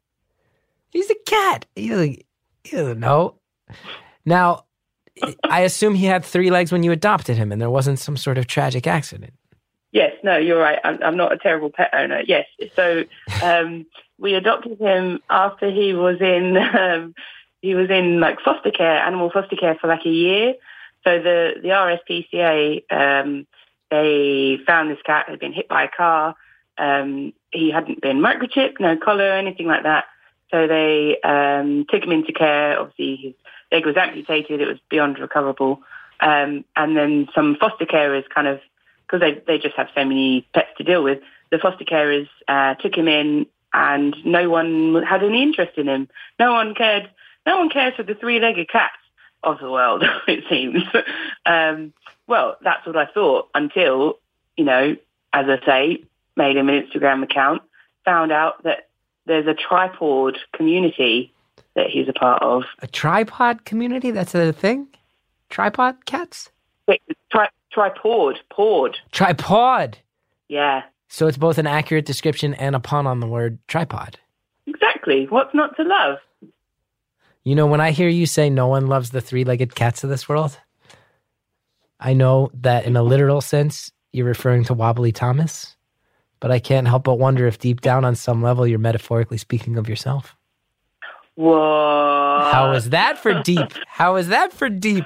He's 0.95 1.09
a 1.09 1.15
cat. 1.25 1.65
He 1.75 1.89
doesn't, 1.89 2.23
he 2.63 2.77
doesn't 2.77 3.01
know. 3.01 3.35
Now, 4.23 4.63
I 5.43 5.59
assume 5.61 5.93
he 5.93 6.05
had 6.05 6.23
three 6.23 6.49
legs 6.49 6.71
when 6.71 6.83
you 6.83 6.93
adopted 6.93 7.35
him 7.35 7.51
and 7.51 7.59
there 7.59 7.69
wasn't 7.69 7.99
some 7.99 8.15
sort 8.15 8.37
of 8.37 8.47
tragic 8.47 8.87
accident. 8.87 9.33
Yes, 9.91 10.13
no, 10.23 10.37
you're 10.37 10.57
right. 10.57 10.79
I'm, 10.85 11.03
I'm 11.03 11.17
not 11.17 11.33
a 11.33 11.37
terrible 11.37 11.69
pet 11.69 11.89
owner. 11.91 12.21
Yes. 12.25 12.45
So 12.77 13.03
um, 13.43 13.85
we 14.17 14.35
adopted 14.35 14.79
him 14.79 15.19
after 15.29 15.69
he 15.69 15.93
was 15.93 16.21
in 16.21 16.55
um, 16.55 17.13
he 17.61 17.75
was 17.75 17.89
in 17.89 18.21
like 18.21 18.39
foster 18.39 18.71
care, 18.71 18.99
animal 18.99 19.29
foster 19.29 19.57
care 19.57 19.75
for 19.75 19.87
like 19.87 20.05
a 20.05 20.09
year. 20.09 20.53
So 21.03 21.19
the 21.21 21.55
the 21.61 21.69
RSPCA 21.69 22.83
um, 22.89 23.45
they 23.91 24.59
found 24.65 24.91
this 24.91 25.01
cat 25.05 25.27
had 25.27 25.39
been 25.39 25.51
hit 25.51 25.67
by 25.67 25.83
a 25.83 25.89
car. 25.89 26.35
Um, 26.77 27.33
he 27.51 27.69
hadn't 27.69 28.01
been 28.01 28.19
microchipped, 28.19 28.79
no 28.79 28.95
collar, 28.95 29.33
anything 29.33 29.67
like 29.67 29.83
that. 29.83 30.05
So 30.51 30.67
they 30.67 31.19
um, 31.21 31.85
took 31.89 32.03
him 32.03 32.11
into 32.11 32.33
care. 32.33 32.79
Obviously, 32.79 33.15
his 33.15 33.33
leg 33.71 33.85
was 33.85 33.97
amputated; 33.97 34.61
it 34.61 34.67
was 34.67 34.77
beyond 34.89 35.19
recoverable. 35.19 35.81
Um, 36.19 36.63
and 36.75 36.95
then 36.95 37.27
some 37.35 37.57
foster 37.59 37.85
carers 37.85 38.23
kind 38.33 38.47
of 38.47 38.59
because 39.05 39.21
they 39.21 39.41
they 39.47 39.57
just 39.57 39.75
have 39.75 39.87
so 39.95 40.05
many 40.05 40.47
pets 40.53 40.69
to 40.77 40.83
deal 40.83 41.03
with. 41.03 41.19
The 41.51 41.59
foster 41.59 41.85
carers 41.85 42.27
uh, 42.47 42.75
took 42.75 42.95
him 42.95 43.07
in, 43.07 43.47
and 43.73 44.15
no 44.25 44.49
one 44.49 45.03
had 45.03 45.23
any 45.23 45.41
interest 45.43 45.77
in 45.77 45.87
him. 45.87 46.07
No 46.39 46.53
one 46.53 46.75
cared. 46.75 47.09
No 47.45 47.57
one 47.57 47.69
cares 47.69 47.93
for 47.95 48.01
the 48.01 48.15
three-legged 48.15 48.69
cats 48.69 48.95
of 49.43 49.59
the 49.59 49.69
world. 49.69 50.03
It 50.27 50.43
seems. 50.49 50.83
um, 51.45 51.93
well, 52.27 52.57
that's 52.63 52.85
what 52.87 52.97
I 52.97 53.05
thought 53.05 53.49
until 53.53 54.19
you 54.57 54.65
know, 54.65 54.95
as 55.33 55.45
I 55.47 55.65
say, 55.65 56.03
made 56.35 56.57
him 56.57 56.69
an 56.69 56.81
Instagram 56.81 57.23
account, 57.23 57.61
found 58.03 58.31
out 58.31 58.63
that 58.63 58.84
there's 59.25 59.47
a 59.47 59.53
tripod 59.53 60.37
community 60.53 61.33
that 61.75 61.87
he's 61.89 62.07
a 62.07 62.13
part 62.13 62.41
of. 62.41 62.63
A 62.79 62.87
tripod 62.87 63.65
community? 63.65 64.11
That's 64.11 64.35
a 64.35 64.53
thing? 64.53 64.87
Tripod 65.49 66.05
cats? 66.05 66.51
Wait, 66.87 67.01
Tri- 67.31 67.49
tripod, 67.71 68.39
pod. 68.49 68.97
Tripod. 69.11 69.97
Yeah, 70.47 70.83
So 71.07 71.27
it's 71.27 71.37
both 71.37 71.57
an 71.57 71.65
accurate 71.67 72.05
description 72.05 72.53
and 72.53 72.75
a 72.75 72.79
pun 72.79 73.07
on 73.07 73.19
the 73.19 73.27
word 73.27 73.57
tripod. 73.67 74.19
exactly. 74.67 75.25
What's 75.27 75.53
not 75.55 75.75
to 75.77 75.83
love? 75.83 76.17
You 77.43 77.55
know, 77.55 77.65
when 77.67 77.81
I 77.81 77.91
hear 77.91 78.09
you 78.09 78.25
say 78.25 78.49
no 78.49 78.67
one 78.67 78.87
loves 78.87 79.09
the 79.11 79.21
three 79.21 79.43
legged 79.43 79.75
cats 79.75 80.03
of 80.03 80.09
this 80.09 80.27
world, 80.29 80.57
I 81.99 82.13
know 82.13 82.49
that 82.61 82.85
in 82.85 82.95
a 82.95 83.03
literal 83.03 83.41
sense, 83.41 83.91
you're 84.11 84.25
referring 84.25 84.63
to 84.65 84.73
Wobbly 84.73 85.11
Thomas, 85.11 85.75
but 86.39 86.51
I 86.51 86.59
can't 86.59 86.87
help 86.87 87.03
but 87.03 87.15
wonder 87.15 87.47
if 87.47 87.59
deep 87.59 87.81
down 87.81 88.05
on 88.05 88.15
some 88.15 88.41
level 88.41 88.67
you're 88.67 88.79
metaphorically 88.79 89.37
speaking 89.37 89.77
of 89.77 89.89
yourself. 89.89 90.35
What? 91.35 92.51
How 92.51 92.71
is 92.75 92.91
that 92.91 93.17
for 93.17 93.41
deep? 93.41 93.71
How 93.87 94.15
is 94.15 94.29
that 94.29 94.53
for 94.53 94.69
deep? 94.69 95.05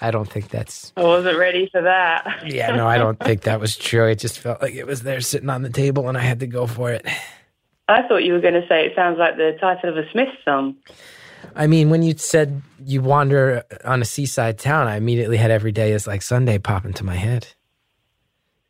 I 0.00 0.10
don't 0.10 0.30
think 0.30 0.48
that's. 0.48 0.92
I 0.96 1.02
wasn't 1.02 1.36
ready 1.36 1.68
for 1.70 1.82
that. 1.82 2.44
Yeah, 2.46 2.74
no, 2.74 2.86
I 2.86 2.96
don't 2.96 3.18
think 3.20 3.42
that 3.42 3.60
was 3.60 3.76
true. 3.76 4.06
It 4.06 4.18
just 4.18 4.38
felt 4.38 4.62
like 4.62 4.74
it 4.74 4.86
was 4.86 5.02
there 5.02 5.20
sitting 5.20 5.50
on 5.50 5.62
the 5.62 5.70
table 5.70 6.08
and 6.08 6.16
I 6.16 6.22
had 6.22 6.40
to 6.40 6.46
go 6.46 6.66
for 6.66 6.90
it. 6.90 7.06
I 7.88 8.06
thought 8.06 8.24
you 8.24 8.32
were 8.32 8.40
going 8.40 8.54
to 8.54 8.66
say 8.68 8.86
it 8.86 8.92
sounds 8.94 9.18
like 9.18 9.36
the 9.36 9.56
title 9.60 9.90
of 9.90 9.96
a 9.96 10.08
Smith 10.10 10.28
song. 10.44 10.76
I 11.56 11.66
mean, 11.66 11.90
when 11.90 12.02
you 12.02 12.16
said 12.16 12.62
you 12.84 13.02
wander 13.02 13.64
on 13.84 14.00
a 14.00 14.04
seaside 14.04 14.58
town, 14.58 14.86
I 14.86 14.96
immediately 14.96 15.36
had 15.36 15.50
every 15.50 15.72
day 15.72 15.92
is 15.92 16.06
like 16.06 16.22
Sunday 16.22 16.58
pop 16.58 16.84
into 16.84 17.04
my 17.04 17.16
head. 17.16 17.48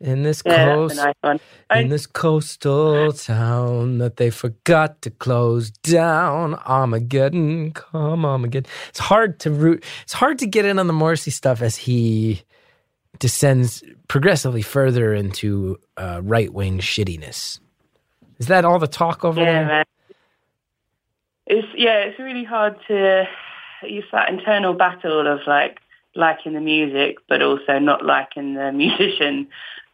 In 0.00 0.22
this 0.22 0.42
Yeah, 0.44 0.64
coast, 0.66 0.96
that's 0.96 1.14
a 1.24 1.26
nice. 1.34 1.40
I, 1.70 1.80
in 1.80 1.88
this 1.90 2.06
coastal 2.06 3.12
town 3.12 3.98
that 3.98 4.16
they 4.16 4.30
forgot 4.30 5.02
to 5.02 5.10
close 5.10 5.70
down, 5.70 6.54
Armageddon, 6.54 7.72
come 7.72 8.24
Armageddon. 8.24 8.70
It's 8.90 9.00
hard 9.00 9.40
to 9.40 9.50
root. 9.50 9.84
It's 10.02 10.14
hard 10.14 10.38
to 10.40 10.46
get 10.46 10.64
in 10.64 10.78
on 10.78 10.86
the 10.86 10.94
Morrissey 10.94 11.30
stuff 11.30 11.62
as 11.62 11.76
he 11.76 12.42
descends 13.18 13.82
progressively 14.08 14.62
further 14.62 15.14
into 15.14 15.78
uh, 15.96 16.20
right 16.24 16.52
wing 16.52 16.78
shittiness. 16.78 17.60
Is 18.38 18.46
that 18.46 18.64
all 18.64 18.78
the 18.78 18.88
talk 18.88 19.24
over 19.24 19.44
yeah, 19.44 19.46
there? 19.46 19.66
man. 19.66 19.84
It's 21.46 21.68
yeah, 21.76 21.98
it's 22.00 22.18
really 22.18 22.44
hard 22.44 22.76
to 22.88 23.24
use 23.82 24.04
that 24.12 24.30
internal 24.30 24.74
battle 24.74 25.26
of 25.26 25.40
like 25.46 25.78
liking 26.16 26.54
the 26.54 26.60
music, 26.60 27.16
but 27.28 27.42
also 27.42 27.78
not 27.78 28.04
liking 28.04 28.54
the 28.54 28.72
musician. 28.74 29.48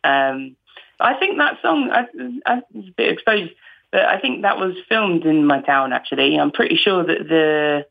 Um, 0.07 0.57
I 1.01 1.15
think 1.15 1.39
that 1.39 1.61
song, 1.63 1.91
I, 1.91 2.07
I 2.47 2.63
was 2.73 2.89
a 2.89 2.93
bit 2.93 3.13
exposed, 3.13 3.53
but 3.91 4.07
I 4.07 4.19
think 4.21 4.43
that 4.43 4.59
was 4.59 4.75
filmed 4.89 5.25
in 5.25 5.47
my 5.47 5.61
town. 5.61 5.93
Actually, 5.93 6.39
I'm 6.39 6.51
pretty 6.51 6.77
sure 6.77 7.05
that 7.05 7.29
the 7.29 7.87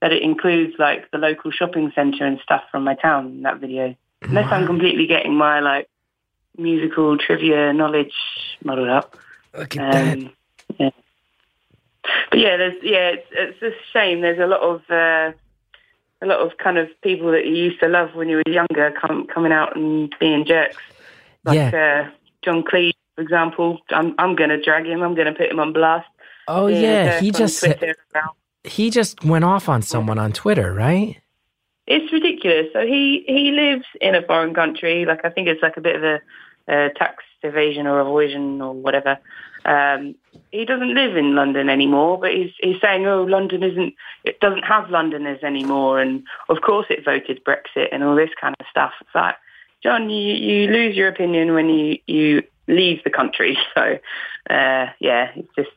that 0.00 0.12
it 0.12 0.22
includes 0.22 0.74
like 0.78 1.10
the 1.10 1.18
local 1.18 1.50
shopping 1.50 1.92
centre 1.94 2.24
and 2.24 2.40
stuff 2.40 2.62
from 2.70 2.84
my 2.84 2.94
town 2.94 3.26
in 3.26 3.42
that 3.42 3.60
video. 3.60 3.94
Unless 4.22 4.50
I'm 4.50 4.66
completely 4.66 5.06
getting 5.06 5.34
my 5.34 5.60
like 5.60 5.88
musical 6.56 7.16
trivia 7.18 7.72
knowledge 7.72 8.14
muddled 8.64 8.88
up. 8.88 9.16
Look 9.56 9.76
at 9.76 9.92
that. 9.92 10.18
Um, 10.18 10.32
yeah. 10.78 10.90
But 12.30 12.38
yeah, 12.38 12.56
there's 12.56 12.82
yeah, 12.82 13.08
it's, 13.10 13.26
it's 13.30 13.62
a 13.62 13.70
shame. 13.92 14.20
There's 14.20 14.38
a 14.38 14.46
lot 14.46 14.60
of 14.60 14.82
uh, 14.90 15.32
a 16.22 16.26
lot 16.26 16.40
of 16.40 16.56
kind 16.58 16.78
of 16.78 16.88
people 17.02 17.30
that 17.32 17.46
you 17.46 17.54
used 17.54 17.80
to 17.80 17.88
love 17.88 18.14
when 18.14 18.28
you 18.28 18.36
were 18.36 18.52
younger 18.52 18.92
come, 19.00 19.26
coming 19.26 19.52
out 19.52 19.76
and 19.76 20.14
being 20.20 20.44
jerks. 20.44 20.76
Like 21.44 21.74
uh, 21.74 22.10
John 22.44 22.62
Cleese, 22.62 22.92
for 23.14 23.22
example. 23.22 23.78
I'm 23.90 24.14
I'm 24.18 24.36
going 24.36 24.50
to 24.50 24.60
drag 24.60 24.86
him. 24.86 25.02
I'm 25.02 25.14
going 25.14 25.26
to 25.26 25.32
put 25.32 25.50
him 25.50 25.60
on 25.60 25.72
blast. 25.72 26.08
Oh 26.48 26.66
yeah, 26.66 27.20
he 27.20 27.30
just 27.30 27.62
Twitter 27.62 27.94
he 28.64 28.90
just 28.90 29.24
went 29.24 29.44
off 29.44 29.68
on 29.68 29.82
someone 29.82 30.18
on 30.18 30.32
Twitter, 30.32 30.72
right? 30.72 31.20
It's 31.86 32.12
ridiculous. 32.12 32.66
So 32.72 32.80
he 32.86 33.24
he 33.26 33.50
lives 33.50 33.84
in 34.00 34.14
a 34.14 34.22
foreign 34.22 34.54
country. 34.54 35.04
Like 35.04 35.24
I 35.24 35.30
think 35.30 35.48
it's 35.48 35.62
like 35.62 35.76
a 35.76 35.80
bit 35.80 35.96
of 35.96 36.04
a, 36.04 36.20
a 36.68 36.90
tax 36.90 37.24
evasion 37.42 37.86
or 37.86 38.00
avoidance 38.00 38.62
or 38.62 38.72
whatever. 38.72 39.18
Um, 39.64 40.14
he 40.52 40.64
doesn't 40.64 40.94
live 40.94 41.16
in 41.16 41.34
London 41.34 41.68
anymore, 41.68 42.18
but 42.18 42.32
he's 42.32 42.52
he's 42.60 42.80
saying, 42.80 43.06
oh, 43.06 43.24
London 43.24 43.62
isn't 43.62 43.94
it 44.24 44.40
doesn't 44.40 44.62
have 44.62 44.90
Londoners 44.90 45.42
anymore, 45.42 46.00
and 46.00 46.22
of 46.48 46.58
course 46.60 46.86
it 46.90 47.04
voted 47.04 47.44
Brexit 47.44 47.88
and 47.92 48.04
all 48.04 48.14
this 48.14 48.30
kind 48.40 48.54
of 48.60 48.66
stuff. 48.70 48.92
It's 49.00 49.14
like, 49.14 49.36
John, 49.82 50.10
you 50.10 50.34
you 50.34 50.68
lose 50.68 50.96
your 50.96 51.08
opinion 51.08 51.54
when 51.54 51.68
you 51.68 51.98
you 52.06 52.42
leave 52.66 53.02
the 53.04 53.10
country. 53.10 53.58
So 53.74 53.98
uh, 54.48 54.86
yeah, 54.98 55.30
it's 55.36 55.54
just 55.54 55.70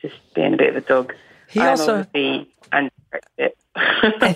just 0.00 0.34
being 0.34 0.54
a 0.54 0.56
bit 0.56 0.70
of 0.70 0.76
a 0.76 0.80
dog. 0.80 1.14
He 1.48 1.60
I'm 1.60 1.70
also 1.70 2.06
and 2.14 2.90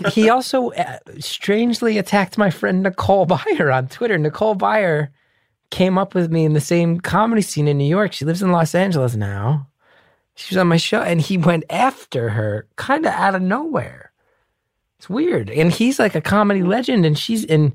he 0.08 0.28
also 0.30 0.70
uh, 0.72 0.98
strangely 1.18 1.98
attacked 1.98 2.38
my 2.38 2.50
friend 2.50 2.82
Nicole 2.82 3.26
Byer 3.26 3.74
on 3.74 3.88
Twitter. 3.88 4.18
Nicole 4.18 4.56
Byer 4.56 5.08
came 5.70 5.98
up 5.98 6.14
with 6.14 6.30
me 6.30 6.44
in 6.44 6.52
the 6.52 6.60
same 6.60 7.00
comedy 7.00 7.42
scene 7.42 7.68
in 7.68 7.78
New 7.78 7.88
York. 7.88 8.12
She 8.12 8.24
lives 8.24 8.42
in 8.42 8.52
Los 8.52 8.74
Angeles 8.74 9.14
now. 9.14 9.68
She 10.34 10.54
was 10.54 10.58
on 10.58 10.68
my 10.68 10.76
show, 10.76 11.00
and 11.00 11.20
he 11.20 11.38
went 11.38 11.64
after 11.70 12.30
her, 12.30 12.66
kind 12.76 13.06
of 13.06 13.12
out 13.12 13.34
of 13.34 13.42
nowhere. 13.42 14.12
It's 14.98 15.08
weird, 15.08 15.50
and 15.50 15.72
he's 15.72 15.98
like 15.98 16.14
a 16.14 16.20
comedy 16.20 16.62
legend, 16.62 17.04
and 17.04 17.18
she's 17.18 17.44
in 17.44 17.74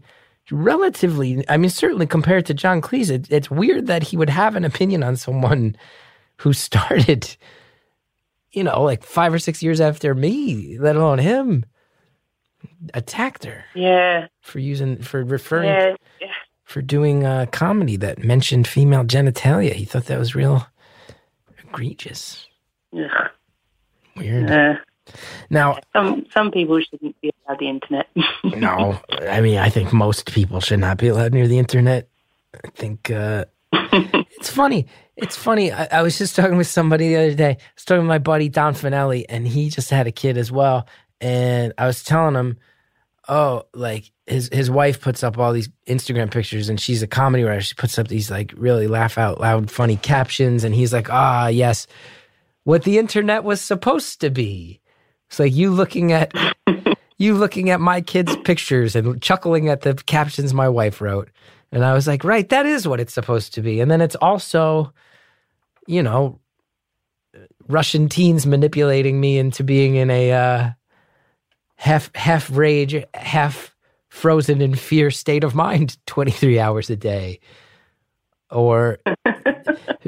relatively. 0.51 1.43
I 1.49 1.57
mean, 1.57 1.69
certainly 1.69 2.05
compared 2.07 2.45
to 2.47 2.53
John 2.53 2.81
Cleese, 2.81 3.09
it, 3.09 3.31
it's 3.31 3.51
weird 3.51 3.87
that 3.87 4.03
he 4.03 4.17
would 4.17 4.29
have 4.29 4.55
an 4.55 4.65
opinion 4.65 5.03
on 5.03 5.15
someone 5.15 5.75
who 6.37 6.53
started 6.67 7.35
you 8.51 8.63
know, 8.63 8.83
like 8.83 9.03
five 9.03 9.33
or 9.33 9.39
six 9.39 9.63
years 9.63 9.79
after 9.79 10.13
me, 10.13 10.77
let 10.79 10.95
alone 10.95 11.19
him, 11.19 11.65
attacked 12.93 13.45
her 13.45 13.63
yeah, 13.73 14.27
for 14.41 14.59
using 14.59 15.01
for 15.01 15.23
referring 15.23 15.69
yeah, 15.69 15.95
yeah. 16.19 16.27
for 16.65 16.81
doing 16.81 17.23
a 17.23 17.47
comedy 17.51 17.95
that 17.97 18.23
mentioned 18.23 18.67
female 18.67 19.03
genitalia. 19.03 19.73
He 19.73 19.85
thought 19.85 20.05
that 20.05 20.19
was 20.19 20.35
real 20.35 20.67
egregious, 21.63 22.45
Yeah. 22.91 23.29
weird. 24.15 24.51
Uh, 24.51 24.75
Now, 25.49 25.79
some 25.93 26.25
some 26.33 26.51
people 26.51 26.79
shouldn't 26.81 27.19
be 27.21 27.31
allowed 27.45 27.59
the 27.59 27.69
internet. 27.69 28.07
no, 28.43 28.99
I 29.21 29.41
mean, 29.41 29.57
I 29.57 29.69
think 29.69 29.93
most 29.93 30.31
people 30.31 30.59
should 30.59 30.79
not 30.79 30.97
be 30.97 31.07
allowed 31.07 31.33
near 31.33 31.47
the 31.47 31.59
internet. 31.59 32.07
I 32.63 32.69
think 32.69 33.11
uh, 33.11 33.45
it's 33.73 34.49
funny. 34.49 34.87
It's 35.15 35.35
funny. 35.35 35.71
I, 35.71 35.87
I 35.91 36.01
was 36.01 36.17
just 36.17 36.35
talking 36.35 36.57
with 36.57 36.67
somebody 36.67 37.09
the 37.09 37.17
other 37.17 37.35
day. 37.35 37.51
I 37.51 37.57
was 37.75 37.85
talking 37.85 38.01
with 38.01 38.09
my 38.09 38.19
buddy 38.19 38.49
Don 38.49 38.73
Fanelli, 38.73 39.25
and 39.29 39.47
he 39.47 39.69
just 39.69 39.89
had 39.89 40.07
a 40.07 40.11
kid 40.11 40.37
as 40.37 40.51
well. 40.51 40.87
And 41.19 41.73
I 41.77 41.85
was 41.85 42.03
telling 42.03 42.35
him, 42.35 42.57
oh, 43.27 43.63
like 43.73 44.11
his 44.27 44.49
his 44.51 44.69
wife 44.69 45.01
puts 45.01 45.23
up 45.23 45.37
all 45.37 45.53
these 45.53 45.69
Instagram 45.87 46.31
pictures, 46.31 46.69
and 46.69 46.79
she's 46.79 47.03
a 47.03 47.07
comedy 47.07 47.43
writer. 47.43 47.61
She 47.61 47.75
puts 47.75 47.97
up 47.99 48.07
these 48.07 48.31
like 48.31 48.53
really 48.55 48.87
laugh 48.87 49.17
out 49.17 49.39
loud, 49.39 49.71
funny 49.71 49.97
captions, 49.97 50.63
and 50.63 50.75
he's 50.75 50.93
like, 50.93 51.09
ah, 51.09 51.47
yes, 51.47 51.87
what 52.63 52.83
the 52.83 52.97
internet 52.97 53.43
was 53.43 53.61
supposed 53.61 54.21
to 54.21 54.29
be. 54.29 54.80
It's 55.31 55.39
like 55.39 55.55
you 55.55 55.71
looking 55.71 56.11
at 56.11 56.33
you 57.17 57.35
looking 57.35 57.69
at 57.69 57.79
my 57.79 58.01
kids' 58.01 58.35
pictures 58.43 58.97
and 58.97 59.21
chuckling 59.21 59.69
at 59.69 59.79
the 59.79 59.93
captions 59.93 60.53
my 60.53 60.67
wife 60.67 60.99
wrote. 60.99 61.29
And 61.71 61.85
I 61.85 61.93
was 61.93 62.05
like, 62.05 62.25
right, 62.25 62.49
that 62.49 62.65
is 62.65 62.85
what 62.85 62.99
it's 62.99 63.13
supposed 63.13 63.53
to 63.53 63.61
be. 63.61 63.79
And 63.79 63.89
then 63.89 64.01
it's 64.01 64.17
also, 64.17 64.91
you 65.87 66.03
know, 66.03 66.41
Russian 67.69 68.09
teens 68.09 68.45
manipulating 68.45 69.21
me 69.21 69.37
into 69.37 69.63
being 69.63 69.95
in 69.95 70.09
a 70.09 70.33
uh, 70.33 70.69
half 71.77 72.13
half 72.13 72.49
rage, 72.51 73.01
half 73.13 73.73
frozen 74.09 74.59
in 74.59 74.75
fear 74.75 75.09
state 75.11 75.45
of 75.45 75.55
mind 75.55 75.97
23 76.07 76.59
hours 76.59 76.89
a 76.89 76.97
day. 76.97 77.39
Or 78.49 78.99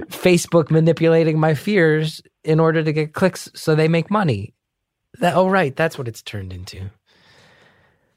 Facebook 0.09 0.69
manipulating 0.69 1.39
my 1.39 1.53
fears 1.53 2.21
in 2.43 2.59
order 2.59 2.83
to 2.83 2.91
get 2.91 3.13
clicks 3.13 3.49
so 3.55 3.73
they 3.73 3.87
make 3.87 4.11
money. 4.11 4.53
That 5.19 5.35
oh 5.35 5.47
right, 5.49 5.75
that's 5.75 5.97
what 5.97 6.07
it's 6.07 6.21
turned 6.21 6.53
into. 6.53 6.89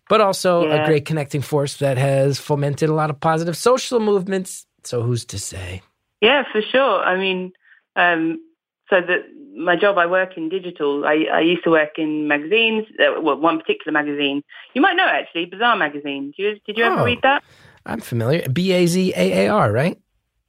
But 0.08 0.20
also 0.20 0.66
Yeah. 0.66 0.82
a 0.82 0.86
great 0.86 1.04
connecting 1.04 1.42
force 1.42 1.76
that 1.78 1.98
has 1.98 2.38
fomented 2.38 2.88
a 2.88 2.94
lot 2.94 3.10
of 3.10 3.18
positive 3.20 3.56
social 3.56 4.00
movements. 4.00 4.66
So 4.84 5.02
who's 5.02 5.24
to 5.26 5.38
say? 5.38 5.82
Yeah, 6.20 6.44
for 6.52 6.62
sure. 6.62 7.02
I 7.02 7.16
mean, 7.16 7.52
um, 7.96 8.40
so 8.88 9.00
that 9.00 9.24
my 9.56 9.74
job, 9.74 9.98
I 9.98 10.06
work 10.06 10.36
in 10.36 10.48
digital. 10.48 11.04
I, 11.04 11.26
I 11.32 11.40
used 11.40 11.64
to 11.64 11.70
work 11.70 11.98
in 11.98 12.28
magazines. 12.28 12.84
Uh, 13.00 13.20
well, 13.20 13.36
one 13.40 13.58
particular 13.58 13.92
magazine. 13.92 14.42
You 14.74 14.80
might 14.80 14.96
know 14.96 15.06
actually, 15.06 15.46
Bizarre 15.46 15.76
magazine. 15.76 16.32
Did 16.36 16.42
you, 16.42 16.60
did 16.66 16.78
you 16.78 16.84
ever 16.84 17.00
Oh. 17.00 17.04
read 17.04 17.18
that? 17.22 17.42
I'm 17.84 18.00
familiar. 18.00 18.48
B 18.48 18.72
A 18.72 18.86
Z 18.86 19.12
A 19.16 19.46
A 19.46 19.48
R, 19.48 19.72
right? 19.72 19.98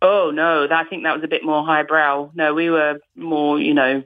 Oh 0.02 0.32
no, 0.32 0.68
I 0.70 0.84
think 0.84 1.04
that 1.04 1.16
was 1.16 1.24
a 1.24 1.28
bit 1.28 1.44
more 1.44 1.66
highbrow. 1.66 2.32
No, 2.36 2.54
we 2.54 2.70
were 2.70 3.00
more, 3.16 3.60
you 3.60 3.74
know, 3.74 4.04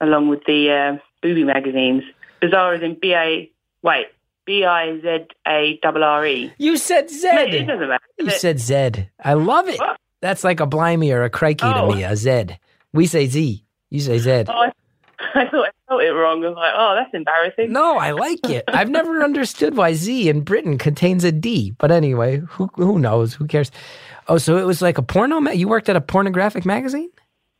along 0.00 0.28
with 0.28 0.44
the 0.46 0.70
uh, 0.70 0.96
booby 1.22 1.44
magazines. 1.44 2.02
Bazaar 2.40 2.74
is 2.76 2.82
in 2.82 2.96
B 3.00 3.12
A. 3.14 3.50
Wait, 3.82 4.06
B 4.46 4.64
I 4.64 4.98
Z 5.00 5.26
A 5.46 5.78
R 5.84 6.26
E. 6.26 6.52
You 6.58 6.76
said 6.76 7.08
No, 7.10 7.42
It 7.42 7.66
doesn't 7.66 7.88
matter. 7.88 8.04
You 8.18 8.30
said 8.30 8.58
Z. 8.60 9.08
I 9.22 9.34
love 9.34 9.68
it. 9.68 9.78
What? 9.78 9.96
That's 10.20 10.44
like 10.44 10.60
a 10.60 10.66
blimey 10.66 11.12
or 11.12 11.24
a 11.24 11.30
crikey 11.30 11.64
Oh. 11.66 11.90
to 11.90 11.96
me, 11.96 12.04
A 12.04 12.16
Z. 12.16 12.46
We 12.92 13.06
say 13.06 13.26
Z. 13.26 13.64
You 13.90 14.00
say 14.00 14.18
Zed. 14.18 14.48
Oh, 14.50 14.52
I, 14.52 14.72
I 15.34 15.48
thought 15.48 15.66
I 15.66 15.70
felt 15.88 16.02
it 16.02 16.10
wrong. 16.12 16.44
I 16.44 16.48
was 16.48 16.56
like, 16.56 16.72
oh, 16.76 16.94
that's 16.96 17.12
embarrassing. 17.14 17.72
No, 17.72 17.98
I 17.98 18.12
like 18.12 18.48
it. 18.48 18.64
I've 18.68 18.88
never 18.90 19.22
understood 19.24 19.76
why 19.76 19.92
Z 19.94 20.28
in 20.28 20.42
Britain 20.42 20.78
contains 20.78 21.24
a 21.24 21.32
D. 21.32 21.72
But 21.78 21.90
anyway, 21.90 22.38
who 22.48 22.70
who 22.74 22.98
knows? 22.98 23.34
Who 23.34 23.46
cares? 23.46 23.70
Oh, 24.28 24.38
so 24.38 24.56
it 24.58 24.64
was 24.66 24.80
like 24.82 24.98
a 24.98 25.02
porno. 25.02 25.40
Ma- 25.40 25.50
you 25.50 25.68
worked 25.68 25.88
at 25.88 25.96
a 25.96 26.00
pornographic 26.00 26.64
magazine? 26.64 27.10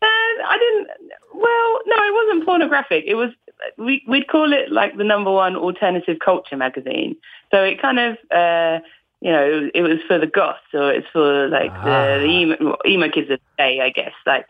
Uh, 0.02 0.06
I 0.06 0.56
didn't. 0.58 0.88
Well, 1.34 1.80
no, 1.86 1.96
it 1.96 2.14
wasn't 2.14 2.46
pornographic. 2.46 3.04
It 3.06 3.14
was 3.14 3.30
we 3.78 4.02
we'd 4.06 4.28
call 4.28 4.52
it 4.52 4.70
like 4.70 4.96
the 4.96 5.04
number 5.04 5.30
one 5.30 5.56
alternative 5.56 6.18
culture 6.24 6.56
magazine. 6.56 7.16
So 7.50 7.62
it 7.62 7.80
kind 7.80 7.98
of. 7.98 8.16
Uh, 8.30 8.80
you 9.22 9.30
know, 9.30 9.68
it 9.74 9.82
was 9.82 9.98
for 10.08 10.18
the 10.18 10.26
goths, 10.26 10.60
or 10.72 10.90
it's 10.90 11.06
for 11.12 11.46
like 11.48 11.70
Ah. 11.74 11.84
the, 11.84 12.18
the 12.20 12.26
emo, 12.26 12.76
emo 12.86 13.08
kids 13.10 13.30
of 13.30 13.38
the 13.38 13.62
day, 13.62 13.80
I 13.82 13.90
guess. 13.90 14.14
Like 14.24 14.46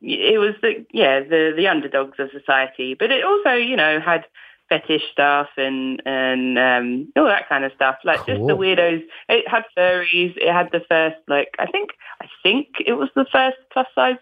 it 0.00 0.40
was 0.40 0.54
the 0.62 0.84
yeah 0.92 1.20
the 1.20 1.52
the 1.54 1.68
underdogs 1.68 2.18
of 2.18 2.30
society, 2.30 2.94
but 2.94 3.10
it 3.10 3.22
also 3.22 3.52
you 3.52 3.76
know 3.76 4.00
had 4.00 4.24
fetish 4.70 5.02
stuff 5.12 5.48
and 5.56 6.00
and 6.06 6.58
um, 6.58 7.12
all 7.16 7.26
that 7.26 7.48
kind 7.50 7.64
of 7.64 7.72
stuff, 7.72 7.96
like 8.04 8.24
just 8.26 8.40
the 8.46 8.56
weirdos. 8.56 9.02
It 9.28 9.46
had 9.46 9.64
furries. 9.76 10.34
It 10.36 10.50
had 10.50 10.70
the 10.72 10.80
first 10.88 11.16
like 11.28 11.54
I 11.58 11.66
think 11.66 11.90
I 12.22 12.26
think 12.42 12.68
it 12.86 12.94
was 12.94 13.10
the 13.14 13.26
first 13.30 13.58
plus 13.72 13.86
size 13.94 14.16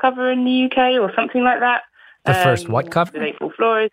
cover 0.00 0.30
in 0.30 0.44
the 0.44 0.64
UK 0.64 1.00
or 1.00 1.12
something 1.14 1.42
like 1.42 1.60
that. 1.60 1.82
The 2.28 2.34
first 2.44 2.68
what 2.68 2.90
cover? 2.90 3.12
With 3.12 3.22
April 3.22 3.50
Flores. 3.56 3.90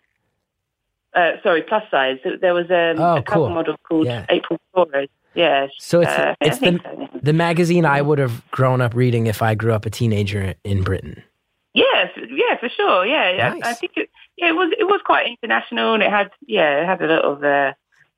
Uh, 1.14 1.32
sorry, 1.42 1.62
plus 1.62 1.82
size. 1.90 2.18
There 2.40 2.52
was 2.54 2.66
um, 2.70 3.02
Oh, 3.02 3.16
a 3.16 3.22
cover 3.22 3.46
cool. 3.46 3.50
model 3.50 3.76
called 3.88 4.06
Yeah. 4.06 4.26
April 4.28 4.58
Flores. 4.72 5.08
Yeah. 5.34 5.66
So 5.78 6.00
it's 6.00 6.10
uh, 6.10 6.34
it's 6.40 6.58
the 6.58 6.80
so. 6.82 7.08
the 7.22 7.32
magazine 7.32 7.84
I 7.84 8.00
would 8.02 8.18
have 8.18 8.48
grown 8.50 8.80
up 8.80 8.94
reading 8.94 9.26
if 9.26 9.42
I 9.42 9.54
grew 9.54 9.72
up 9.72 9.84
a 9.86 9.90
teenager 9.90 10.54
in 10.64 10.82
Britain. 10.82 11.22
Yeah, 11.74 11.84
f- 12.16 12.22
yeah, 12.30 12.56
for 12.58 12.70
sure. 12.70 13.04
Yeah, 13.06 13.50
Nice. 13.50 13.62
I, 13.62 13.70
I 13.70 13.74
think 13.74 13.92
it. 13.96 14.08
Yeah, 14.38 14.48
it 14.48 14.56
was. 14.56 14.72
It 14.78 14.84
was 14.84 15.00
quite 15.04 15.26
international, 15.28 15.92
and 15.94 16.02
it 16.02 16.10
had. 16.10 16.30
Yeah, 16.46 16.80
it 16.82 16.86
had 16.86 17.02
a 17.02 17.06
lot 17.06 17.24
of. 17.24 17.44
Uh, 17.44 17.72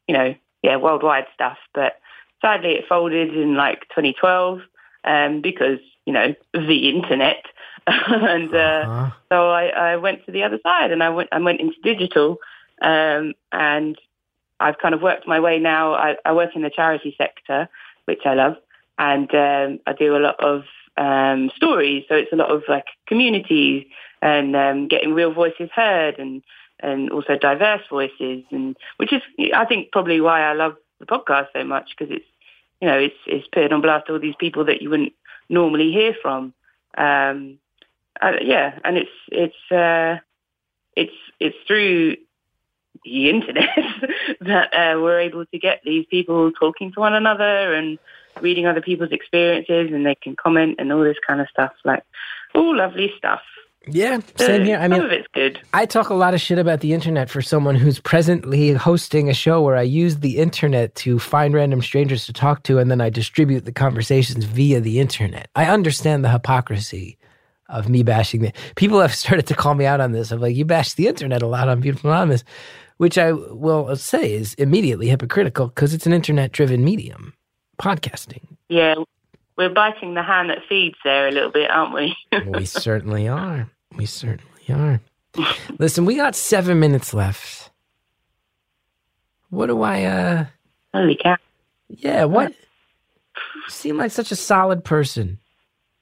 you 0.07 0.15
know, 0.17 0.35
yeah, 0.63 0.77
worldwide 0.77 1.27
stuff. 1.35 1.59
But 1.75 1.99
sadly, 2.41 2.71
it 2.75 2.85
folded 2.89 3.35
in 3.37 3.57
like 3.57 3.81
2012 3.91 4.61
um, 5.05 5.41
because 5.41 5.81
you 6.07 6.13
know 6.13 6.35
the 6.55 6.89
internet, 6.89 7.45
and 8.07 8.55
uh, 8.55 8.59
Uh-huh. 8.59 9.11
so 9.31 9.51
I, 9.51 9.67
I 9.69 9.97
went 9.97 10.25
to 10.27 10.33
the 10.33 10.43
other 10.43 10.59
side, 10.63 10.91
and 10.93 11.03
I 11.03 11.09
went. 11.11 11.29
I 11.33 11.39
went 11.41 11.61
into 11.61 11.77
digital, 11.83 12.39
um, 12.83 13.35
and 13.53 13.97
I've 14.61 14.79
kind 14.79 14.95
of 14.95 15.03
worked 15.03 15.27
my 15.27 15.41
way 15.41 15.59
now. 15.59 15.95
I, 15.95 16.17
I 16.25 16.33
work 16.33 16.51
in 16.55 16.63
the 16.63 16.71
charity 16.71 17.15
sector, 17.17 17.69
which 18.07 18.23
I 18.25 18.35
love, 18.35 18.57
and 18.99 19.33
um, 19.35 19.81
I 19.87 19.93
do 19.93 20.17
a 20.17 20.19
lot 20.19 20.39
of 20.41 20.65
um, 20.97 21.51
stories. 21.57 22.05
So 22.09 22.15
it's 22.15 22.33
a 22.33 22.37
lot 22.37 22.51
of 22.51 22.63
like 22.69 22.87
communities 23.07 23.87
and 24.21 24.57
um, 24.57 24.89
getting 24.89 25.15
real 25.15 25.33
voices 25.33 25.71
heard, 25.75 26.19
and 26.19 26.43
and 26.81 27.11
also 27.11 27.37
diverse 27.37 27.83
voices, 27.91 28.45
and 28.51 28.77
which 28.99 29.13
is 29.13 29.23
I 29.55 29.65
think 29.65 29.93
probably 29.93 30.21
why 30.21 30.43
I 30.43 30.53
love 30.53 30.77
the 31.01 31.07
podcast 31.07 31.49
so 31.53 31.65
much 31.65 31.91
because 31.97 32.13
it's 32.15 32.27
you 32.81 32.89
know 32.89 32.99
it's 32.99 33.17
it's 33.27 33.49
putting 33.53 33.73
on 33.73 33.81
blast 33.81 34.11
all 34.11 34.19
these 34.19 34.37
people 34.39 34.65
that 34.67 34.83
you 34.83 34.91
wouldn't 34.91 35.13
normally 35.49 35.91
hear 35.93 36.15
from. 36.21 36.53
Um, 36.97 37.59
uh, 38.21 38.33
yeah, 38.41 38.79
and 38.85 38.97
it's 38.97 39.11
it's 39.31 39.73
uh, 39.73 40.19
it's 40.97 41.13
it's 41.41 41.57
through 41.67 42.17
the 43.05 43.31
internet 43.31 43.69
that 44.41 44.75
uh, 44.75 45.01
we're 45.01 45.21
able 45.21 45.47
to 45.47 45.59
get 45.59 45.81
these 45.85 46.07
people 46.07 46.51
talking 46.53 46.93
to 46.93 47.01
one 47.01 47.15
another 47.15 47.75
and 47.75 47.99
reading 48.41 48.67
other 48.67 48.81
people's 48.81 49.13
experiences, 49.13 49.91
and 49.93 50.05
they 50.05 50.15
can 50.15 50.37
comment 50.37 50.77
and 50.79 50.93
all 50.93 51.03
this 51.03 51.19
kind 51.27 51.41
of 51.41 51.49
stuff. 51.49 51.73
Like, 51.85 52.03
all 52.55 52.77
lovely 52.77 53.13
stuff. 53.17 53.41
Yeah, 53.91 54.21
same 54.37 54.65
here. 54.65 54.79
I 54.79 54.89
mean, 54.89 54.99
some 54.99 55.07
of 55.07 55.13
it's 55.13 55.29
good. 55.33 55.61
I 55.73 55.87
talk 55.87 56.11
a 56.11 56.15
lot 56.15 56.35
of 56.35 56.41
shit 56.41 56.59
about 56.59 56.81
the 56.81 56.93
internet 56.93 57.31
for 57.31 57.41
someone 57.41 57.75
who's 57.75 57.99
presently 58.01 58.73
hosting 58.73 59.31
a 59.31 59.35
show 59.35 59.63
where 59.63 59.77
I 59.77 59.83
use 59.83 60.19
the 60.19 60.39
internet 60.39 60.95
to 60.97 61.19
find 61.19 61.55
random 61.55 61.81
strangers 61.81 62.27
to 62.27 62.33
talk 62.33 62.65
to 62.65 62.79
and 62.79 62.91
then 62.91 63.01
I 63.01 63.09
distribute 63.09 63.65
the 63.65 63.73
conversations 63.73 64.45
via 64.45 64.81
the 64.81 65.01
internet. 65.01 65.49
I 65.55 65.67
understand 65.67 66.23
the 66.25 66.31
hypocrisy 66.31 67.18
of 67.69 67.89
me 67.89 68.03
bashing 68.03 68.41
the 68.41 68.53
people 68.77 69.01
have 69.01 69.15
started 69.25 69.47
to 69.47 69.55
call 69.55 69.75
me 69.75 69.87
out 69.87 70.01
on 70.01 70.13
this 70.13 70.33
of 70.33 70.41
like 70.41 70.57
you 70.57 70.65
bash 70.65 70.95
the 70.95 71.07
internet 71.07 71.43
a 71.43 71.47
lot 71.47 71.69
on 71.69 71.81
Beautiful 71.81 72.11
Anonymous, 72.11 72.45
which 72.97 73.19
I 73.19 73.33
will 73.33 73.95
say 73.97 74.33
is 74.33 74.55
immediately 74.55 75.09
hypocritical 75.09 75.69
because 75.69 75.95
it's 75.95 76.07
an 76.07 76.13
internet 76.13 76.53
driven 76.53 76.85
medium, 76.85 77.35
podcasting. 77.81 78.43
Yeah, 78.69 78.97
we're 79.57 79.71
biting 79.71 80.15
the 80.15 80.23
hand 80.23 80.51
that 80.51 80.59
feeds 80.69 80.97
there 81.05 81.29
a 81.29 81.31
little 81.31 81.51
bit, 81.51 81.71
aren't 81.71 81.95
we? 81.95 82.17
we 82.47 82.65
certainly 82.65 83.29
are. 83.29 83.69
We 83.97 84.07
certainly 84.07 84.63
are. 84.71 85.01
Listen, 85.79 86.05
we 86.05 86.17
got 86.17 86.35
seven 86.35 86.81
minutes 86.81 87.13
left. 87.15 87.71
What 89.51 89.67
do 89.67 89.83
I, 89.83 90.05
uh, 90.05 90.47
Holy 90.93 91.17
cow. 91.17 91.37
yeah, 91.89 92.25
what? 92.25 92.53
You 92.53 93.71
seem 93.71 93.97
like 93.97 94.11
such 94.11 94.31
a 94.31 94.37
solid 94.37 94.85
person. 94.85 95.39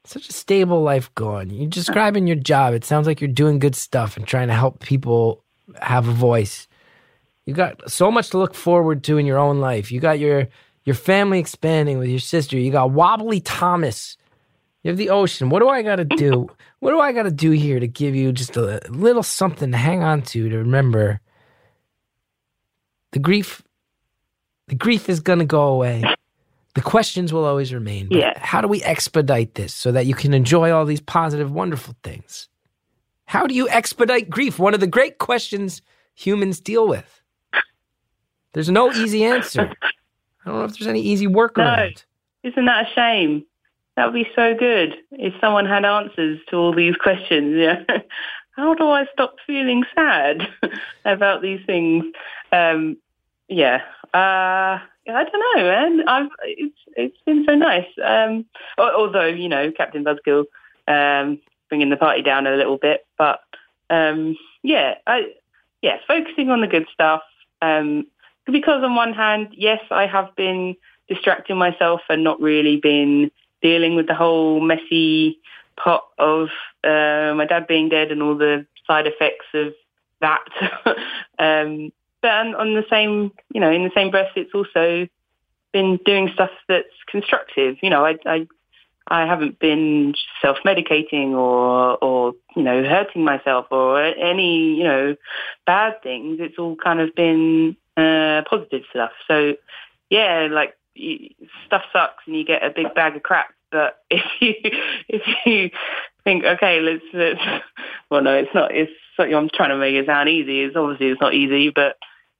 Such 0.06 0.28
a 0.28 0.32
stable 0.32 0.82
life 0.82 1.12
going. 1.16 1.50
You're 1.50 1.68
describing 1.68 2.28
your 2.28 2.36
job. 2.36 2.74
It 2.74 2.84
sounds 2.84 3.08
like 3.08 3.20
you're 3.20 3.28
doing 3.28 3.58
good 3.58 3.74
stuff 3.74 4.16
and 4.16 4.26
trying 4.26 4.46
to 4.48 4.54
help 4.54 4.78
people 4.78 5.42
have 5.82 6.06
a 6.06 6.12
voice. 6.12 6.68
You 7.44 7.54
got 7.54 7.90
so 7.90 8.10
much 8.10 8.30
to 8.30 8.38
look 8.38 8.54
forward 8.54 9.02
to 9.04 9.18
in 9.18 9.26
your 9.26 9.38
own 9.38 9.58
life. 9.58 9.90
You 9.90 10.00
got 10.00 10.18
your 10.20 10.48
your 10.84 10.94
family 10.94 11.40
expanding 11.40 11.98
with 11.98 12.08
your 12.08 12.20
sister. 12.20 12.56
You 12.56 12.70
got 12.70 12.92
Wobbly 12.92 13.40
Thomas. 13.40 14.16
You 14.82 14.90
have 14.90 14.98
the 14.98 15.10
ocean. 15.10 15.50
What 15.50 15.58
do 15.58 15.68
I 15.68 15.82
got 15.82 15.96
to 15.96 16.04
do? 16.04 16.48
What 16.78 16.90
do 16.90 17.00
I 17.00 17.12
got 17.12 17.22
to 17.22 17.30
do 17.30 17.52
here 17.52 17.80
to 17.80 17.88
give 17.88 18.14
you 18.14 18.32
just 18.32 18.54
a 18.56 18.80
little 18.90 19.22
something 19.22 19.72
to 19.72 19.78
hang 19.78 20.02
on 20.02 20.22
to 20.22 20.48
to 20.50 20.58
remember? 20.58 21.20
The 23.12 23.18
grief, 23.18 23.62
the 24.68 24.74
grief 24.74 25.08
is 25.08 25.20
going 25.20 25.38
to 25.38 25.46
go 25.46 25.62
away. 25.68 26.04
The 26.76 26.82
questions 26.82 27.32
will 27.32 27.46
always 27.46 27.72
remain. 27.72 28.08
But 28.08 28.18
Yeah. 28.18 28.38
How 28.38 28.60
do 28.60 28.68
we 28.68 28.82
expedite 28.82 29.54
this 29.54 29.72
so 29.72 29.90
that 29.92 30.04
you 30.04 30.14
can 30.14 30.34
enjoy 30.34 30.70
all 30.70 30.84
these 30.84 31.00
positive, 31.00 31.50
wonderful 31.50 31.96
things? 32.02 32.48
How 33.24 33.46
do 33.46 33.54
you 33.54 33.66
expedite 33.70 34.28
grief? 34.28 34.58
One 34.58 34.74
of 34.74 34.80
the 34.80 34.86
great 34.86 35.16
questions 35.16 35.80
humans 36.14 36.60
deal 36.60 36.86
with. 36.86 37.22
There's 38.52 38.68
no 38.68 38.92
easy 38.92 39.24
answer. 39.24 39.72
I 39.82 40.48
don't 40.50 40.58
know 40.58 40.64
if 40.64 40.78
there's 40.78 40.86
any 40.86 41.00
easy 41.00 41.26
workaround. 41.26 42.04
Isn't 42.42 42.66
that 42.66 42.86
a 42.86 42.94
shame? 42.94 43.44
That 43.96 44.04
would 44.04 44.14
be 44.14 44.28
so 44.36 44.54
good 44.54 44.96
if 45.12 45.32
someone 45.40 45.64
had 45.64 45.86
answers 45.86 46.40
to 46.50 46.56
all 46.56 46.74
these 46.74 46.94
questions. 46.96 47.56
Yeah. 47.56 47.84
How 48.50 48.74
do 48.74 48.88
I 48.88 49.06
stop 49.14 49.36
feeling 49.46 49.84
sad 49.94 50.46
about 51.06 51.40
these 51.40 51.60
things? 51.64 52.04
Um, 52.52 52.98
yeah. 53.48 53.80
Uh, 54.12 54.78
I 55.08 55.24
don't 55.24 55.56
know, 55.56 55.62
man. 55.62 56.08
I've, 56.08 56.30
it's 56.42 56.78
it's 56.96 57.16
been 57.24 57.44
so 57.46 57.54
nice. 57.54 57.86
Um, 58.02 58.44
although 58.78 59.26
you 59.26 59.48
know, 59.48 59.70
Captain 59.70 60.04
Buzzkill 60.04 60.44
um, 60.88 61.40
bringing 61.68 61.90
the 61.90 61.96
party 61.96 62.22
down 62.22 62.46
a 62.46 62.56
little 62.56 62.78
bit, 62.78 63.06
but 63.18 63.40
um, 63.90 64.36
yeah, 64.62 64.94
I 65.06 65.32
yeah, 65.82 65.98
focusing 66.06 66.50
on 66.50 66.60
the 66.60 66.66
good 66.66 66.86
stuff. 66.92 67.22
Um, 67.62 68.06
because 68.46 68.82
on 68.82 68.94
one 68.94 69.12
hand, 69.12 69.48
yes, 69.52 69.80
I 69.90 70.06
have 70.06 70.34
been 70.36 70.76
distracting 71.08 71.56
myself 71.56 72.00
and 72.08 72.24
not 72.24 72.40
really 72.40 72.76
been 72.76 73.30
dealing 73.62 73.96
with 73.96 74.06
the 74.06 74.14
whole 74.14 74.60
messy 74.60 75.38
pot 75.76 76.04
of 76.18 76.48
uh, 76.84 77.34
my 77.34 77.46
dad 77.48 77.66
being 77.66 77.88
dead 77.88 78.10
and 78.10 78.22
all 78.22 78.36
the 78.36 78.66
side 78.86 79.06
effects 79.06 79.46
of 79.54 79.72
that. 80.20 80.44
um, 81.38 81.92
but 82.26 82.56
on 82.56 82.74
the 82.74 82.84
same, 82.90 83.30
you 83.54 83.60
know, 83.60 83.70
in 83.70 83.84
the 83.84 83.92
same 83.94 84.10
breath, 84.10 84.32
it's 84.34 84.52
also 84.52 85.06
been 85.72 85.96
doing 86.04 86.28
stuff 86.34 86.50
that's 86.68 86.88
constructive. 87.06 87.76
You 87.82 87.90
know, 87.90 88.04
I, 88.04 88.16
I, 88.26 88.48
I 89.06 89.26
haven't 89.26 89.60
been 89.60 90.14
self-medicating 90.42 91.34
or, 91.34 92.02
or, 92.02 92.32
you 92.56 92.64
know, 92.64 92.82
hurting 92.82 93.22
myself 93.22 93.66
or 93.70 94.02
any, 94.02 94.74
you 94.74 94.82
know, 94.82 95.16
bad 95.66 96.02
things. 96.02 96.38
It's 96.40 96.58
all 96.58 96.74
kind 96.74 96.98
of 96.98 97.14
been 97.14 97.76
uh, 97.96 98.42
positive 98.50 98.82
stuff. 98.90 99.12
So, 99.28 99.54
yeah, 100.10 100.48
like 100.50 100.76
stuff 101.66 101.82
sucks 101.92 102.24
and 102.26 102.34
you 102.34 102.44
get 102.44 102.64
a 102.64 102.70
big 102.70 102.92
bag 102.92 103.14
of 103.14 103.22
crap. 103.22 103.54
But 103.70 104.00
if 104.10 104.24
you 104.40 104.54
if 105.08 105.22
you 105.46 105.70
think, 106.24 106.44
okay, 106.44 106.80
let's 106.80 107.04
let's, 107.12 107.40
well, 108.10 108.22
no, 108.22 108.34
it's 108.34 108.52
not. 108.52 108.74
It's 108.74 108.90
I'm 109.16 109.48
trying 109.48 109.70
to 109.70 109.76
make 109.76 109.94
it 109.94 110.06
sound 110.06 110.28
easy. 110.28 110.62
It's 110.62 110.74
obviously 110.74 111.06
it's 111.06 111.20
not 111.20 111.34
easy, 111.34 111.70
but 111.70 111.96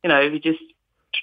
you 0.07 0.13
know, 0.13 0.21
if 0.21 0.33
you 0.33 0.39
just 0.39 0.63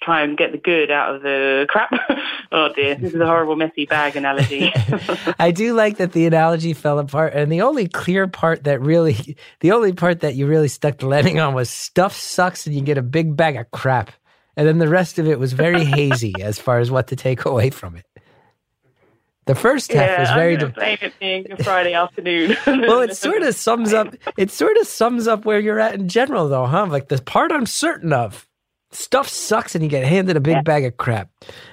try 0.02 0.24
and 0.24 0.38
get 0.38 0.52
the 0.52 0.58
good 0.58 0.92
out 0.92 1.16
of 1.16 1.22
the 1.22 1.66
crap. 1.70 1.90
oh 2.52 2.74
dear, 2.74 2.96
this 2.96 3.14
is 3.14 3.22
a 3.22 3.26
horrible 3.26 3.56
messy 3.56 3.86
bag 3.86 4.18
analogy. 4.18 4.74
I 5.40 5.52
do 5.52 5.74
like 5.74 5.98
that 5.98 6.12
the 6.12 6.26
analogy 6.26 6.74
fell 6.74 7.00
apart, 7.00 7.32
and 7.34 7.50
the 7.50 7.62
only 7.62 7.88
clear 7.88 8.28
part 8.28 8.66
that 8.66 8.82
really, 8.82 9.38
the 9.62 9.72
only 9.72 9.94
part 9.94 10.20
that 10.20 10.36
you 10.36 10.48
really 10.48 10.68
stuck 10.68 10.98
the 10.98 11.08
landing 11.08 11.40
on 11.40 11.54
was 11.54 11.70
stuff 11.70 12.14
sucks, 12.14 12.68
and 12.68 12.76
you 12.76 12.82
get 12.82 12.98
a 12.98 13.02
big 13.02 13.38
bag 13.38 13.56
of 13.56 13.72
crap, 13.72 14.12
and 14.58 14.68
then 14.68 14.80
the 14.80 14.90
rest 14.90 15.18
of 15.18 15.30
it 15.30 15.40
was 15.40 15.54
very 15.54 15.86
hazy 15.86 16.34
as 16.42 16.60
far 16.60 16.80
as 16.80 16.92
what 16.92 17.08
to 17.08 17.16
take 17.16 17.46
away 17.46 17.70
from 17.70 17.96
it. 17.96 18.06
The 19.46 19.56
first 19.56 19.94
half 19.94 20.10
yeah, 20.10 20.20
was 20.20 20.30
very. 20.32 20.58
I'm 20.58 20.72
blame 20.72 20.98
it 21.02 21.14
being 21.22 21.50
a 21.54 21.64
Friday 21.64 21.94
afternoon. 21.94 22.58
well, 22.68 23.00
it 23.00 23.16
sort 23.16 23.44
of 23.44 23.56
sums 23.56 23.94
up. 23.94 24.14
It 24.38 24.52
sort 24.52 24.76
of 24.76 24.88
sums 24.88 25.26
up 25.26 25.46
where 25.46 25.62
you're 25.62 25.80
at 25.80 25.96
in 25.96 26.10
general, 26.10 26.50
though, 26.50 26.66
huh? 26.66 26.88
Like 26.88 27.08
the 27.08 27.22
part 27.22 27.54
I'm 27.54 27.66
certain 27.66 28.12
of 28.12 28.46
stuff 28.96 29.28
sucks 29.28 29.76
and 29.76 29.84
you 29.84 29.90
get 29.90 30.04
handed 30.04 30.38
a 30.38 30.40
big 30.40 30.56
yeah. 30.56 30.62
bag 30.62 30.86
of 30.86 30.98
crap. 30.98 31.30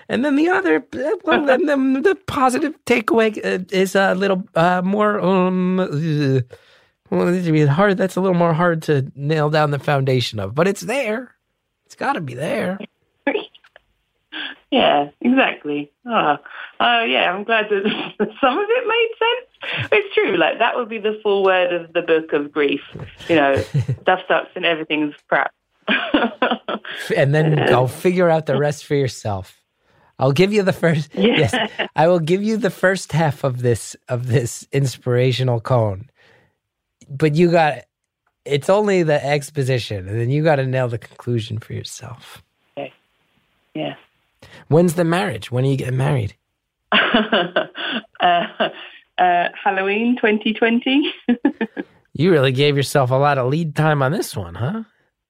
And 0.09 0.25
then 0.25 0.37
the 0.37 0.49
other, 0.49 0.85
well, 1.25 1.45
then 1.45 1.67
the, 1.67 2.01
the 2.01 2.15
positive 2.27 2.75
takeaway 2.85 3.37
uh, 3.45 3.65
is 3.71 3.95
a 3.95 4.15
little 4.15 4.45
uh, 4.55 4.83
more, 4.83 5.21
um, 5.21 5.81
uh, 5.81 6.41
well, 7.11 7.69
hard. 7.69 7.97
That's 7.97 8.17
a 8.17 8.21
little 8.21 8.37
more 8.37 8.55
hard 8.55 8.83
to 8.83 9.11
nail 9.15 9.51
down 9.51 9.71
the 9.71 9.79
foundation 9.79 10.39
of, 10.39 10.55
but 10.55 10.69
it's 10.69 10.83
there. 10.83 11.35
It's 11.87 11.97
got 11.97 12.13
to 12.13 12.21
be 12.21 12.35
there. 12.35 12.79
yeah, 14.71 15.11
exactly. 15.21 15.91
Oh, 16.07 16.37
oh, 16.79 17.05
yeah, 17.05 17.33
I'm 17.33 17.45
glad 17.45 17.67
that 17.69 17.83
some 18.41 18.59
of 18.59 18.67
it 18.69 18.87
made 18.87 19.11
sense. 19.19 19.91
It's 19.93 20.15
true. 20.15 20.37
Like 20.37 20.59
that 20.59 20.77
would 20.77 20.89
be 20.89 20.99
the 20.99 21.19
full 21.23 21.45
word 21.45 21.73
of 21.73 21.93
the 21.93 22.03
book 22.03 22.33
of 22.33 22.53
grief. 22.53 22.83
You 23.29 23.37
know, 23.37 23.57
stuff 24.03 24.21
sucks 24.29 24.51
and 24.55 24.65
everything's 24.65 25.15
crap. 25.29 25.53
and 27.17 27.35
then 27.35 27.57
go 27.69 27.87
figure 27.87 28.29
out 28.29 28.47
the 28.47 28.59
rest 28.59 28.85
for 28.85 28.95
yourself. 28.95 29.57
I'll 30.19 30.33
give 30.33 30.53
you 30.53 30.63
the 30.63 30.73
first. 30.73 31.11
Yeah. 31.15 31.49
Yes, 31.51 31.89
I 31.97 32.09
will 32.09 32.21
give 32.21 32.43
you 32.43 32.57
the 32.57 32.71
first 32.71 33.13
half 33.13 33.43
of 33.45 33.63
this 33.63 33.97
of 34.09 34.29
this 34.29 34.67
inspirational 34.73 35.61
cone. 35.61 36.11
But 37.09 37.35
you 37.35 37.51
got 37.51 37.85
it's 38.45 38.69
only 38.69 39.03
the 39.03 39.25
exposition, 39.25 40.09
and 40.09 40.21
then 40.21 40.31
you 40.31 40.43
got 40.45 40.57
to 40.57 40.67
nail 40.67 40.89
the 40.89 40.99
conclusion 40.99 41.59
for 41.59 41.73
yourself. 41.73 42.43
Okay. 42.77 42.93
Yeah. 43.75 43.95
When's 44.69 44.95
the 44.95 45.05
marriage? 45.05 45.51
When 45.51 45.65
are 45.65 45.69
you 45.69 45.77
getting 45.77 45.97
married? 45.97 46.35
uh, 46.93 47.67
uh, 48.21 49.49
Halloween 49.63 50.17
2020. 50.17 51.13
you 52.15 52.31
really 52.31 52.53
gave 52.53 52.77
yourself 52.77 53.11
a 53.11 53.17
lot 53.17 53.39
of 53.39 53.49
lead 53.49 53.77
time 53.77 54.03
on 54.03 54.13
this 54.13 54.37
one, 54.37 54.55
huh? 54.55 54.83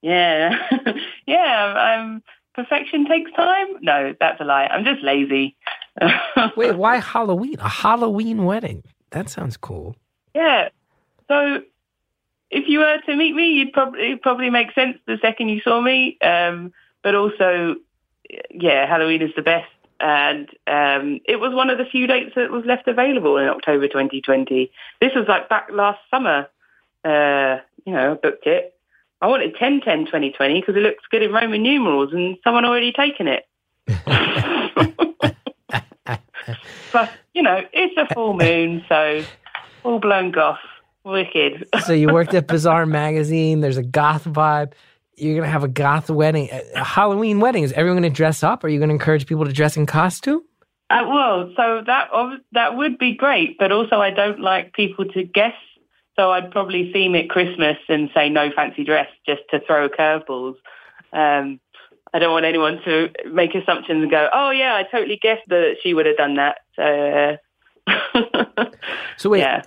Yeah, 0.02 0.56
yeah. 1.26 1.98
Um, 1.98 2.22
perfection 2.54 3.06
takes 3.06 3.30
time. 3.32 3.66
No, 3.80 4.14
that's 4.18 4.40
a 4.40 4.44
lie. 4.44 4.66
I'm 4.66 4.84
just 4.84 5.02
lazy. 5.02 5.56
Wait, 6.56 6.76
why 6.76 6.98
Halloween? 6.98 7.58
A 7.60 7.68
Halloween 7.68 8.44
wedding? 8.44 8.82
That 9.10 9.28
sounds 9.28 9.56
cool. 9.56 9.96
Yeah. 10.34 10.68
So, 11.28 11.62
if 12.50 12.64
you 12.66 12.78
were 12.80 12.98
to 13.06 13.16
meet 13.16 13.34
me, 13.34 13.48
you'd 13.52 13.72
probably 13.72 14.16
probably 14.16 14.50
make 14.50 14.72
sense 14.72 14.98
the 15.06 15.18
second 15.20 15.48
you 15.48 15.60
saw 15.60 15.80
me. 15.80 16.18
Um, 16.20 16.72
but 17.02 17.14
also, 17.14 17.76
yeah, 18.50 18.86
Halloween 18.86 19.22
is 19.22 19.32
the 19.36 19.42
best. 19.42 19.68
And 20.00 20.48
um, 20.66 21.20
it 21.26 21.36
was 21.40 21.54
one 21.54 21.68
of 21.68 21.76
the 21.76 21.84
few 21.84 22.06
dates 22.06 22.32
that 22.34 22.50
was 22.50 22.64
left 22.64 22.88
available 22.88 23.36
in 23.36 23.48
October 23.48 23.86
2020. 23.86 24.70
This 25.00 25.12
was 25.14 25.26
like 25.28 25.48
back 25.50 25.68
last 25.70 26.00
summer. 26.10 26.48
Uh, 27.04 27.58
you 27.84 27.92
know, 27.92 28.18
booked 28.22 28.46
it. 28.46 28.74
I 29.22 29.26
wanted 29.26 29.54
10 29.56 29.82
10 29.82 30.06
2020 30.06 30.60
because 30.60 30.76
it 30.76 30.80
looks 30.80 31.04
good 31.10 31.22
in 31.22 31.32
Roman 31.32 31.62
numerals 31.62 32.12
and 32.12 32.38
someone 32.42 32.64
already 32.64 32.92
taken 32.92 33.28
it. 33.28 33.46
but, 36.92 37.10
you 37.34 37.42
know, 37.42 37.62
it's 37.72 37.96
a 37.98 38.14
full 38.14 38.34
moon, 38.34 38.84
so 38.88 39.22
all 39.84 39.98
blown 39.98 40.30
goth. 40.30 40.58
Wicked. 41.04 41.66
so 41.86 41.92
you 41.92 42.12
worked 42.12 42.34
at 42.34 42.46
Bizarre 42.46 42.84
Magazine. 42.84 43.60
There's 43.60 43.78
a 43.78 43.82
goth 43.82 44.24
vibe. 44.24 44.72
You're 45.16 45.34
going 45.34 45.46
to 45.46 45.50
have 45.50 45.64
a 45.64 45.68
goth 45.68 46.10
wedding, 46.10 46.50
a 46.74 46.84
Halloween 46.84 47.40
wedding. 47.40 47.62
Is 47.62 47.72
everyone 47.72 48.02
going 48.02 48.12
to 48.12 48.16
dress 48.16 48.42
up? 48.42 48.64
Are 48.64 48.68
you 48.68 48.78
going 48.78 48.88
to 48.88 48.94
encourage 48.94 49.26
people 49.26 49.44
to 49.44 49.52
dress 49.52 49.76
in 49.76 49.86
costume? 49.86 50.42
Uh, 50.90 51.04
well, 51.08 51.52
so 51.56 51.82
that 51.86 52.10
that 52.52 52.76
would 52.76 52.98
be 52.98 53.14
great, 53.14 53.56
but 53.58 53.70
also 53.70 53.96
I 53.96 54.10
don't 54.10 54.40
like 54.40 54.72
people 54.72 55.04
to 55.04 55.22
guess 55.22 55.54
so 56.16 56.30
I'd 56.30 56.50
probably 56.50 56.92
theme 56.92 57.14
it 57.14 57.30
Christmas 57.30 57.76
and 57.88 58.10
say 58.14 58.28
no 58.28 58.50
fancy 58.54 58.84
dress 58.84 59.08
just 59.26 59.42
to 59.50 59.60
throw 59.60 59.88
curveballs. 59.88 60.56
Um, 61.12 61.60
I 62.12 62.18
don't 62.18 62.32
want 62.32 62.44
anyone 62.44 62.80
to 62.84 63.10
make 63.30 63.54
assumptions 63.54 64.02
and 64.02 64.10
go, 64.10 64.28
oh 64.32 64.50
yeah, 64.50 64.74
I 64.74 64.82
totally 64.82 65.16
guessed 65.16 65.48
that 65.48 65.76
she 65.82 65.94
would 65.94 66.06
have 66.06 66.16
done 66.16 66.36
that. 66.36 66.58
So, 66.74 67.38
uh, 67.86 68.64
so 69.16 69.30
wait, 69.30 69.40
yeah. 69.40 69.62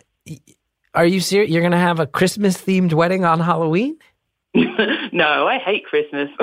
are 0.93 1.05
you 1.05 1.21
serious? 1.21 1.49
You're 1.49 1.61
going 1.61 1.71
to 1.71 1.77
have 1.77 1.99
a 1.99 2.07
Christmas 2.07 2.57
themed 2.57 2.93
wedding 2.93 3.23
on 3.23 3.39
Halloween? 3.39 3.97
no, 4.55 5.47
I 5.47 5.57
hate 5.57 5.85
Christmas. 5.85 6.29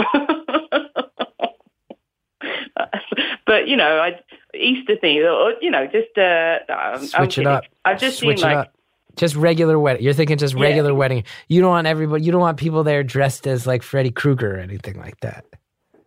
but 3.47 3.69
you 3.69 3.77
know, 3.77 4.01
I 4.01 4.19
Easter 4.55 4.97
theme, 5.01 5.23
or 5.25 5.53
you 5.61 5.71
know, 5.71 5.87
just 5.87 6.17
uh, 6.19 6.99
switch 6.99 7.39
it 7.39 7.47
up. 7.47 7.65
I've 7.85 8.01
just 8.01 8.19
Switch 8.19 8.41
seen 8.41 8.49
like. 8.51 8.71
Just 9.17 9.37
regular 9.37 9.79
wedding. 9.79 10.03
You're 10.03 10.15
thinking 10.15 10.39
just 10.39 10.55
regular 10.55 10.91
yeah. 10.91 10.97
wedding. 10.97 11.25
You 11.49 11.61
don't 11.61 11.71
want 11.71 11.87
everybody. 11.87 12.25
You 12.25 12.33
don't 12.33 12.41
want 12.41 12.59
people 12.59 12.85
there 12.85 13.03
dressed 13.03 13.47
as 13.47 13.67
like 13.67 13.83
Freddy 13.83 14.11
Krueger 14.11 14.57
or 14.57 14.59
anything 14.59 14.99
like 14.99 15.21
that. 15.21 15.45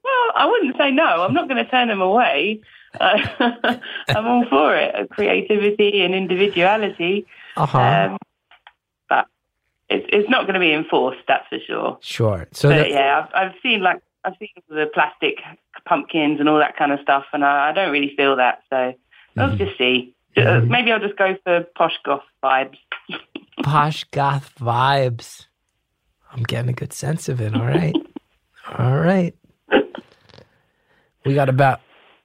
Well, 0.04 0.32
I 0.36 0.46
wouldn't 0.46 0.78
say 0.78 0.92
no. 0.92 1.24
I'm 1.24 1.34
not 1.34 1.48
going 1.48 1.64
to 1.64 1.70
turn 1.70 1.88
them 1.88 2.02
away. 2.02 2.62
Uh, 3.00 3.18
I'm 4.10 4.28
all 4.28 4.46
for 4.50 4.76
it. 4.76 5.10
Creativity 5.10 6.02
and 6.02 6.14
individuality. 6.14 7.26
Uh-huh. 7.56 7.80
Um, 7.80 8.18
but 9.10 9.28
it's 9.90 10.06
it's 10.10 10.30
not 10.30 10.44
going 10.44 10.56
to 10.56 10.60
be 10.60 10.74
enforced. 10.74 11.22
That's 11.28 11.48
for 11.48 11.60
sure. 11.60 11.98
Sure. 12.02 12.48
So 12.52 12.70
but, 12.70 12.90
yeah, 12.90 13.28
I've, 13.34 13.50
I've 13.50 13.56
seen 13.62 13.82
like 13.82 14.02
I've 14.24 14.36
seen 14.40 14.50
the 14.70 14.90
plastic 14.94 15.38
pumpkins 15.86 16.40
and 16.40 16.48
all 16.48 16.60
that 16.60 16.78
kind 16.78 16.92
of 16.92 17.00
stuff, 17.02 17.26
and 17.34 17.44
I, 17.44 17.70
I 17.70 17.72
don't 17.74 17.92
really 17.92 18.16
feel 18.16 18.36
that. 18.38 18.64
So 18.70 18.94
mm-hmm. 19.38 19.58
just 19.58 19.78
see. 19.78 20.16
Uh, 20.36 20.62
maybe 20.62 20.92
I'll 20.92 21.00
just 21.00 21.18
go 21.18 21.36
for 21.44 21.66
posh 21.76 21.98
goth 22.04 22.24
vibes. 22.44 22.78
posh 23.64 24.04
goth 24.06 24.54
vibes. 24.60 25.46
I'm 26.32 26.44
getting 26.44 26.70
a 26.70 26.74
good 26.74 26.94
sense 26.94 27.30
of 27.30 27.40
it. 27.40 27.56
All 27.56 27.66
right. 27.66 27.96
all 28.78 28.98
right. 28.98 29.36
We 31.26 31.36
got 31.36 31.50
about 31.50 31.82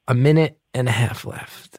a 0.08 0.14
minute 0.14 0.58
and 0.74 0.88
a 0.88 0.92
half 0.92 1.24
left. 1.24 1.78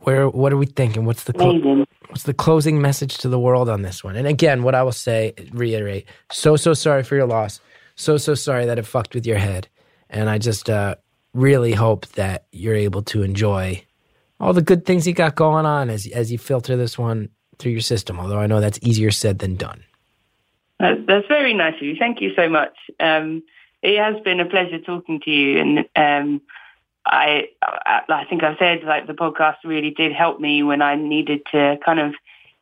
Where 0.00 0.28
what 0.28 0.52
are 0.52 0.56
we 0.56 0.66
thinking? 0.66 1.04
What's 1.04 1.24
the 1.24 1.32
clo- 1.32 1.84
what's 2.08 2.22
the 2.22 2.34
closing 2.34 2.80
message 2.80 3.18
to 3.18 3.28
the 3.28 3.38
world 3.38 3.68
on 3.68 3.82
this 3.82 4.02
one? 4.02 4.16
And 4.16 4.26
again, 4.26 4.62
what 4.62 4.74
I 4.74 4.82
will 4.82 4.92
say, 4.92 5.34
reiterate, 5.52 6.06
so 6.32 6.56
so 6.56 6.72
sorry 6.72 7.02
for 7.02 7.16
your 7.16 7.26
loss. 7.26 7.60
So 7.94 8.16
so 8.16 8.34
sorry 8.34 8.64
that 8.66 8.78
it 8.78 8.86
fucked 8.86 9.14
with 9.14 9.26
your 9.26 9.38
head. 9.38 9.68
And 10.08 10.30
I 10.30 10.38
just 10.38 10.70
uh, 10.70 10.94
really 11.34 11.72
hope 11.72 12.06
that 12.12 12.46
you're 12.52 12.74
able 12.74 13.02
to 13.02 13.22
enjoy 13.22 13.84
all 14.40 14.52
the 14.52 14.62
good 14.62 14.84
things 14.84 15.06
you 15.06 15.14
got 15.14 15.34
going 15.34 15.66
on 15.66 15.90
as 15.90 16.06
as 16.08 16.30
you 16.30 16.38
filter 16.38 16.76
this 16.76 16.98
one 16.98 17.30
through 17.58 17.72
your 17.72 17.80
system. 17.80 18.20
Although 18.20 18.38
I 18.38 18.46
know 18.46 18.60
that's 18.60 18.78
easier 18.82 19.10
said 19.10 19.38
than 19.38 19.56
done. 19.56 19.84
That's 20.78 21.26
very 21.26 21.54
nice 21.54 21.74
of 21.74 21.82
you. 21.82 21.96
Thank 21.98 22.20
you 22.20 22.32
so 22.36 22.48
much. 22.48 22.74
Um, 23.00 23.42
it 23.82 23.98
has 23.98 24.20
been 24.22 24.38
a 24.38 24.46
pleasure 24.46 24.78
talking 24.78 25.20
to 25.24 25.30
you, 25.30 25.58
and 25.58 25.78
um, 25.96 26.40
I, 27.04 27.48
I, 27.62 28.02
I 28.08 28.24
think 28.26 28.44
I've 28.44 28.58
said 28.58 28.84
like 28.84 29.06
the 29.06 29.12
podcast 29.12 29.56
really 29.64 29.90
did 29.90 30.12
help 30.12 30.40
me 30.40 30.62
when 30.62 30.82
I 30.82 30.94
needed 30.94 31.42
to 31.52 31.78
kind 31.84 31.98
of 31.98 32.14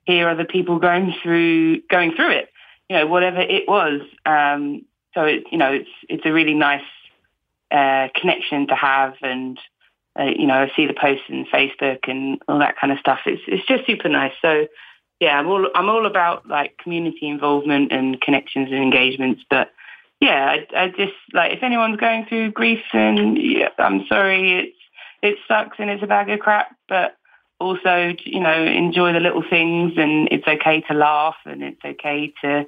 hear 0.04 0.28
other 0.28 0.44
people 0.44 0.78
going 0.78 1.14
through 1.22 1.82
going 1.90 2.14
through 2.14 2.30
it. 2.30 2.48
You 2.88 2.96
know, 2.96 3.06
whatever 3.06 3.40
it 3.40 3.68
was. 3.68 4.00
Um, 4.24 4.86
so 5.14 5.24
it, 5.24 5.44
you 5.52 5.58
know, 5.58 5.72
it's 5.72 5.90
it's 6.08 6.24
a 6.24 6.32
really 6.32 6.54
nice 6.54 6.84
uh, 7.70 8.08
connection 8.14 8.66
to 8.68 8.74
have, 8.74 9.14
and 9.20 9.58
uh, 10.18 10.24
you 10.24 10.46
know, 10.46 10.54
I 10.54 10.72
see 10.74 10.86
the 10.86 10.94
posts 10.94 11.24
in 11.28 11.44
Facebook 11.46 12.08
and 12.08 12.40
all 12.48 12.58
that 12.58 12.78
kind 12.78 12.92
of 12.92 12.98
stuff. 12.98 13.20
It's 13.26 13.42
it's 13.46 13.66
just 13.66 13.86
super 13.86 14.08
nice. 14.08 14.32
So 14.40 14.66
yeah, 15.20 15.38
I'm 15.38 15.46
all 15.46 15.68
I'm 15.74 15.88
all 15.88 16.06
about 16.06 16.46
like 16.48 16.78
community 16.78 17.28
involvement 17.28 17.92
and 17.92 18.20
connections 18.20 18.68
and 18.70 18.82
engagements. 18.82 19.42
But 19.48 19.72
yeah, 20.20 20.56
I, 20.56 20.84
I 20.84 20.88
just 20.88 21.14
like 21.32 21.52
if 21.52 21.62
anyone's 21.62 21.98
going 21.98 22.26
through 22.26 22.52
grief, 22.52 22.82
and 22.92 23.36
yeah, 23.40 23.68
I'm 23.78 24.06
sorry, 24.06 24.58
it's 24.58 24.76
it 25.22 25.38
sucks 25.48 25.78
and 25.78 25.90
it's 25.90 26.02
a 26.02 26.06
bag 26.06 26.30
of 26.30 26.40
crap, 26.40 26.74
but 26.88 27.16
also 27.58 28.14
you 28.24 28.40
know 28.40 28.64
enjoy 28.64 29.12
the 29.12 29.20
little 29.20 29.44
things, 29.48 29.94
and 29.96 30.28
it's 30.30 30.46
okay 30.46 30.80
to 30.82 30.94
laugh 30.94 31.36
and 31.44 31.62
it's 31.62 31.84
okay 31.84 32.32
to 32.42 32.66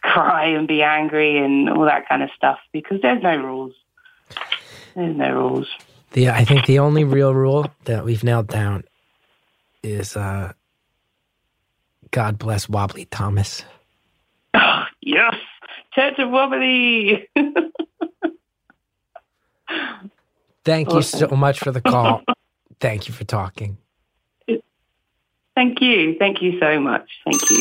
cry 0.00 0.44
and 0.44 0.68
be 0.68 0.82
angry 0.82 1.38
and 1.38 1.68
all 1.68 1.84
that 1.84 2.08
kind 2.08 2.22
of 2.22 2.30
stuff 2.36 2.58
because 2.72 3.00
there's 3.02 3.22
no 3.22 3.36
rules. 3.36 3.74
There's 4.94 5.16
no 5.16 5.32
rules. 5.32 5.68
The 6.12 6.30
I 6.30 6.44
think 6.44 6.66
the 6.66 6.78
only 6.80 7.04
real 7.04 7.34
rule 7.34 7.66
that 7.84 8.04
we've 8.04 8.24
nailed 8.24 8.48
down 8.48 8.84
is 9.82 10.16
uh, 10.16 10.52
God 12.10 12.38
bless 12.38 12.68
Wobbly 12.68 13.06
Thomas. 13.06 13.64
Oh, 14.54 14.84
yes, 15.00 15.34
Church 15.94 16.18
of 16.18 16.30
Wobbly. 16.30 17.28
Thank 20.64 20.92
you 20.92 21.02
so 21.02 21.28
much 21.28 21.60
for 21.60 21.72
the 21.72 21.80
call. 21.80 22.22
Thank 22.80 23.08
you 23.08 23.14
for 23.14 23.24
talking. 23.24 23.78
Thank 25.54 25.80
you. 25.80 26.16
Thank 26.18 26.40
you 26.40 26.58
so 26.60 26.78
much. 26.78 27.10
Thank 27.24 27.50
you. 27.50 27.60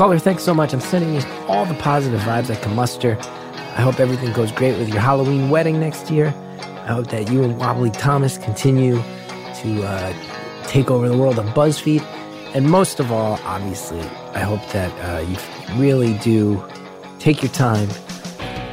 Caller, 0.00 0.18
thanks 0.18 0.42
so 0.42 0.54
much. 0.54 0.72
I'm 0.72 0.80
sending 0.80 1.12
you 1.12 1.20
all 1.46 1.66
the 1.66 1.74
positive 1.74 2.20
vibes 2.20 2.50
I 2.50 2.58
can 2.58 2.74
muster. 2.74 3.18
I 3.20 3.82
hope 3.82 4.00
everything 4.00 4.32
goes 4.32 4.50
great 4.50 4.78
with 4.78 4.88
your 4.88 4.98
Halloween 4.98 5.50
wedding 5.50 5.78
next 5.78 6.10
year. 6.10 6.28
I 6.58 6.94
hope 6.94 7.08
that 7.08 7.30
you 7.30 7.44
and 7.44 7.58
Wobbly 7.58 7.90
Thomas 7.90 8.38
continue 8.38 8.94
to 8.96 9.82
uh, 9.82 10.62
take 10.66 10.90
over 10.90 11.06
the 11.06 11.18
world 11.18 11.38
of 11.38 11.44
BuzzFeed. 11.48 12.00
And 12.54 12.70
most 12.70 12.98
of 12.98 13.12
all, 13.12 13.38
obviously, 13.44 14.00
I 14.32 14.38
hope 14.38 14.66
that 14.68 14.90
uh, 15.04 15.20
you 15.20 15.36
really 15.78 16.14
do 16.20 16.64
take 17.18 17.42
your 17.42 17.52
time, 17.52 17.90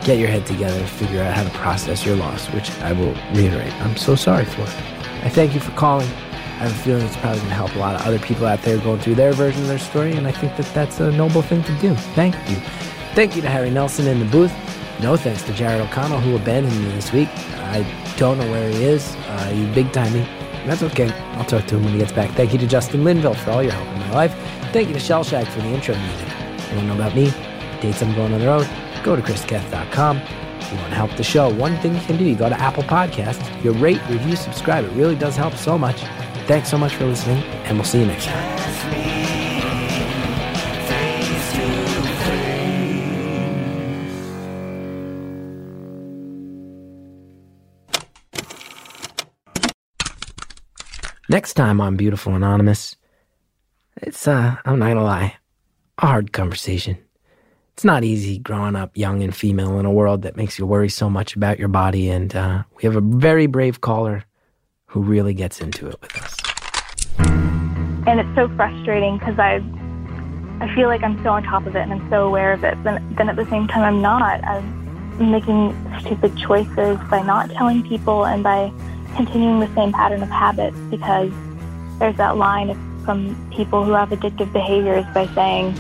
get 0.06 0.20
your 0.20 0.30
head 0.30 0.46
together, 0.46 0.82
figure 0.88 1.22
out 1.22 1.34
how 1.34 1.44
to 1.44 1.50
process 1.50 2.06
your 2.06 2.16
loss, 2.16 2.46
which 2.54 2.72
I 2.80 2.94
will 2.94 3.14
reiterate, 3.34 3.74
I'm 3.82 3.98
so 3.98 4.16
sorry 4.16 4.46
for. 4.46 4.62
I 4.62 5.30
thank 5.30 5.54
you 5.54 5.60
for 5.60 5.72
calling. 5.72 6.08
I 6.60 6.62
have 6.62 6.72
a 6.72 6.84
feeling 6.84 7.06
it's 7.06 7.16
probably 7.18 7.38
going 7.38 7.50
to 7.50 7.56
help 7.56 7.76
a 7.76 7.78
lot 7.80 7.94
of 7.94 8.02
other 8.02 8.18
people 8.18 8.48
out 8.48 8.64
there 8.64 8.80
going 8.80 9.00
through 9.00 9.14
their 9.14 9.32
version 9.32 9.62
of 9.62 9.68
their 9.68 9.78
story, 9.78 10.14
and 10.14 10.28
I 10.28 10.32
think 10.32 10.58
that 10.58 10.66
that's 10.74 11.00
a 11.00 11.12
noble 11.12 11.44
thing 11.44 11.64
to 11.64 11.74
do. 11.80 11.94
Thank 12.16 12.34
you. 12.50 12.56
Thank 13.14 13.36
you 13.36 13.44
to 13.44 13.48
Harry 13.48 13.70
Nelson 13.70 14.08
in 14.08 14.18
the 14.18 14.26
booth. 14.26 14.52
No 15.00 15.16
thanks 15.16 15.44
to 15.44 15.54
Jared 15.54 15.82
O'Connell, 15.82 16.20
who 16.20 16.36
abandoned 16.36 16.76
me 16.80 16.92
this 16.94 17.14
week. 17.14 17.30
I 17.58 17.86
don't 18.18 18.40
know 18.40 18.50
where 18.50 18.72
he 18.72 18.86
is. 18.86 19.16
Uh, 19.28 19.50
he's 19.50 19.76
big 19.76 19.92
timing. 19.92 20.26
That's 20.66 20.82
okay. 20.82 21.12
I'll 21.36 21.46
talk 21.46 21.68
to 21.68 21.76
him 21.78 21.84
when 21.84 21.94
he 21.94 22.00
gets 22.00 22.12
back. 22.12 22.32
Thank 22.32 22.54
you 22.54 22.60
to 22.60 22.66
Justin 22.66 23.04
Linville 23.04 23.36
for 23.36 23.52
all 23.52 23.62
your 23.62 23.74
help 23.74 23.88
in 23.90 24.00
my 24.00 24.12
life. 24.12 24.34
Thank 24.74 24.88
you 24.88 24.96
to 24.96 25.00
Shellshag 25.00 25.48
for 25.48 25.62
the 25.62 25.68
intro 25.68 25.96
music. 25.96 26.28
You 26.28 26.76
want 26.76 26.80
to 26.80 26.84
know 26.86 26.96
about 26.96 27.16
me? 27.16 27.32
Dates 27.82 28.02
I'm 28.02 28.16
going 28.16 28.34
on 28.34 28.40
the 28.40 28.48
road? 28.48 28.68
Go 29.04 29.16
to 29.16 29.22
chrisgethard.com. 29.22 30.18
If 30.18 30.72
you 30.72 30.78
want 30.80 30.90
to 30.90 30.96
help 30.96 31.16
the 31.16 31.24
show, 31.24 31.50
one 31.50 31.78
thing 31.78 31.94
you 31.94 32.02
can 32.02 32.18
do, 32.18 32.26
you 32.26 32.36
go 32.36 32.50
to 32.50 32.60
Apple 32.60 32.84
Podcasts, 32.84 33.64
you 33.64 33.72
rate, 33.74 34.02
review, 34.10 34.36
subscribe. 34.36 34.84
It 34.84 34.92
really 34.92 35.16
does 35.16 35.36
help 35.36 35.54
so 35.54 35.78
much. 35.78 36.04
Thanks 36.48 36.70
so 36.70 36.78
much 36.78 36.96
for 36.96 37.06
listening, 37.06 37.44
and 37.66 37.78
we'll 37.78 37.84
see 37.84 38.00
you 38.00 38.06
next 38.06 38.26
time. 38.26 38.58
Next 51.28 51.56
time 51.56 51.82
on 51.82 51.98
Beautiful 51.98 52.34
Anonymous, 52.34 52.96
it's, 54.02 54.26
uh, 54.26 54.56
I'm 54.64 54.80
not 54.80 54.88
gonna 54.88 55.04
lie, 55.04 55.36
a 55.98 56.06
hard 56.06 56.32
conversation. 56.32 56.98
It's 57.74 57.84
not 57.84 58.06
easy 58.06 58.40
growing 58.40 58.78
up 58.78 58.96
young 58.96 59.22
and 59.22 59.36
female 59.36 59.78
in 59.80 59.86
a 59.86 59.92
world 59.92 60.22
that 60.22 60.38
makes 60.38 60.58
you 60.58 60.66
worry 60.66 60.88
so 60.88 61.10
much 61.10 61.36
about 61.36 61.60
your 61.60 61.68
body, 61.68 62.10
and 62.10 62.34
uh, 62.34 62.64
we 62.78 62.84
have 62.84 62.96
a 62.96 63.02
very 63.02 63.48
brave 63.48 63.82
caller 63.82 64.24
who 64.88 65.02
really 65.02 65.34
gets 65.34 65.62
into 65.62 65.88
it 65.88 66.02
with 66.02 66.16
us. 66.18 66.36
and 68.08 68.22
it's 68.22 68.36
so 68.36 68.48
frustrating 68.56 69.18
because 69.18 69.38
I 69.38 69.62
I 70.60 70.74
feel 70.74 70.88
like 70.88 71.04
I'm 71.04 71.22
so 71.24 71.30
on 71.32 71.44
top 71.44 71.68
of 71.68 71.76
it 71.76 71.82
and 71.82 71.94
I'm 71.94 72.10
so 72.10 72.26
aware 72.26 72.54
of 72.54 72.64
it, 72.64 72.82
but 72.84 73.02
then 73.18 73.30
at 73.30 73.36
the 73.36 73.46
same 73.46 73.68
time 73.68 73.84
I'm 73.84 74.02
not. 74.02 74.44
I'm 74.44 75.32
making 75.32 75.76
stupid 76.00 76.36
choices 76.38 76.98
by 77.10 77.22
not 77.22 77.52
telling 77.52 77.84
people 77.84 78.26
and 78.26 78.42
by 78.44 78.72
continuing 79.16 79.60
the 79.60 79.74
same 79.76 79.92
pattern 79.92 80.24
of 80.24 80.30
habits 80.30 80.78
because 80.90 81.32
there's 82.00 82.16
that 82.18 82.38
line 82.38 82.76
from 83.04 83.36
people 83.52 83.84
who 83.84 83.92
have 83.92 84.10
addictive 84.10 84.52
behaviors 84.54 85.06
by 85.14 85.28
saying, 85.36 85.78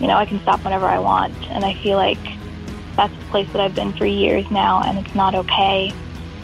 you 0.00 0.06
know, 0.06 0.16
I 0.16 0.24
can 0.24 0.40
stop 0.40 0.64
whenever 0.64 0.86
I 0.86 0.98
want, 0.98 1.34
and 1.50 1.64
I 1.64 1.74
feel 1.82 1.96
like 1.96 2.18
that's 2.96 3.14
the 3.16 3.24
place 3.30 3.48
that 3.52 3.60
I've 3.60 3.74
been 3.74 3.92
for 3.92 4.06
years 4.06 4.50
now, 4.50 4.82
and 4.84 4.98
it's 4.98 5.14
not 5.14 5.34
okay. 5.34 5.92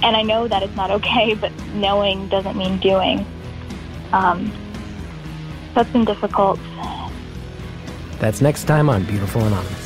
And 0.02 0.16
I 0.16 0.22
know 0.22 0.48
that 0.48 0.62
it's 0.62 0.74
not 0.74 0.90
okay, 0.90 1.34
but 1.34 1.52
knowing 1.74 2.28
doesn't 2.28 2.56
mean 2.56 2.78
doing. 2.78 3.26
Um, 4.12 4.52
that's 5.74 5.90
been 5.90 6.04
difficult. 6.04 6.58
That's 8.18 8.40
next 8.40 8.64
time 8.64 8.88
on 8.88 9.04
Beautiful 9.04 9.42
Anonymous. 9.42 9.81